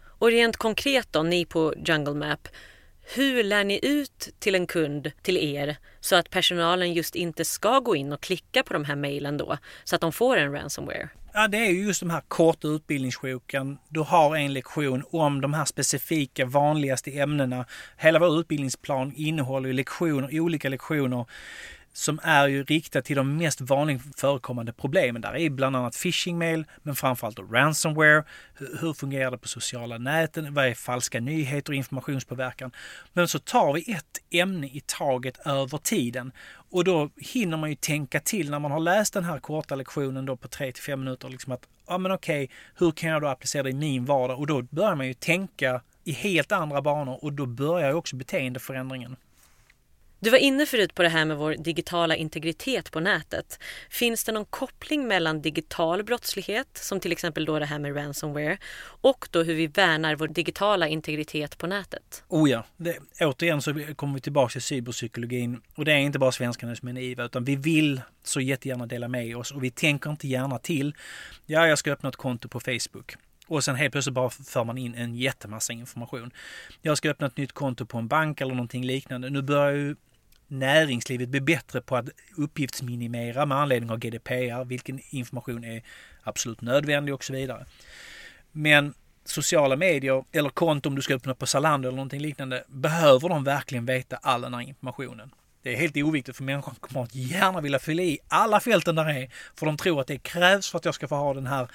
Och 0.00 0.28
rent 0.28 0.56
konkret 0.56 1.08
då, 1.10 1.22
ni 1.22 1.44
på 1.44 1.74
Jungle 1.86 2.14
Map, 2.14 2.48
hur 3.14 3.44
lär 3.44 3.64
ni 3.64 3.80
ut 3.82 4.28
till 4.38 4.54
en 4.54 4.66
kund 4.66 5.12
till 5.22 5.36
er 5.36 5.76
så 6.00 6.16
att 6.16 6.30
personalen 6.30 6.92
just 6.92 7.14
inte 7.14 7.44
ska 7.44 7.80
gå 7.80 7.96
in 7.96 8.12
och 8.12 8.20
klicka 8.20 8.62
på 8.62 8.72
de 8.72 8.84
här 8.84 8.96
mejlen 8.96 9.36
då 9.36 9.58
så 9.84 9.94
att 9.94 10.00
de 10.00 10.12
får 10.12 10.36
en 10.36 10.52
ransomware? 10.52 11.08
Ja, 11.32 11.48
det 11.48 11.58
är 11.58 11.70
ju 11.70 11.86
just 11.86 12.00
de 12.00 12.10
här 12.10 12.22
korta 12.28 12.68
utbildningssjoken. 12.68 13.78
Du 13.88 14.00
har 14.00 14.36
en 14.36 14.52
lektion 14.52 15.02
om 15.10 15.40
de 15.40 15.54
här 15.54 15.64
specifika 15.64 16.46
vanligaste 16.46 17.18
ämnena. 17.18 17.66
Hela 17.96 18.18
vår 18.18 18.40
utbildningsplan 18.40 19.12
innehåller 19.16 19.68
ju 19.68 19.72
lektioner, 19.72 20.40
olika 20.40 20.68
lektioner 20.68 21.26
som 21.98 22.20
är 22.22 22.48
ju 22.48 22.64
riktat 22.64 23.04
till 23.04 23.16
de 23.16 23.36
mest 23.36 23.60
vanligt 23.60 24.20
förekommande 24.20 24.72
problemen. 24.72 25.22
Där 25.22 25.36
är 25.36 25.50
bland 25.50 25.76
annat 25.76 25.96
phishing-mail, 25.96 26.64
men 26.82 26.96
framförallt 26.96 27.38
ransomware. 27.52 28.24
Hur 28.80 28.92
fungerar 28.92 29.30
det 29.30 29.38
på 29.38 29.48
sociala 29.48 29.98
näten? 29.98 30.54
Vad 30.54 30.66
är 30.66 30.74
falska 30.74 31.20
nyheter 31.20 31.72
och 31.72 31.76
informationspåverkan? 31.76 32.70
Men 33.12 33.28
så 33.28 33.38
tar 33.38 33.72
vi 33.72 33.92
ett 33.92 34.18
ämne 34.30 34.66
i 34.66 34.82
taget 34.86 35.46
över 35.46 35.78
tiden 35.78 36.32
och 36.70 36.84
då 36.84 37.10
hinner 37.16 37.56
man 37.56 37.70
ju 37.70 37.76
tänka 37.76 38.20
till 38.20 38.50
när 38.50 38.58
man 38.58 38.70
har 38.70 38.80
läst 38.80 39.14
den 39.14 39.24
här 39.24 39.38
korta 39.38 39.74
lektionen 39.74 40.26
då 40.26 40.36
på 40.36 40.48
3 40.48 40.72
till 40.72 40.82
5 40.82 41.00
minuter. 41.00 41.28
Liksom 41.28 41.52
att, 41.52 41.68
ja 41.86 41.98
men 41.98 42.12
okej, 42.12 42.50
hur 42.74 42.90
kan 42.90 43.10
jag 43.10 43.22
då 43.22 43.28
applicera 43.28 43.62
det 43.62 43.70
i 43.70 43.74
min 43.74 44.04
vardag? 44.04 44.38
Och 44.38 44.46
då 44.46 44.62
börjar 44.62 44.94
man 44.94 45.06
ju 45.06 45.14
tänka 45.14 45.80
i 46.04 46.12
helt 46.12 46.52
andra 46.52 46.82
banor 46.82 47.24
och 47.24 47.32
då 47.32 47.46
börjar 47.46 47.88
ju 47.88 47.94
också 47.94 48.16
beteendeförändringen. 48.16 49.16
Du 50.20 50.30
var 50.30 50.38
inne 50.38 50.66
förut 50.66 50.94
på 50.94 51.02
det 51.02 51.08
här 51.08 51.24
med 51.24 51.36
vår 51.36 51.54
digitala 51.54 52.16
integritet 52.16 52.90
på 52.90 53.00
nätet. 53.00 53.58
Finns 53.90 54.24
det 54.24 54.32
någon 54.32 54.44
koppling 54.44 55.08
mellan 55.08 55.42
digital 55.42 56.04
brottslighet, 56.04 56.68
som 56.72 57.00
till 57.00 57.12
exempel 57.12 57.44
då 57.44 57.58
det 57.58 57.66
här 57.66 57.78
med 57.78 57.96
ransomware, 57.96 58.58
och 59.00 59.28
då 59.30 59.42
hur 59.42 59.54
vi 59.54 59.66
värnar 59.66 60.16
vår 60.16 60.28
digitala 60.28 60.88
integritet 60.88 61.58
på 61.58 61.66
nätet? 61.66 62.24
Oh 62.28 62.50
ja, 62.50 62.64
det, 62.76 62.98
återigen 63.20 63.62
så 63.62 63.74
kommer 63.96 64.14
vi 64.14 64.20
tillbaka 64.20 64.52
till 64.52 64.62
cyberpsykologin 64.62 65.60
och 65.74 65.84
det 65.84 65.92
är 65.92 65.98
inte 65.98 66.18
bara 66.18 66.32
svenskarna 66.32 66.76
som 66.76 66.88
är 66.88 66.92
naiva 66.92 67.24
utan 67.24 67.44
vi 67.44 67.56
vill 67.56 68.00
så 68.24 68.40
jättegärna 68.40 68.86
dela 68.86 69.08
med 69.08 69.36
oss 69.36 69.50
och 69.50 69.64
vi 69.64 69.70
tänker 69.70 70.10
inte 70.10 70.28
gärna 70.28 70.58
till. 70.58 70.94
Ja, 71.46 71.66
jag 71.66 71.78
ska 71.78 71.92
öppna 71.92 72.08
ett 72.08 72.16
konto 72.16 72.48
på 72.48 72.60
Facebook. 72.60 73.16
Och 73.46 73.64
sen 73.64 73.76
helt 73.76 73.92
plötsligt 73.92 74.14
bara 74.14 74.30
för 74.30 74.64
man 74.64 74.78
in 74.78 74.94
en 74.94 75.14
jättemassa 75.14 75.72
information. 75.72 76.30
Jag 76.82 76.98
ska 76.98 77.10
öppna 77.10 77.26
ett 77.26 77.36
nytt 77.36 77.52
konto 77.52 77.86
på 77.86 77.98
en 77.98 78.08
bank 78.08 78.40
eller 78.40 78.54
någonting 78.54 78.84
liknande. 78.84 79.30
Nu 79.30 79.42
börjar 79.42 79.72
ju 79.72 79.96
näringslivet 80.48 81.28
blir 81.28 81.40
bättre 81.40 81.80
på 81.80 81.96
att 81.96 82.08
uppgiftsminimera 82.36 83.46
med 83.46 83.58
anledning 83.58 83.90
av 83.90 83.98
GDPR, 83.98 84.64
vilken 84.64 85.00
information 85.10 85.64
är 85.64 85.82
absolut 86.22 86.60
nödvändig 86.60 87.14
och 87.14 87.24
så 87.24 87.32
vidare. 87.32 87.66
Men 88.52 88.94
sociala 89.24 89.76
medier 89.76 90.24
eller 90.32 90.50
konton 90.50 90.94
du 90.94 91.02
ska 91.02 91.14
öppna 91.14 91.34
på 91.34 91.46
Zalando 91.46 91.88
eller 91.88 91.96
någonting 91.96 92.20
liknande, 92.20 92.64
behöver 92.68 93.28
de 93.28 93.44
verkligen 93.44 93.86
veta 93.86 94.16
all 94.16 94.40
den 94.40 94.54
här 94.54 94.60
informationen? 94.60 95.30
Det 95.62 95.72
är 95.72 95.76
helt 95.76 95.96
oviktigt 95.96 96.36
för 96.36 96.44
människan 96.44 96.74
kommer 96.80 97.04
att 97.04 97.14
gärna 97.14 97.60
vilja 97.60 97.78
fylla 97.78 98.02
i 98.02 98.18
alla 98.28 98.60
fälten 98.60 98.94
där 98.94 99.08
är, 99.08 99.30
för 99.56 99.66
de 99.66 99.76
tror 99.76 100.00
att 100.00 100.06
det 100.06 100.18
krävs 100.18 100.70
för 100.70 100.78
att 100.78 100.84
jag 100.84 100.94
ska 100.94 101.08
få 101.08 101.14
ha 101.14 101.34
den 101.34 101.46
här 101.46 101.68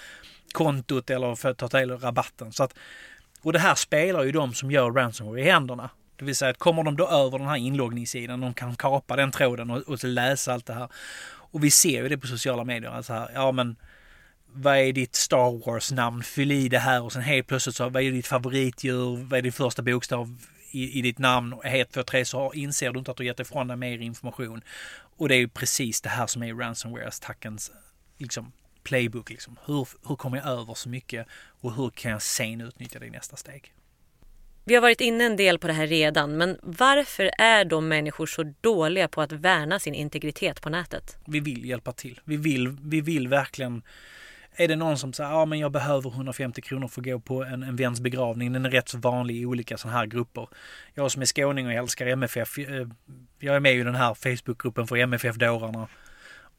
kontot 0.52 1.10
eller 1.10 1.36
för 1.36 1.50
att 1.50 1.58
ta 1.58 1.68
del 1.68 1.92
av 1.92 2.02
rabatten. 2.02 2.52
Så 2.52 2.64
att, 2.64 2.74
och 3.42 3.54
det 3.54 3.60
här 3.60 3.76
spelar 3.76 4.24
ju 4.24 4.32
de 4.32 4.54
som 4.54 4.72
gör 4.72 4.92
ransomware 4.92 5.42
i 5.42 5.44
händerna. 5.44 5.90
Det 6.24 6.26
vill 6.26 6.36
säga 6.36 6.52
att 6.52 6.58
kommer 6.58 6.84
de 6.84 6.96
då 6.96 7.08
över 7.08 7.40
den 7.40 7.48
här 7.48 7.56
inloggningssidan, 7.56 8.42
de 8.42 8.54
kan 8.54 8.76
kapa 8.76 9.16
den 9.16 9.32
tråden 9.32 9.70
och, 9.70 9.82
och 9.82 10.04
läsa 10.04 10.54
allt 10.54 10.66
det 10.66 10.74
här. 10.74 10.90
Och 11.26 11.64
vi 11.64 11.72
ser 11.72 12.04
ju 12.04 12.10
det 12.10 12.18
på 12.18 12.28
sociala 12.28 12.64
medier, 12.64 12.92
alltså 12.92 13.14
här, 13.14 13.30
ja 13.34 13.52
men 13.52 13.76
vad 14.54 14.78
är 14.78 14.94
ditt 14.94 15.16
Star 15.16 15.66
Wars-namn? 15.66 16.24
Fyll 16.24 16.52
i 16.52 16.70
det 16.70 16.80
här 16.80 17.02
och 17.04 17.14
sen 17.14 17.22
helt 17.22 17.48
plötsligt 17.48 17.76
så, 17.76 17.90
vad 17.90 18.04
är 18.04 18.12
ditt 18.12 18.28
favoritdjur? 18.28 19.26
Vad 19.26 19.38
är 19.38 19.42
din 19.42 19.52
första 19.52 19.82
bokstav 19.82 20.38
i, 20.72 21.00
i 21.00 21.02
ditt 21.02 21.20
namn? 21.20 21.54
Och 21.54 21.66
ett, 21.66 21.92
två, 21.92 22.04
tre 22.04 22.26
så 22.26 22.54
inser 22.54 22.92
du 22.92 23.00
inte 23.00 23.12
att 23.12 23.18
du 23.18 23.26
gett 23.26 23.40
ifrån 23.40 23.68
dig 23.68 23.78
mer 23.78 23.98
information. 23.98 24.62
Och 25.18 25.30
det 25.30 25.36
är 25.36 25.40
ju 25.40 25.48
precis 25.48 26.02
det 26.02 26.10
här 26.10 26.28
som 26.28 26.44
är 26.44 26.54
ransomware-attackens 26.54 27.72
liksom, 28.18 28.52
playbook. 28.84 29.30
Liksom. 29.30 29.60
Hur, 29.66 29.88
hur 30.08 30.16
kommer 30.16 30.38
jag 30.38 30.48
över 30.48 30.74
så 30.74 30.90
mycket 30.90 31.28
och 31.62 31.76
hur 31.76 31.90
kan 31.90 32.12
jag 32.12 32.22
sen 32.22 32.62
utnyttja 32.62 33.00
det 33.00 33.06
i 33.06 33.10
nästa 33.10 33.36
steg? 33.36 33.74
Vi 34.66 34.76
har 34.76 34.82
varit 34.82 35.02
inne 35.02 35.24
en 35.24 35.36
del 35.36 35.60
på 35.60 35.68
det 35.68 35.74
här 35.74 35.88
redan, 35.88 36.38
men 36.38 36.58
varför 36.62 37.32
är 37.38 37.66
då 37.66 37.82
människor 37.82 38.26
så 38.26 38.54
dåliga 38.62 39.08
på 39.08 39.22
att 39.22 39.32
värna 39.32 39.80
sin 39.80 39.94
integritet 39.94 40.62
på 40.62 40.70
nätet? 40.70 41.18
Vi 41.26 41.40
vill 41.40 41.66
hjälpa 41.66 41.92
till. 41.92 42.20
Vi 42.24 42.38
vill, 42.38 42.78
vi 42.82 43.02
vill 43.02 43.28
verkligen 43.28 43.84
är 44.56 44.68
det 44.68 44.76
någon 44.76 44.98
som 44.98 45.14
säger 45.14 45.30
ja 45.30 45.46
men 45.46 45.60
jag 45.60 45.72
behöver 45.72 46.10
150 46.10 46.62
kronor 46.62 46.88
för 46.88 47.02
att 47.02 47.06
gå 47.06 47.20
på 47.20 47.44
en, 47.44 47.64
en 47.64 47.76
väns 47.76 48.02
begravning. 48.02 48.54
Den 48.54 48.66
är 48.66 48.70
rätt 48.70 48.90
så 48.90 48.98
vanlig 48.98 49.36
i 49.36 49.46
olika 49.46 49.78
sådana 49.78 49.98
här 49.98 50.06
grupper. 50.06 50.48
Jag 50.94 51.12
som 51.12 51.22
är 51.22 51.26
skåning 51.26 51.68
och 51.68 51.74
älskar 51.74 52.08
MFF. 52.08 52.58
Eh, 52.58 52.88
jag 53.40 53.56
är 53.56 53.60
med 53.60 53.76
i 53.76 53.84
den 53.84 53.96
här 53.96 54.14
Facebookgruppen 54.14 54.88
för 54.88 54.98
MFF-dårarna. 54.98 55.88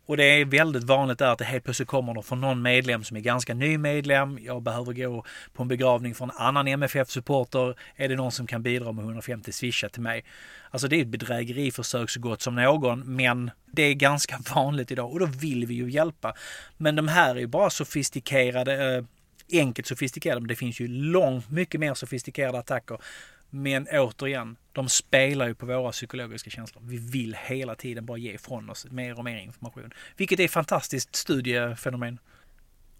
Och 0.06 0.16
det 0.16 0.24
är 0.24 0.44
väldigt 0.44 0.84
vanligt 0.84 1.18
där 1.18 1.32
att 1.32 1.38
det 1.38 1.44
helt 1.44 1.64
plötsligt 1.64 1.88
kommer 1.88 2.22
från 2.22 2.40
någon 2.40 2.62
medlem 2.62 3.04
som 3.04 3.16
är 3.16 3.20
ganska 3.20 3.54
ny 3.54 3.78
medlem. 3.78 4.38
Jag 4.42 4.62
behöver 4.62 4.92
gå 4.92 5.24
på 5.52 5.62
en 5.62 5.68
begravning 5.68 6.14
från 6.14 6.30
en 6.30 6.36
annan 6.36 6.68
MFF-supporter. 6.68 7.74
Är 7.96 8.08
det 8.08 8.16
någon 8.16 8.32
som 8.32 8.46
kan 8.46 8.62
bidra 8.62 8.92
med 8.92 9.04
150 9.04 9.52
swisha 9.52 9.88
till 9.88 10.02
mig? 10.02 10.24
Alltså 10.70 10.88
det 10.88 10.96
är 10.96 11.02
ett 11.02 11.08
bedrägeriförsök 11.08 12.10
så 12.10 12.20
gott 12.20 12.42
som 12.42 12.54
någon, 12.54 13.16
men 13.16 13.50
det 13.66 13.82
är 13.82 13.94
ganska 13.94 14.38
vanligt 14.54 14.90
idag 14.90 15.12
och 15.12 15.20
då 15.20 15.26
vill 15.26 15.66
vi 15.66 15.74
ju 15.74 15.90
hjälpa. 15.90 16.34
Men 16.76 16.96
de 16.96 17.08
här 17.08 17.34
är 17.34 17.40
ju 17.40 17.46
bara 17.46 17.70
sofistikerade, 17.70 18.96
eh, 18.96 19.04
enkelt 19.52 19.86
sofistikerade, 19.86 20.40
men 20.40 20.48
det 20.48 20.56
finns 20.56 20.80
ju 20.80 20.88
långt 20.88 21.50
mycket 21.50 21.80
mer 21.80 21.94
sofistikerade 21.94 22.58
attacker 22.58 22.98
men 23.54 23.86
återigen, 23.92 24.56
de 24.72 24.88
spelar 24.88 25.46
ju 25.46 25.54
på 25.54 25.66
våra 25.66 25.92
psykologiska 25.92 26.50
känslor. 26.50 26.82
Vi 26.86 26.96
vill 26.96 27.36
hela 27.46 27.74
tiden 27.74 28.06
bara 28.06 28.18
ge 28.18 28.32
ifrån 28.32 28.70
oss 28.70 28.86
mer 28.90 29.18
och 29.18 29.24
mer 29.24 29.36
information. 29.36 29.92
Vilket 30.16 30.40
är 30.40 30.44
ett 30.44 30.50
fantastiskt 30.50 31.16
studiefenomen. 31.16 32.18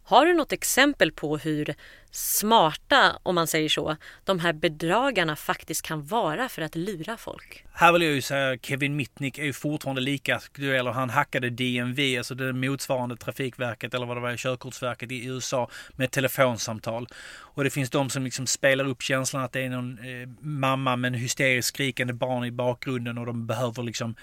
Har 0.07 0.27
du 0.27 0.35
något 0.35 0.53
exempel 0.53 1.13
på 1.13 1.37
hur 1.37 1.75
smarta, 2.11 3.19
om 3.23 3.35
man 3.35 3.47
säger 3.47 3.69
så, 3.69 3.97
de 4.25 4.39
här 4.39 4.53
bedragarna 4.53 5.37
faktiskt 5.37 5.83
kan 5.83 6.07
vara 6.07 6.49
för 6.49 6.63
att 6.63 6.75
lura 6.75 7.17
folk? 7.17 7.65
Här 7.73 7.93
vill 7.93 8.03
jag 8.03 8.13
ju 8.13 8.23
säga 8.23 8.59
Kevin 8.63 8.97
Mitnick 8.97 9.39
är 9.39 9.45
ju 9.45 9.53
fortfarande 9.53 10.01
lika 10.01 10.37
aktuell 10.37 10.89
och 10.89 10.95
han 10.95 11.11
hackade 11.11 11.51
DMV, 11.51 12.19
alltså 12.19 12.35
det 12.35 12.53
motsvarande 12.53 13.17
Trafikverket 13.17 13.95
eller 13.95 14.07
vad 14.07 14.17
det 14.17 14.21
var, 14.21 14.37
Körkortsverket 14.37 15.13
i 15.13 15.27
USA 15.27 15.71
med 15.93 16.11
telefonsamtal. 16.11 17.09
Och 17.37 17.65
det 17.65 17.71
finns 17.71 17.91
de 17.91 18.11
som 18.11 18.25
liksom 18.25 18.47
spelar 18.47 18.85
upp 18.85 19.03
känslan 19.03 19.43
att 19.43 19.53
det 19.53 19.61
är 19.61 19.69
någon 19.69 19.99
eh, 19.99 20.29
mamma 20.41 20.97
med 20.97 21.09
en 21.09 21.21
hysteriskt 21.21 21.69
skrikande 21.69 22.13
barn 22.13 22.45
i 22.45 22.51
bakgrunden 22.51 23.19
och 23.19 23.27
de 23.27 23.47
behöver 23.47 23.83
liksom 23.83 24.15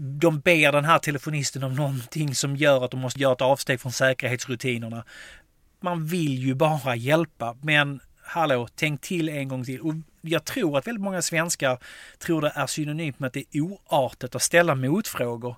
de 0.00 0.40
ber 0.40 0.72
den 0.72 0.84
här 0.84 0.98
telefonisten 0.98 1.62
om 1.62 1.74
någonting 1.74 2.34
som 2.34 2.56
gör 2.56 2.84
att 2.84 2.90
de 2.90 3.00
måste 3.00 3.20
göra 3.20 3.32
ett 3.32 3.40
avsteg 3.40 3.80
från 3.80 3.92
säkerhetsrutinerna. 3.92 5.04
Man 5.80 6.06
vill 6.06 6.38
ju 6.38 6.54
bara 6.54 6.96
hjälpa, 6.96 7.56
men 7.62 8.00
hallå, 8.22 8.68
tänk 8.74 9.00
till 9.00 9.28
en 9.28 9.48
gång 9.48 9.64
till. 9.64 9.80
Och 9.80 9.94
jag 10.20 10.44
tror 10.44 10.78
att 10.78 10.86
väldigt 10.86 11.02
många 11.02 11.22
svenskar 11.22 11.78
tror 12.18 12.42
det 12.42 12.52
är 12.54 12.66
synonymt 12.66 13.18
med 13.18 13.26
att 13.26 13.32
det 13.32 13.44
är 13.52 13.60
oartigt 13.60 14.34
att 14.34 14.42
ställa 14.42 14.74
motfrågor. 14.74 15.56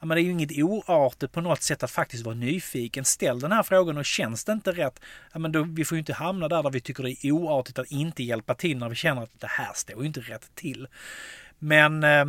Ja, 0.00 0.06
men 0.06 0.14
det 0.14 0.20
är 0.20 0.24
ju 0.24 0.30
inget 0.30 0.58
oartigt 0.58 1.32
på 1.32 1.40
något 1.40 1.62
sätt 1.62 1.82
att 1.82 1.90
faktiskt 1.90 2.24
vara 2.24 2.34
nyfiken. 2.34 3.04
Ställ 3.04 3.40
den 3.40 3.52
här 3.52 3.62
frågan 3.62 3.98
och 3.98 4.04
känns 4.04 4.44
det 4.44 4.52
inte 4.52 4.72
rätt, 4.72 5.00
ja, 5.32 5.38
men 5.38 5.52
då, 5.52 5.62
vi 5.62 5.84
får 5.84 5.96
ju 5.96 6.00
inte 6.00 6.12
hamna 6.12 6.48
där, 6.48 6.62
där 6.62 6.70
vi 6.70 6.80
tycker 6.80 7.02
det 7.02 7.26
är 7.26 7.32
oartigt 7.32 7.78
att 7.78 7.90
inte 7.90 8.22
hjälpa 8.22 8.54
till 8.54 8.78
när 8.78 8.88
vi 8.88 8.94
känner 8.94 9.22
att 9.22 9.40
det 9.40 9.46
här 9.46 9.72
står 9.74 10.00
ju 10.00 10.06
inte 10.06 10.20
rätt 10.20 10.54
till. 10.54 10.88
Men 11.58 12.04
eh, 12.04 12.24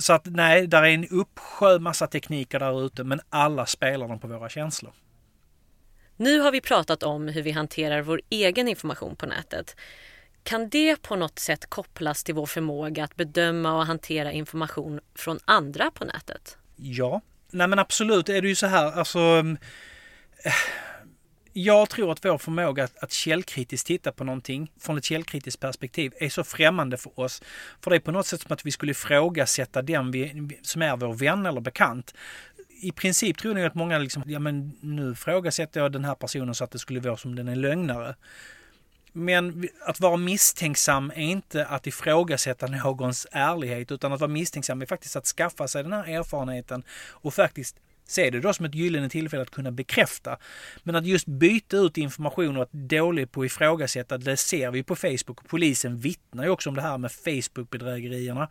så 0.00 0.12
att 0.12 0.26
nej, 0.26 0.66
där 0.66 0.82
är 0.82 0.86
en 0.86 1.08
uppsjö 1.08 1.78
massa 1.78 2.06
tekniker 2.06 2.58
där 2.58 2.86
ute, 2.86 3.04
men 3.04 3.20
alla 3.28 3.66
spelar 3.66 4.08
dem 4.08 4.18
på 4.18 4.28
våra 4.28 4.48
känslor. 4.48 4.92
Nu 6.16 6.40
har 6.40 6.52
vi 6.52 6.60
pratat 6.60 7.02
om 7.02 7.28
hur 7.28 7.42
vi 7.42 7.50
hanterar 7.50 8.02
vår 8.02 8.20
egen 8.30 8.68
information 8.68 9.16
på 9.16 9.26
nätet. 9.26 9.76
Kan 10.42 10.68
det 10.68 11.02
på 11.02 11.16
något 11.16 11.38
sätt 11.38 11.66
kopplas 11.66 12.24
till 12.24 12.34
vår 12.34 12.46
förmåga 12.46 13.04
att 13.04 13.16
bedöma 13.16 13.76
och 13.76 13.86
hantera 13.86 14.32
information 14.32 15.00
från 15.14 15.38
andra 15.44 15.90
på 15.90 16.04
nätet? 16.04 16.58
Ja, 16.76 17.20
nej 17.50 17.68
men 17.68 17.78
absolut 17.78 18.28
är 18.28 18.42
det 18.42 18.48
ju 18.48 18.54
så 18.54 18.66
här, 18.66 18.92
alltså 18.92 19.18
eh, 20.44 20.52
jag 21.52 21.88
tror 21.88 22.12
att 22.12 22.24
vår 22.24 22.38
förmåga 22.38 22.84
att, 22.84 22.98
att 22.98 23.12
källkritiskt 23.12 23.86
titta 23.86 24.12
på 24.12 24.24
någonting 24.24 24.72
från 24.80 24.98
ett 24.98 25.04
källkritiskt 25.04 25.60
perspektiv 25.60 26.12
är 26.18 26.28
så 26.28 26.44
främmande 26.44 26.96
för 26.96 27.20
oss. 27.20 27.42
För 27.80 27.90
det 27.90 27.96
är 27.96 28.00
på 28.00 28.12
något 28.12 28.26
sätt 28.26 28.40
som 28.40 28.52
att 28.52 28.66
vi 28.66 28.70
skulle 28.70 28.92
ifrågasätta 28.92 29.82
den 29.82 30.10
vi, 30.10 30.48
som 30.62 30.82
är 30.82 30.96
vår 30.96 31.14
vän 31.14 31.46
eller 31.46 31.60
bekant. 31.60 32.14
I 32.82 32.92
princip 32.92 33.38
tror 33.38 33.58
jag 33.58 33.66
att 33.66 33.74
många 33.74 33.98
liksom, 33.98 34.22
ja 34.26 34.38
men 34.38 34.72
nu 34.80 35.12
ifrågasätter 35.12 35.80
jag 35.80 35.92
den 35.92 36.04
här 36.04 36.14
personen 36.14 36.54
så 36.54 36.64
att 36.64 36.70
det 36.70 36.78
skulle 36.78 37.00
vara 37.00 37.16
som 37.16 37.34
den 37.34 37.48
är 37.48 37.56
lögnare. 37.56 38.14
Men 39.12 39.68
att 39.86 40.00
vara 40.00 40.16
misstänksam 40.16 41.10
är 41.10 41.22
inte 41.22 41.66
att 41.66 41.86
ifrågasätta 41.86 42.66
någons 42.66 43.26
ärlighet 43.32 43.92
utan 43.92 44.12
att 44.12 44.20
vara 44.20 44.30
misstänksam 44.30 44.82
är 44.82 44.86
faktiskt 44.86 45.16
att 45.16 45.26
skaffa 45.26 45.68
sig 45.68 45.82
den 45.82 45.92
här 45.92 46.08
erfarenheten 46.08 46.82
och 47.10 47.34
faktiskt 47.34 47.76
se 48.10 48.30
det 48.30 48.40
då 48.40 48.52
som 48.52 48.66
ett 48.66 48.74
gyllene 48.74 49.08
tillfälle 49.08 49.42
att 49.42 49.50
kunna 49.50 49.70
bekräfta. 49.70 50.38
Men 50.82 50.96
att 50.96 51.06
just 51.06 51.26
byta 51.26 51.76
ut 51.76 51.98
information 51.98 52.56
och 52.56 52.62
att 52.62 52.72
dålig 52.72 53.32
på 53.32 53.40
att 53.40 53.46
ifrågasätta, 53.46 54.18
det 54.18 54.36
ser 54.36 54.70
vi 54.70 54.82
på 54.82 54.96
Facebook. 54.96 55.48
Polisen 55.48 55.98
vittnar 55.98 56.44
ju 56.44 56.50
också 56.50 56.68
om 56.68 56.76
det 56.76 56.82
här 56.82 56.98
med 56.98 57.12
Facebook-bedrägerierna. 57.12 58.48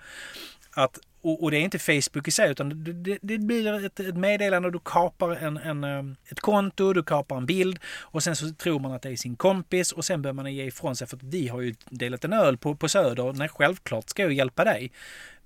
Att, 0.72 0.99
och, 1.22 1.43
och, 1.43 1.51
det 1.51 1.57
är 1.57 1.62
inte 1.62 1.80
Facebook 1.80 2.28
i 2.28 2.32
sig 2.32 2.51
utan 2.51 2.84
det, 2.84 2.93
det, 2.93 3.18
det 3.22 3.38
blir 3.38 3.86
ett, 3.86 3.99
ett 3.99 4.18
meddelande, 4.18 4.72
du 4.72 4.80
kapar 4.86 5.36
en, 5.36 5.57
en, 5.57 5.84
eh, 5.84 6.03
ett 6.32 6.39
konto, 6.39 6.93
du 6.93 7.03
kapar 7.03 7.38
en 7.38 7.45
bild 7.45 7.80
och 7.99 8.24
sen 8.24 8.36
så 8.36 8.49
tror 8.49 8.80
man 8.80 8.91
att 8.91 9.01
det 9.01 9.10
är 9.10 9.16
sin 9.16 9.36
kompis 9.36 9.91
och 9.91 10.05
sen 10.05 10.22
börjar 10.22 10.34
man 10.34 10.53
ge 10.53 10.66
ifrån 10.66 10.95
sig 10.95 11.07
för 11.07 11.18
att 11.18 11.24
vi 11.24 11.47
har 11.47 11.62
ju 11.62 11.76
delat 11.89 12.26
en 12.26 12.34
öl 12.34 12.57
på, 12.57 12.76
på 12.76 12.89
Söder. 12.89 13.34
Nej, 13.34 13.49
självklart 13.49 14.10
ska 14.10 14.22
jag 14.22 14.34
hjälpa 14.34 14.64
dig. 14.64 14.91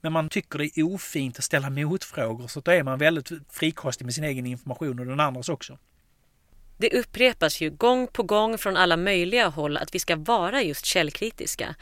Men 0.04 0.14
man 0.14 0.30
tycker 0.30 0.60
det 0.60 0.80
är 0.80 0.84
ofint 0.94 1.38
att 1.38 1.44
ställa 1.44 1.70
motfrågor 1.70 2.48
så 2.48 2.60
då 2.60 2.72
är 2.72 2.84
man 2.84 3.00
väldigt 3.00 3.32
frikostig 3.50 4.06
med 4.06 4.14
sin 4.14 4.24
egen 4.24 4.46
information 4.46 5.00
och 5.00 5.06
den 5.06 5.20
andras 5.20 5.50
också. 5.50 5.78
Det 6.78 6.90
upprepas 6.90 7.62
ju 7.62 7.70
gång 7.70 8.08
på 8.08 8.24
gång 8.24 8.58
från 8.58 8.78
alla 8.78 8.98
möjliga 8.98 9.48
håll 9.48 9.78
att 9.78 9.96
vi 9.96 10.00
ska 10.00 10.16
vara 10.16 10.62
just 10.62 10.86
källkritiska. 10.86 11.76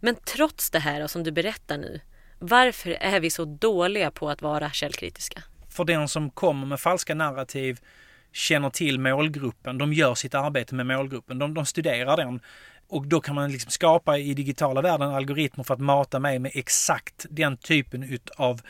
Men 0.00 0.14
trots 0.14 0.70
det 0.70 0.78
här 0.78 1.06
som 1.06 1.24
du 1.24 1.32
berättar 1.32 1.78
nu, 1.78 2.00
varför 2.38 2.90
är 2.90 3.20
vi 3.20 3.30
så 3.30 3.44
dåliga 3.44 4.10
på 4.10 4.30
att 4.30 4.42
vara 4.42 4.70
källkritiska? 4.70 5.42
För 5.68 5.84
den 5.84 6.08
som 6.08 6.30
kommer 6.30 6.66
med 6.66 6.80
falska 6.80 7.14
narrativ 7.14 7.80
känner 8.36 8.70
till 8.70 9.00
målgruppen, 9.00 9.78
de 9.78 9.92
gör 9.92 10.14
sitt 10.14 10.34
arbete 10.34 10.74
med 10.74 10.86
målgruppen, 10.86 11.38
de, 11.38 11.54
de 11.54 11.66
studerar 11.66 12.16
den. 12.16 12.40
Och 12.88 13.06
då 13.06 13.20
kan 13.20 13.34
man 13.34 13.52
liksom 13.52 13.70
skapa 13.70 14.18
i 14.18 14.34
digitala 14.34 14.82
världen 14.82 15.10
algoritmer 15.10 15.64
för 15.64 15.74
att 15.74 15.80
mata 15.80 16.18
mig 16.18 16.38
med 16.38 16.50
exakt 16.54 17.26
den 17.30 17.56
typen 17.56 18.18
av 18.36 18.60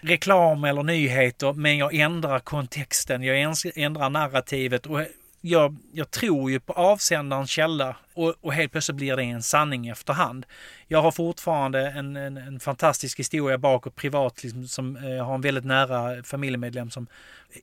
reklam 0.00 0.64
eller 0.64 0.82
nyheter 0.82 1.52
men 1.52 1.78
jag 1.78 1.94
ändrar 1.94 2.38
kontexten, 2.38 3.22
jag 3.22 3.54
ändrar 3.74 4.10
narrativet 4.10 4.86
och 4.86 5.00
jag, 5.44 5.76
jag 5.92 6.10
tror 6.10 6.50
ju 6.50 6.60
på 6.60 6.72
avsändarens 6.72 7.50
källa 7.50 7.96
och, 8.14 8.34
och 8.40 8.52
helt 8.52 8.72
plötsligt 8.72 8.96
blir 8.96 9.16
det 9.16 9.22
en 9.22 9.42
sanning 9.42 9.88
efterhand. 9.88 10.46
Jag 10.88 11.02
har 11.02 11.10
fortfarande 11.10 11.90
en, 11.90 12.16
en, 12.16 12.36
en 12.36 12.60
fantastisk 12.60 13.18
historia 13.18 13.58
bakåt 13.58 13.96
privat 13.96 14.42
liksom, 14.42 14.68
som 14.68 14.96
eh, 14.96 15.24
har 15.24 15.34
en 15.34 15.40
väldigt 15.40 15.64
nära 15.64 16.22
familjemedlem 16.22 16.90
som 16.90 17.06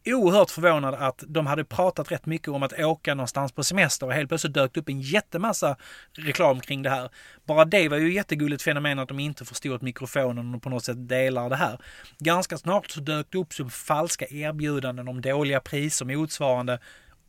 är 0.04 0.14
oerhört 0.14 0.50
förvånad 0.50 0.94
att 0.94 1.24
de 1.28 1.48
hade 1.48 1.64
pratat 1.64 2.12
rätt 2.12 2.26
mycket 2.26 2.48
om 2.48 2.64
att 2.64 2.80
åka 2.80 3.16
någonstans 3.16 3.52
på 3.52 3.64
semester 3.64 4.06
och 4.06 4.14
helt 4.14 4.30
plötsligt 4.30 4.54
dök 4.54 4.78
upp 4.78 4.90
en 4.90 5.02
jättemassa 5.02 5.76
reklam 6.14 6.60
kring 6.60 6.82
det 6.84 6.90
här. 6.90 7.10
Bara 7.46 7.66
det 7.66 7.90
var 7.90 7.98
ju 7.98 8.14
jättegulligt 8.14 8.62
fenomen 8.62 9.00
att 9.00 9.08
de 9.08 9.20
inte 9.20 9.46
förstod 9.46 9.76
att 9.76 9.82
mikrofonen 9.82 10.56
och 10.56 10.64
på 10.64 10.70
något 10.70 10.86
sätt 10.86 11.10
delar 11.10 11.50
det 11.50 11.56
här. 11.56 11.80
Ganska 12.20 12.58
snart 12.58 12.92
så 12.92 13.00
dök 13.00 13.28
det 13.30 13.38
upp 13.38 13.54
som 13.54 13.70
falska 13.70 14.26
erbjudanden 14.30 15.08
om 15.08 15.22
dåliga 15.22 15.60
priser 15.60 16.06
motsvarande 16.06 16.80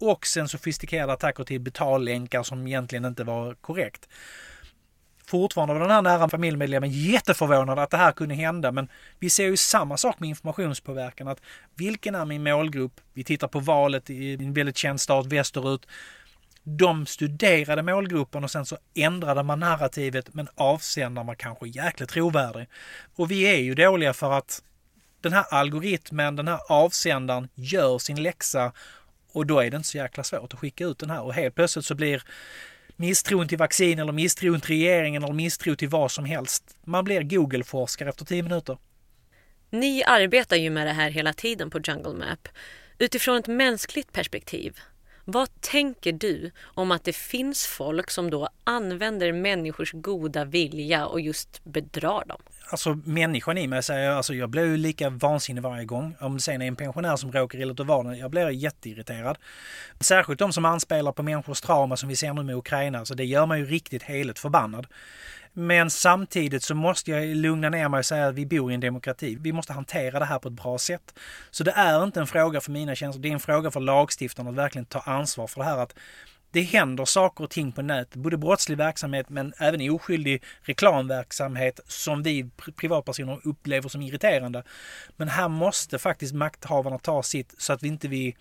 och 0.00 0.26
sen 0.26 0.48
sofistikerade 0.48 1.12
attacker 1.12 1.44
till 1.44 1.60
betallänkar 1.60 2.42
som 2.42 2.66
egentligen 2.66 3.04
inte 3.04 3.24
var 3.24 3.54
korrekt. 3.54 4.08
Fortfarande 5.26 5.74
var 5.74 5.80
den 5.80 5.90
här 5.90 6.02
nära 6.02 6.28
familjemedlemmen 6.28 6.90
jätteförvånad 6.90 7.78
att 7.78 7.90
det 7.90 7.96
här 7.96 8.12
kunde 8.12 8.34
hända 8.34 8.72
men 8.72 8.88
vi 9.18 9.30
ser 9.30 9.44
ju 9.44 9.56
samma 9.56 9.96
sak 9.96 10.20
med 10.20 10.28
informationspåverkan. 10.28 11.28
Att 11.28 11.40
vilken 11.74 12.14
är 12.14 12.24
min 12.24 12.42
målgrupp? 12.42 13.00
Vi 13.12 13.24
tittar 13.24 13.48
på 13.48 13.60
valet 13.60 14.10
i 14.10 14.34
en 14.34 14.52
väldigt 14.52 14.76
känd 14.76 15.00
stad 15.00 15.30
västerut. 15.30 15.86
De 16.62 17.06
studerade 17.06 17.82
målgruppen 17.82 18.44
och 18.44 18.50
sen 18.50 18.66
så 18.66 18.76
ändrade 18.94 19.42
man 19.42 19.60
narrativet 19.60 20.34
men 20.34 20.48
avsändaren 20.54 21.26
var 21.26 21.34
kanske 21.34 21.68
jäkligt 21.68 22.10
trovärdig. 22.10 22.68
Och 23.16 23.30
vi 23.30 23.42
är 23.42 23.58
ju 23.58 23.74
dåliga 23.74 24.12
för 24.12 24.32
att 24.32 24.62
den 25.20 25.32
här 25.32 25.44
algoritmen, 25.50 26.36
den 26.36 26.48
här 26.48 26.60
avsändaren 26.68 27.48
gör 27.54 27.98
sin 27.98 28.22
läxa 28.22 28.72
och 29.32 29.46
då 29.46 29.60
är 29.60 29.70
det 29.70 29.76
inte 29.76 29.88
så 29.88 29.96
jäkla 29.96 30.24
svårt 30.24 30.54
att 30.54 30.60
skicka 30.60 30.84
ut 30.84 30.98
den 30.98 31.10
här 31.10 31.22
och 31.22 31.34
helt 31.34 31.54
plötsligt 31.54 31.84
så 31.84 31.94
blir 31.94 32.22
misstron 32.96 33.48
till 33.48 33.58
vaccin 33.58 33.98
eller 33.98 34.12
misstron 34.12 34.60
till 34.60 34.68
regeringen 34.68 35.24
eller 35.24 35.34
misstro 35.34 35.76
till 35.76 35.88
vad 35.88 36.10
som 36.10 36.24
helst. 36.24 36.76
Man 36.84 37.04
blir 37.04 37.22
Google-forskare 37.22 38.08
efter 38.08 38.24
tio 38.24 38.42
minuter. 38.42 38.78
Ni 39.70 40.04
arbetar 40.04 40.56
ju 40.56 40.70
med 40.70 40.86
det 40.86 40.92
här 40.92 41.10
hela 41.10 41.32
tiden 41.32 41.70
på 41.70 41.80
Jungle 41.84 42.12
Map. 42.12 42.48
Utifrån 42.98 43.36
ett 43.36 43.46
mänskligt 43.46 44.12
perspektiv, 44.12 44.78
vad 45.24 45.60
tänker 45.60 46.12
du 46.12 46.50
om 46.62 46.90
att 46.90 47.04
det 47.04 47.16
finns 47.16 47.66
folk 47.66 48.10
som 48.10 48.30
då 48.30 48.48
använder 48.64 49.32
människors 49.32 49.92
goda 49.92 50.44
vilja 50.44 51.06
och 51.06 51.20
just 51.20 51.64
bedrar 51.64 52.24
dem? 52.24 52.40
alltså 52.72 52.98
människan 53.04 53.58
i 53.58 53.66
mig 53.66 53.82
säger, 53.82 54.10
alltså 54.10 54.34
jag 54.34 54.50
blir 54.50 54.64
ju 54.64 54.76
lika 54.76 55.10
vansinnig 55.10 55.62
varje 55.62 55.84
gång. 55.84 56.16
Om 56.20 56.34
det 56.34 56.40
sen 56.40 56.62
är 56.62 56.66
en 56.66 56.76
pensionär 56.76 57.16
som 57.16 57.32
råkar 57.32 57.58
illa 57.58 57.72
ut 57.72 57.80
vara 57.80 58.16
jag 58.16 58.30
blir 58.30 58.50
jätteirriterad. 58.50 59.38
Särskilt 60.00 60.38
de 60.38 60.52
som 60.52 60.64
anspelar 60.64 61.12
på 61.12 61.22
människors 61.22 61.60
trauma 61.60 61.96
som 61.96 62.08
vi 62.08 62.16
ser 62.16 62.34
nu 62.34 62.42
med 62.42 62.56
Ukraina, 62.56 63.04
så 63.04 63.14
det 63.14 63.24
gör 63.24 63.46
mig 63.46 63.60
ju 63.60 63.66
riktigt 63.66 64.02
heligt 64.02 64.38
förbannad. 64.38 64.86
Men 65.52 65.90
samtidigt 65.90 66.62
så 66.62 66.74
måste 66.74 67.10
jag 67.10 67.36
lugna 67.36 67.68
ner 67.68 67.88
mig 67.88 67.98
och 67.98 68.06
säga 68.06 68.26
att 68.26 68.34
vi 68.34 68.46
bor 68.46 68.70
i 68.70 68.74
en 68.74 68.80
demokrati. 68.80 69.36
Vi 69.40 69.52
måste 69.52 69.72
hantera 69.72 70.18
det 70.18 70.24
här 70.24 70.38
på 70.38 70.48
ett 70.48 70.54
bra 70.54 70.78
sätt. 70.78 71.14
Så 71.50 71.64
det 71.64 71.70
är 71.70 72.04
inte 72.04 72.20
en 72.20 72.26
fråga 72.26 72.60
för 72.60 72.72
mina 72.72 72.94
känslor, 72.94 73.22
det 73.22 73.28
är 73.28 73.32
en 73.32 73.40
fråga 73.40 73.70
för 73.70 73.80
lagstiftarna 73.80 74.50
att 74.50 74.56
verkligen 74.56 74.86
ta 74.86 75.00
ansvar 75.00 75.46
för 75.46 75.60
det 75.60 75.66
här. 75.66 75.78
att 75.78 75.94
det 76.52 76.60
händer 76.60 77.04
saker 77.04 77.44
och 77.44 77.50
ting 77.50 77.72
på 77.72 77.82
nätet, 77.82 78.14
både 78.14 78.36
brottslig 78.36 78.78
verksamhet 78.78 79.28
men 79.28 79.52
även 79.58 79.90
oskyldig 79.90 80.42
reklamverksamhet 80.62 81.80
som 81.86 82.22
vi 82.22 82.50
privatpersoner 82.76 83.40
upplever 83.44 83.88
som 83.88 84.02
irriterande. 84.02 84.62
Men 85.16 85.28
här 85.28 85.48
måste 85.48 85.98
faktiskt 85.98 86.34
makthavarna 86.34 86.98
ta 86.98 87.22
sitt 87.22 87.54
så 87.58 87.72
att 87.72 87.82
vi 87.82 87.88
inte 87.88 88.08
vi 88.08 88.36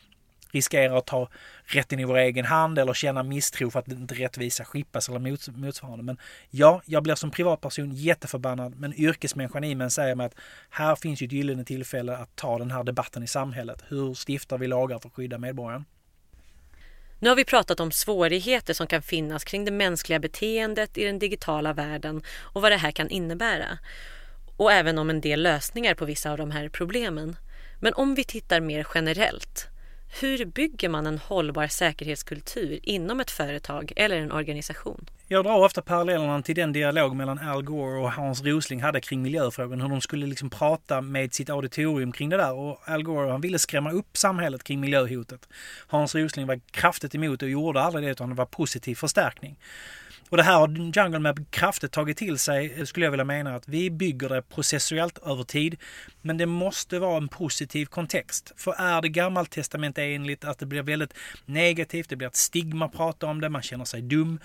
riskerar 0.52 0.97
att 0.97 1.06
ta 1.06 1.30
rätten 1.64 2.00
i 2.00 2.06
vår 2.06 2.18
egen 2.18 2.45
hand 2.45 2.80
eller 2.80 2.93
känna 2.93 3.24
misstro 3.24 3.72
för 3.72 3.80
att 3.80 3.88
inte 3.88 4.16
rättvisa 4.16 4.66
skippas 4.66 5.10
eller 5.10 5.52
motsvarande. 5.52 6.04
Men 6.04 6.18
ja, 6.50 6.82
jag 6.86 7.04
blir 7.04 7.16
som 7.16 7.32
privatperson 7.32 7.91
jätteförbannad 7.91 8.80
men 8.80 8.93
yrkesmänniskan 9.00 9.64
i 9.64 9.76
mig 9.76 9.91
säger 9.91 10.16
mig 10.16 10.26
att 10.26 10.36
här 10.70 10.95
finns 10.95 11.22
ju 11.22 11.26
ett 11.26 11.32
gyllene 11.32 11.66
tillfälle 11.66 12.18
att 12.18 12.36
ta 12.36 12.58
den 12.58 12.72
här 12.72 12.84
debatten 12.84 13.24
i 13.24 13.28
samhället. 13.28 13.84
Hur 13.88 14.14
stiftar 14.28 14.58
vi 14.58 14.68
lagar 14.68 15.00
för 15.00 15.10
att 15.10 15.16
skydda 15.16 15.38
medborgaren? 15.38 15.86
Nu 17.22 17.30
har 17.30 17.36
vi 17.36 17.45
pratat 17.45 17.80
om 17.80 17.91
svårigheter 17.91 18.74
som 18.74 18.88
kan 18.88 19.02
finnas 19.02 19.43
kring 19.43 19.66
det 19.66 19.72
mänskliga 19.72 20.20
beteendet 20.20 20.97
i 20.97 21.04
den 21.04 21.20
digitala 21.20 21.74
världen 21.74 22.22
och 22.54 22.62
vad 22.62 22.72
det 22.72 22.78
här 22.78 22.91
kan 22.91 23.10
innebära. 23.10 23.78
Och 24.58 24.72
även 24.72 24.97
om 24.97 25.10
en 25.10 25.22
del 25.22 25.43
lösningar 25.43 25.93
på 25.93 26.06
vissa 26.06 26.32
av 26.32 26.38
de 26.38 26.52
här 26.52 26.70
problemen. 26.70 27.36
Men 27.80 27.93
om 27.93 28.16
vi 28.16 28.24
tittar 28.24 28.60
mer 28.62 28.88
generellt, 28.95 29.68
hur 30.22 30.45
bygger 30.45 30.89
man 30.89 31.07
en 31.07 31.18
hållbar 31.18 31.68
säkerhetskultur 31.68 32.80
inom 32.84 33.20
ett 33.20 33.32
företag 33.32 33.93
eller 33.95 34.18
en 34.18 34.32
organisation? 34.32 35.10
Jag 35.28 35.45
drar 35.45 35.66
ofta 35.66 35.82
parallellerna 35.82 36.41
till 36.41 36.55
den 36.55 36.74
dialog 36.74 37.16
mellan 37.16 37.39
Al 37.39 37.64
Gore 37.64 37.99
och 37.99 38.12
Hans 38.12 38.43
Rosling 38.43 38.82
hade 38.82 39.01
kring 39.01 39.22
miljöfrågan. 39.22 39.82
Hur 39.82 39.89
de 39.89 40.01
skulle 40.01 40.26
liksom 40.26 40.49
prata 40.49 41.01
med 41.01 41.34
sitt 41.34 41.49
auditorium 41.49 42.12
kring 42.12 42.30
det 42.30 42.38
där. 42.38 42.53
Och 42.53 42.80
Al 42.86 43.03
Gore 43.03 43.32
han 43.32 43.41
ville 43.41 43.60
skrämma 43.60 43.91
upp 43.91 44.18
samhället 44.18 44.64
kring 44.64 44.80
miljöhotet. 44.80 45.49
Hans 45.88 46.16
Rosling 46.16 46.47
var 46.47 46.60
kraftigt 46.72 47.16
emot 47.16 47.41
och 47.41 47.49
gjorde 47.49 47.82
aldrig 47.82 48.05
det 48.05 48.12
utan 48.12 48.30
det 48.30 48.36
var 48.36 48.45
positiv 48.45 48.95
förstärkning. 48.95 49.57
Och 50.30 50.38
det 50.38 50.43
här 50.43 50.57
har 50.59 50.67
Jungle 50.67 51.19
Map 51.19 51.39
kraftigt 51.49 51.91
tagit 51.91 52.17
till 52.17 52.39
sig, 52.39 52.73
eh, 52.77 52.86
skulle 52.86 53.05
jag 53.05 53.11
vilja 53.11 53.25
mena, 53.25 53.55
att 53.55 53.67
vi 53.67 53.89
bygger 53.91 54.30
det 54.30 54.41
processuellt 54.41 55.17
över 55.17 55.43
tid. 55.43 55.75
Men 56.21 56.38
det 56.38 56.45
måste 56.45 56.99
vara 56.99 57.17
en 57.17 57.27
positiv 57.27 57.86
kontext. 57.86 58.53
För 58.57 58.71
är 58.71 59.01
det 59.01 59.09
gammaltestamentenligt 59.09 60.45
att 60.45 60.59
det 60.59 60.65
blir 60.65 60.82
väldigt 60.82 61.13
negativt, 61.45 62.09
det 62.09 62.15
blir 62.15 62.27
ett 62.27 62.36
stigma 62.36 62.86
att 62.86 62.93
prata 62.93 63.27
om 63.27 63.41
det, 63.41 63.49
man 63.49 63.61
känner 63.61 63.86
sig 63.86 64.01
dum 64.01 64.39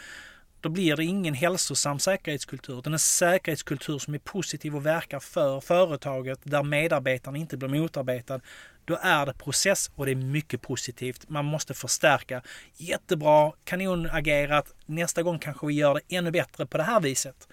då 0.64 0.70
blir 0.70 0.97
det 0.97 1.05
ingen 1.05 1.35
hälsosam 1.35 1.99
säkerhetskultur. 1.99 2.78
Utan 2.78 2.93
en 2.93 2.99
säkerhetskultur 2.99 3.99
som 3.99 4.14
är 4.14 4.18
positiv 4.18 4.76
och 4.76 4.87
verkar 4.87 5.20
för 5.20 5.61
företaget 5.61 6.39
där 6.43 6.62
medarbetarna 6.62 7.39
inte 7.39 7.57
blir 7.57 7.68
motarbetad. 7.68 8.41
Då 8.85 8.99
är 9.03 9.26
det 9.26 9.35
process 9.35 9.91
och 9.95 10.07
det 10.07 10.12
är 10.12 10.16
mycket 10.16 10.62
positivt. 10.62 11.28
Man 11.28 11.45
måste 11.45 11.74
förstärka. 11.74 12.43
Jättebra, 12.76 13.53
kanonagerat. 13.64 14.74
Nästa 14.87 15.22
gång 15.22 15.39
kanske 15.39 15.66
vi 15.66 15.74
gör 15.74 15.95
det 15.95 16.16
ännu 16.16 16.30
bättre 16.30 16.66
på 16.66 16.76
det 16.76 16.85
här 16.85 17.01
viset. 17.01 17.49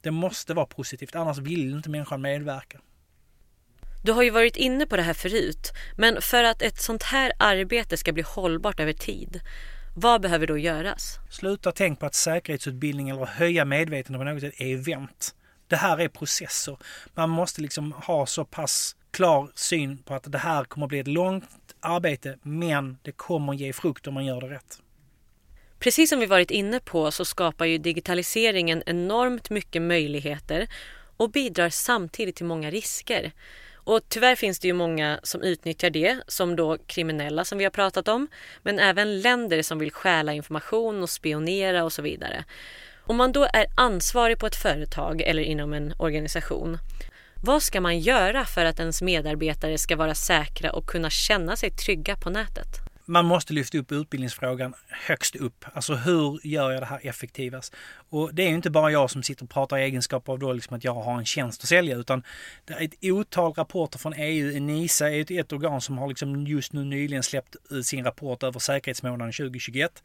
Det 0.00 0.10
måste 0.10 0.54
vara 0.54 0.66
positivt, 0.66 1.14
annars 1.14 1.38
vill 1.38 1.70
inte 1.70 1.90
människan 1.90 2.22
medverka. 2.22 2.80
Du 4.04 4.12
har 4.12 4.22
ju 4.22 4.30
varit 4.30 4.56
inne 4.56 4.86
på 4.86 4.96
det 4.96 5.02
här 5.02 5.14
förut, 5.14 5.72
men 5.96 6.22
för 6.22 6.44
att 6.44 6.62
ett 6.62 6.80
sånt 6.80 7.02
här 7.02 7.32
arbete 7.38 7.96
ska 7.96 8.12
bli 8.12 8.22
hållbart 8.22 8.80
över 8.80 8.92
tid, 8.92 9.40
vad 9.98 10.20
behöver 10.20 10.46
då 10.46 10.58
göras? 10.58 11.18
Sluta 11.30 11.72
tänk 11.72 12.00
på 12.00 12.06
att 12.06 12.14
säkerhetsutbildning 12.14 13.08
eller 13.08 13.26
höja 13.26 13.64
medvetenheten 13.64 14.18
på 14.18 14.24
något 14.24 14.40
sätt 14.40 14.60
är 14.60 14.74
event. 14.74 15.34
Det 15.68 15.76
här 15.76 16.00
är 16.00 16.08
processer. 16.08 16.76
Man 17.14 17.30
måste 17.30 17.62
liksom 17.62 17.92
ha 17.92 18.26
så 18.26 18.44
pass 18.44 18.96
klar 19.10 19.50
syn 19.54 19.98
på 19.98 20.14
att 20.14 20.32
det 20.32 20.38
här 20.38 20.64
kommer 20.64 20.86
att 20.86 20.88
bli 20.88 20.98
ett 20.98 21.08
långt 21.08 21.74
arbete 21.80 22.38
men 22.42 22.98
det 23.02 23.12
kommer 23.12 23.54
ge 23.54 23.72
frukt 23.72 24.06
om 24.06 24.14
man 24.14 24.24
gör 24.24 24.40
det 24.40 24.50
rätt. 24.50 24.80
Precis 25.78 26.10
som 26.10 26.20
vi 26.20 26.26
varit 26.26 26.50
inne 26.50 26.80
på 26.80 27.10
så 27.10 27.24
skapar 27.24 27.64
ju 27.64 27.78
digitaliseringen 27.78 28.82
enormt 28.86 29.50
mycket 29.50 29.82
möjligheter 29.82 30.68
och 31.16 31.30
bidrar 31.30 31.68
samtidigt 31.68 32.36
till 32.36 32.46
många 32.46 32.70
risker. 32.70 33.32
Och 33.74 34.00
tyvärr 34.08 34.34
finns 34.36 34.58
det 34.58 34.68
ju 34.68 34.74
många 34.74 35.20
som 35.22 35.42
utnyttjar 35.42 35.90
det, 35.90 36.18
som 36.26 36.56
då 36.56 36.78
kriminella 36.86 37.44
som 37.44 37.58
vi 37.58 37.64
har 37.64 37.70
pratat 37.70 38.08
om, 38.08 38.28
men 38.62 38.78
även 38.78 39.20
länder 39.20 39.62
som 39.62 39.78
vill 39.78 39.92
stjäla 39.92 40.32
information 40.32 41.02
och 41.02 41.10
spionera 41.10 41.84
och 41.84 41.92
så 41.92 42.02
vidare. 42.02 42.44
Om 43.04 43.16
man 43.16 43.32
då 43.32 43.44
är 43.44 43.66
ansvarig 43.76 44.38
på 44.38 44.46
ett 44.46 44.56
företag 44.56 45.20
eller 45.20 45.42
inom 45.42 45.72
en 45.72 45.94
organisation, 45.98 46.78
vad 47.42 47.62
ska 47.62 47.80
man 47.80 47.98
göra 47.98 48.44
för 48.44 48.64
att 48.64 48.80
ens 48.80 49.02
medarbetare 49.02 49.78
ska 49.78 49.96
vara 49.96 50.14
säkra 50.14 50.72
och 50.72 50.86
kunna 50.86 51.10
känna 51.10 51.56
sig 51.56 51.70
trygga 51.70 52.16
på 52.16 52.30
nätet? 52.30 52.86
man 53.06 53.24
måste 53.24 53.52
lyfta 53.52 53.78
upp 53.78 53.92
utbildningsfrågan 53.92 54.74
högst 54.88 55.36
upp. 55.36 55.64
Alltså 55.72 55.94
hur 55.94 56.40
gör 56.46 56.70
jag 56.70 56.82
det 56.82 56.86
här 56.86 57.00
effektivast? 57.02 57.74
Och 58.08 58.34
det 58.34 58.42
är 58.42 58.48
ju 58.48 58.54
inte 58.54 58.70
bara 58.70 58.90
jag 58.90 59.10
som 59.10 59.22
sitter 59.22 59.44
och 59.44 59.50
pratar 59.50 59.78
i 59.78 59.82
egenskap 59.82 60.28
av 60.28 60.38
då 60.38 60.52
liksom 60.52 60.76
att 60.76 60.84
jag 60.84 60.94
har 60.94 61.18
en 61.18 61.24
tjänst 61.24 61.62
att 61.62 61.68
sälja 61.68 61.96
utan 61.96 62.22
det 62.64 62.74
är 62.74 62.84
ett 62.84 62.94
otal 63.02 63.52
rapporter 63.52 63.98
från 63.98 64.12
EU. 64.16 64.56
Enisa 64.56 65.10
är 65.10 65.20
ett, 65.20 65.30
ett 65.30 65.52
organ 65.52 65.80
som 65.80 65.98
har 65.98 66.08
liksom 66.08 66.46
just 66.46 66.72
nu 66.72 66.84
nyligen 66.84 67.22
släppt 67.22 67.56
eh, 67.70 67.80
sin 67.80 68.04
rapport 68.04 68.42
över 68.42 68.58
säkerhetsmånaden 68.58 69.32
2021 69.32 70.02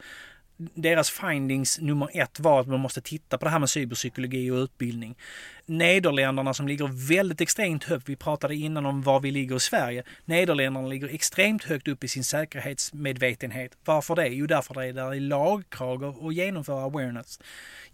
deras 0.73 1.09
findings 1.09 1.79
nummer 1.79 2.09
ett 2.13 2.39
var 2.39 2.61
att 2.61 2.67
man 2.67 2.79
måste 2.79 3.01
titta 3.01 3.37
på 3.37 3.45
det 3.45 3.51
här 3.51 3.59
med 3.59 3.69
cyberpsykologi 3.69 4.51
och 4.51 4.55
utbildning. 4.55 5.15
Nederländerna 5.65 6.53
som 6.53 6.67
ligger 6.67 7.07
väldigt 7.07 7.41
extremt 7.41 7.83
högt, 7.83 8.09
vi 8.09 8.15
pratade 8.15 8.55
innan 8.55 8.85
om 8.85 9.01
var 9.01 9.19
vi 9.19 9.31
ligger 9.31 9.55
i 9.55 9.59
Sverige. 9.59 10.03
Nederländerna 10.25 10.87
ligger 10.87 11.07
extremt 11.07 11.63
högt 11.63 11.87
upp 11.87 12.03
i 12.03 12.07
sin 12.07 12.23
säkerhetsmedvetenhet. 12.23 13.77
Varför 13.85 14.15
det? 14.15 14.27
Jo, 14.27 14.47
därför 14.47 14.73
det 14.73 14.85
är 14.85 14.93
där 14.93 15.15
är 15.15 15.19
lagkrav 15.19 16.03
och 16.03 16.33
genomföra 16.33 16.83
awareness. 16.83 17.39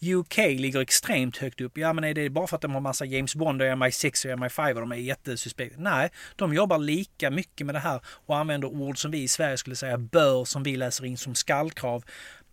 UK 0.02 0.38
ligger 0.38 0.80
extremt 0.80 1.38
högt 1.38 1.62
upp. 1.62 1.78
Ja, 1.78 1.94
men 1.94 2.04
är 2.04 2.14
det 2.14 2.30
bara 2.30 2.48
för 2.48 2.56
att 2.56 2.62
de 2.62 2.72
har 2.72 2.82
massa 2.82 3.06
James 3.06 3.36
Bond 3.36 3.62
och 3.62 3.68
MI6 3.68 4.34
och 4.34 4.40
MI5 4.40 4.74
och 4.74 4.80
de 4.82 4.92
är 4.92 4.96
jättesuspekta? 4.96 5.76
Nej, 5.80 6.10
de 6.36 6.54
jobbar 6.54 6.78
lika 6.78 7.32
mycket 7.32 7.66
med 7.66 7.76
det 7.76 7.80
här 7.80 8.00
och 8.06 8.38
använder 8.38 8.68
ord 8.68 9.02
som 9.02 9.12
vi 9.12 9.24
i 9.24 9.28
Sverige 9.28 9.58
skulle 9.58 9.76
säga 9.76 9.98
bör, 9.98 10.46
som 10.46 10.64
vi 10.64 10.76
läser 10.76 11.06
in 11.06 11.18
som 11.18 11.36
skallkrav. 11.36 12.04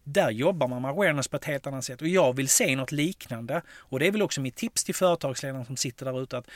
Där 0.05 0.31
jobbar 0.31 0.69
man 0.69 0.83
med 0.83 0.91
awareness 0.91 1.29
på 1.29 1.37
ett 1.37 1.45
helt 1.45 1.67
annat 1.67 1.85
sätt 1.85 2.03
och 2.03 2.09
jag 2.09 2.37
vill 2.37 2.49
se 2.49 2.77
något 2.77 2.93
liknande. 2.93 3.63
Och 3.69 3.99
det 3.99 4.07
är 4.07 4.13
väl 4.13 4.23
också 4.23 4.41
mitt 4.41 4.57
tips 4.57 4.85
till 4.85 4.95
företagsledaren 4.95 5.65
som 5.65 5.77
sitter 5.77 6.07
där 6.07 6.23
ute 6.23 6.39
att 6.39 6.47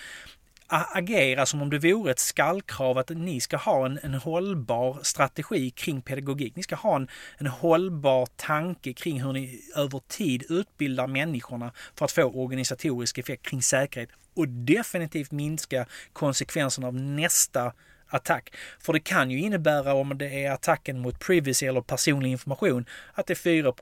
agera 0.68 1.46
som 1.46 1.62
om 1.62 1.70
det 1.70 1.78
vore 1.78 2.10
ett 2.10 2.18
skallkrav 2.18 2.98
att 2.98 3.08
ni 3.08 3.40
ska 3.40 3.56
ha 3.56 3.86
en, 3.86 3.98
en 4.02 4.14
hållbar 4.14 4.98
strategi 5.02 5.70
kring 5.70 6.02
pedagogik. 6.02 6.56
Ni 6.56 6.62
ska 6.62 6.76
ha 6.76 6.96
en, 6.96 7.08
en 7.38 7.46
hållbar 7.46 8.28
tanke 8.36 8.92
kring 8.92 9.22
hur 9.22 9.32
ni 9.32 9.60
över 9.76 10.00
tid 10.08 10.44
utbildar 10.48 11.06
människorna 11.06 11.72
för 11.94 12.04
att 12.04 12.12
få 12.12 12.22
organisatorisk 12.22 13.18
effekt 13.18 13.46
kring 13.46 13.62
säkerhet 13.62 14.10
och 14.34 14.48
definitivt 14.48 15.30
minska 15.30 15.86
konsekvenserna 16.12 16.86
av 16.86 16.94
nästa 16.94 17.72
attack. 18.08 18.54
För 18.78 18.92
det 18.92 19.00
kan 19.00 19.30
ju 19.30 19.40
innebära 19.40 19.94
om 19.94 20.18
det 20.18 20.44
är 20.44 20.50
attacken 20.50 20.98
mot 20.98 21.18
privacy 21.18 21.66
eller 21.66 21.80
personlig 21.80 22.30
information 22.30 22.86
att 23.14 23.26
det 23.26 23.32
är 23.32 23.62
4 23.62 23.72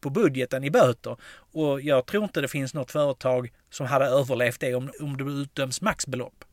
på 0.00 0.10
budgeten 0.10 0.64
i 0.64 0.70
böter. 0.70 1.16
Och 1.52 1.80
jag 1.80 2.06
tror 2.06 2.24
inte 2.24 2.40
det 2.40 2.48
finns 2.48 2.74
något 2.74 2.90
företag 2.90 3.52
som 3.70 3.86
hade 3.86 4.04
överlevt 4.04 4.60
det 4.60 4.74
om, 4.74 4.90
om 5.00 5.16
det 5.16 5.24
utdöms 5.24 5.80
maxbelopp. 5.80 6.44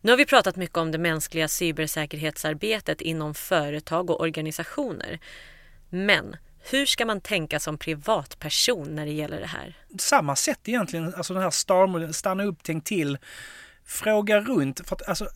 Nu 0.00 0.12
har 0.12 0.16
vi 0.16 0.26
pratat 0.26 0.56
mycket 0.56 0.76
om 0.76 0.92
det 0.92 0.98
mänskliga 0.98 1.48
cybersäkerhetsarbetet 1.48 3.00
inom 3.00 3.34
företag 3.34 4.10
och 4.10 4.20
organisationer. 4.20 5.18
Men 5.90 6.36
hur 6.70 6.86
ska 6.86 7.06
man 7.06 7.20
tänka 7.20 7.60
som 7.60 7.78
privatperson 7.78 8.94
när 8.94 9.06
det 9.06 9.12
gäller 9.12 9.40
det 9.40 9.46
här? 9.46 9.78
Samma 9.98 10.36
sätt 10.36 10.68
egentligen, 10.68 11.14
alltså 11.14 11.34
den 11.34 11.42
här 11.42 11.50
star 11.50 12.12
stanna 12.12 12.44
upp, 12.44 12.58
tänk 12.62 12.84
till, 12.84 13.18
fråga 13.84 14.40
runt. 14.40 14.88
För 14.88 14.96
att, 14.96 15.08
alltså, 15.08 15.28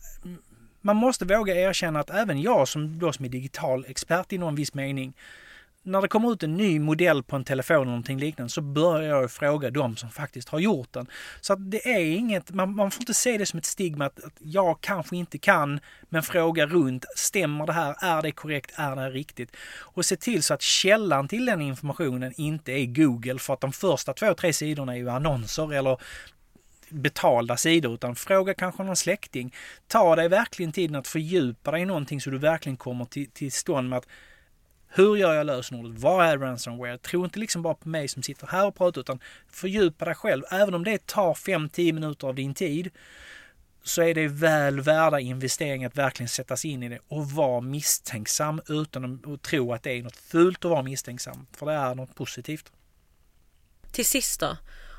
man 0.85 0.95
måste 0.95 1.25
våga 1.25 1.55
erkänna 1.55 1.99
att 1.99 2.09
även 2.09 2.41
jag 2.41 2.67
som 2.67 2.99
då 2.99 3.13
som 3.13 3.25
är 3.25 3.29
digital 3.29 3.85
expert 3.87 4.33
i 4.33 4.37
någon 4.37 4.55
viss 4.55 4.73
mening, 4.73 5.13
när 5.83 6.01
det 6.01 6.07
kommer 6.07 6.33
ut 6.33 6.43
en 6.43 6.57
ny 6.57 6.79
modell 6.79 7.23
på 7.23 7.35
en 7.35 7.43
telefon 7.43 7.75
eller 7.75 7.85
någonting 7.85 8.19
liknande 8.19 8.49
så 8.49 8.61
börjar 8.61 9.21
jag 9.21 9.31
fråga 9.31 9.69
dem 9.69 9.95
som 9.95 10.09
faktiskt 10.09 10.49
har 10.49 10.59
gjort 10.59 10.93
den. 10.93 11.07
Så 11.41 11.53
att 11.53 11.71
det 11.71 11.87
är 11.87 12.05
inget, 12.05 12.51
man, 12.51 12.75
man 12.75 12.91
får 12.91 13.01
inte 13.01 13.13
se 13.13 13.37
det 13.37 13.45
som 13.45 13.59
ett 13.59 13.65
stigma 13.65 14.05
att, 14.05 14.23
att, 14.23 14.33
jag 14.39 14.81
kanske 14.81 15.17
inte 15.17 15.37
kan, 15.37 15.79
men 16.09 16.23
fråga 16.23 16.65
runt. 16.65 17.05
Stämmer 17.15 17.65
det 17.65 17.73
här? 17.73 17.95
Är 17.99 18.21
det 18.21 18.31
korrekt? 18.31 18.71
Är 18.75 18.95
det 18.95 19.09
riktigt? 19.09 19.55
Och 19.79 20.05
se 20.05 20.15
till 20.15 20.43
så 20.43 20.53
att 20.53 20.61
källan 20.61 21.27
till 21.27 21.45
den 21.45 21.61
informationen 21.61 22.33
inte 22.37 22.71
är 22.71 22.85
Google 22.85 23.39
för 23.39 23.53
att 23.53 23.61
de 23.61 23.71
första 23.71 24.13
två, 24.13 24.33
tre 24.33 24.53
sidorna 24.53 24.93
är 24.93 24.97
ju 24.97 25.09
annonser 25.09 25.73
eller 25.73 25.97
betalda 26.89 27.57
sidor 27.57 27.93
utan 27.93 28.15
fråga 28.15 28.53
kanske 28.53 28.83
någon 28.83 28.95
släkting. 28.95 29.53
Ta 29.87 30.15
dig 30.15 30.29
verkligen 30.29 30.71
tiden 30.71 30.95
att 30.95 31.07
fördjupa 31.07 31.71
dig 31.71 31.81
i 31.81 31.85
någonting 31.85 32.21
så 32.21 32.29
du 32.29 32.37
verkligen 32.37 32.77
kommer 32.77 33.05
till, 33.05 33.31
till 33.31 33.51
stånd 33.51 33.89
med 33.89 33.97
att 33.97 34.07
hur 34.87 35.15
gör 35.15 35.33
jag 35.33 35.45
lösenordet? 35.45 36.01
Vad 36.01 36.25
är 36.25 36.37
ransomware? 36.37 36.97
Tro 36.97 37.25
inte 37.25 37.39
liksom 37.39 37.61
bara 37.61 37.73
på 37.73 37.89
mig 37.89 38.07
som 38.07 38.23
sitter 38.23 38.47
här 38.47 38.67
och 38.67 38.75
pratar 38.75 39.01
utan 39.01 39.19
fördjupa 39.47 40.05
dig 40.05 40.15
själv. 40.15 40.43
Även 40.51 40.73
om 40.73 40.83
det 40.83 41.05
tar 41.05 41.33
5-10 41.33 41.93
minuter 41.93 42.27
av 42.27 42.35
din 42.35 42.53
tid 42.53 42.91
så 43.83 44.01
är 44.01 44.13
det 44.13 44.27
väl 44.27 44.81
värda 44.81 45.19
investeringar 45.19 45.87
att 45.87 45.97
verkligen 45.97 46.29
sätta 46.29 46.57
sig 46.57 46.71
in 46.71 46.83
i 46.83 46.89
det 46.89 46.99
och 47.07 47.31
vara 47.31 47.61
misstänksam 47.61 48.61
utan 48.69 49.33
att 49.33 49.41
tro 49.41 49.73
att 49.73 49.83
det 49.83 49.91
är 49.91 50.03
något 50.03 50.15
fult 50.15 50.65
att 50.65 50.71
vara 50.71 50.83
misstänksam. 50.83 51.47
För 51.51 51.65
det 51.65 51.73
är 51.73 51.95
något 51.95 52.15
positivt. 52.15 52.71
Till 53.91 54.05
sist 54.05 54.39
då, 54.39 54.57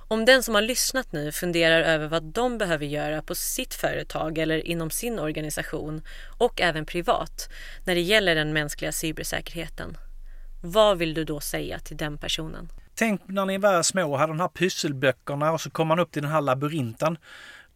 om 0.09 0.25
den 0.25 0.43
som 0.43 0.55
har 0.55 0.63
lyssnat 0.63 1.13
nu 1.13 1.33
funderar 1.33 1.81
över 1.81 2.09
vad 2.09 2.23
de 2.23 2.59
behöver 2.59 2.87
göra 2.87 3.23
på 3.23 3.35
sitt 3.35 3.75
företag 3.75 4.39
eller 4.39 4.67
inom 4.67 4.91
sin 4.91 5.19
organisation 5.19 6.03
och 6.39 6.61
även 6.61 6.87
privat 6.87 7.49
när 7.85 7.95
det 7.95 8.01
gäller 8.01 8.35
den 8.35 8.53
mänskliga 8.53 8.93
cybersäkerheten. 8.93 9.97
Vad 10.63 10.99
vill 10.99 11.15
du 11.15 11.25
då 11.25 11.41
säga 11.41 11.79
till 11.79 11.97
den 11.97 12.19
personen? 12.19 12.69
Tänk 12.95 13.29
när 13.29 13.47
ni 13.47 13.59
var 13.59 13.83
små 13.83 14.13
och 14.13 14.19
hade 14.19 14.33
de 14.33 14.41
här 14.41 14.49
pysselböckerna 14.49 15.53
och 15.53 15.61
så 15.61 15.71
kom 15.71 15.89
man 15.89 15.99
upp 15.99 16.13
till 16.13 16.23
den 16.23 16.31
här 16.31 16.41
labyrinten. 16.41 17.19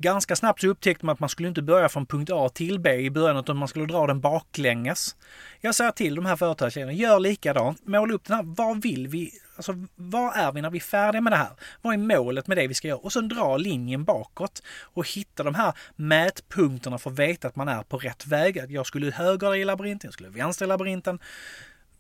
Ganska 0.03 0.37
snabbt 0.37 0.61
så 0.61 0.69
upptäckte 0.69 1.07
man 1.07 1.13
att 1.13 1.21
man 1.21 1.29
skulle 1.29 1.49
inte 1.49 1.63
börja 1.63 1.89
från 1.89 2.07
punkt 2.07 2.31
A 2.33 2.49
till 2.49 2.79
B 2.79 2.95
i 2.95 3.11
början 3.11 3.37
utan 3.37 3.57
man 3.57 3.69
skulle 3.69 3.87
dra 3.87 4.07
den 4.07 4.21
baklänges. 4.21 5.17
Jag 5.61 5.75
säger 5.75 5.91
till 5.91 6.15
de 6.15 6.27
här 6.27 6.37
företagsledarna, 6.37 6.93
gör 6.93 7.21
likadant. 7.21 7.87
Måla 7.87 8.15
upp 8.15 8.25
den 8.25 8.37
här, 8.37 8.45
vad 8.45 8.83
vill 8.83 9.09
vi? 9.09 9.31
Alltså, 9.57 9.75
vad 9.97 10.37
är 10.37 10.53
vi 10.53 10.63
när 10.63 10.71
vi 10.71 10.79
är 10.79 10.83
färdiga 10.83 11.21
med 11.21 11.33
det 11.33 11.37
här? 11.37 11.51
Vad 11.83 11.95
är 11.95 11.99
målet 11.99 12.47
med 12.47 12.57
det 12.57 12.67
vi 12.67 12.75
ska 12.75 12.89
göra? 12.89 12.99
Och 12.99 13.13
sen 13.13 13.29
dra 13.29 13.57
linjen 13.57 14.05
bakåt 14.05 14.63
och 14.83 15.09
hitta 15.09 15.43
de 15.43 15.55
här 15.55 15.73
mätpunkterna 15.97 16.99
för 16.99 17.11
att 17.11 17.19
veta 17.19 17.49
att 17.49 17.57
man 17.57 17.69
är 17.69 17.83
på 17.83 17.99
rätt 17.99 18.27
väg. 18.27 18.59
Att 18.59 18.71
jag 18.71 18.87
skulle 18.87 19.11
höger 19.11 19.55
i 19.55 19.65
labyrinten, 19.65 20.09
jag 20.09 20.15
skulle 20.15 20.29
vänster 20.29 20.65
i 20.65 20.69
labyrinten. 20.69 21.19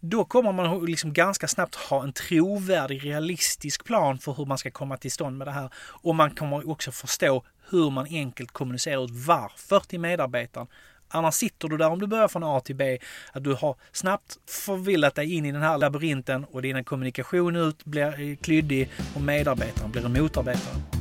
Då 0.00 0.24
kommer 0.24 0.52
man 0.52 0.84
liksom 0.84 1.12
ganska 1.12 1.48
snabbt 1.48 1.74
ha 1.74 2.02
en 2.02 2.12
trovärdig, 2.12 3.04
realistisk 3.04 3.84
plan 3.84 4.18
för 4.18 4.32
hur 4.32 4.46
man 4.46 4.58
ska 4.58 4.70
komma 4.70 4.96
till 4.96 5.12
stånd 5.12 5.38
med 5.38 5.46
det 5.46 5.52
här. 5.52 5.70
Och 5.76 6.14
man 6.14 6.30
kommer 6.30 6.70
också 6.70 6.92
förstå 6.92 7.44
hur 7.70 7.90
man 7.90 8.06
enkelt 8.10 8.52
kommunicerar 8.52 9.04
ut 9.04 9.10
varför 9.10 9.80
till 9.80 10.00
medarbetaren. 10.00 10.66
Annars 11.08 11.34
sitter 11.34 11.68
du 11.68 11.76
där 11.76 11.88
om 11.88 11.98
du 11.98 12.06
börjar 12.06 12.28
från 12.28 12.44
A 12.44 12.60
till 12.60 12.76
B, 12.76 12.98
att 13.32 13.44
du 13.44 13.54
har 13.54 13.76
snabbt 13.92 14.38
förvillat 14.46 15.14
dig 15.14 15.34
in 15.34 15.46
i 15.46 15.52
den 15.52 15.62
här 15.62 15.78
labyrinten 15.78 16.44
och 16.44 16.62
din 16.62 16.84
kommunikation 16.84 17.56
ut 17.56 17.84
blir 17.84 18.30
eh, 18.30 18.36
klyddig 18.36 18.90
och 19.14 19.20
medarbetaren 19.20 19.90
blir 19.90 20.04
en 20.04 20.12
motarbetare. 20.12 20.99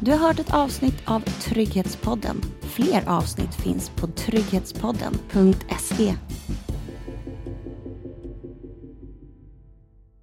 Du 0.00 0.10
har 0.10 0.18
hört 0.18 0.38
ett 0.38 0.54
avsnitt 0.54 1.02
av 1.04 1.20
Trygghetspodden. 1.20 2.42
Fler 2.62 3.08
avsnitt 3.08 3.54
finns 3.54 3.90
på 3.90 4.06
trygghetspodden.se. 4.06 6.14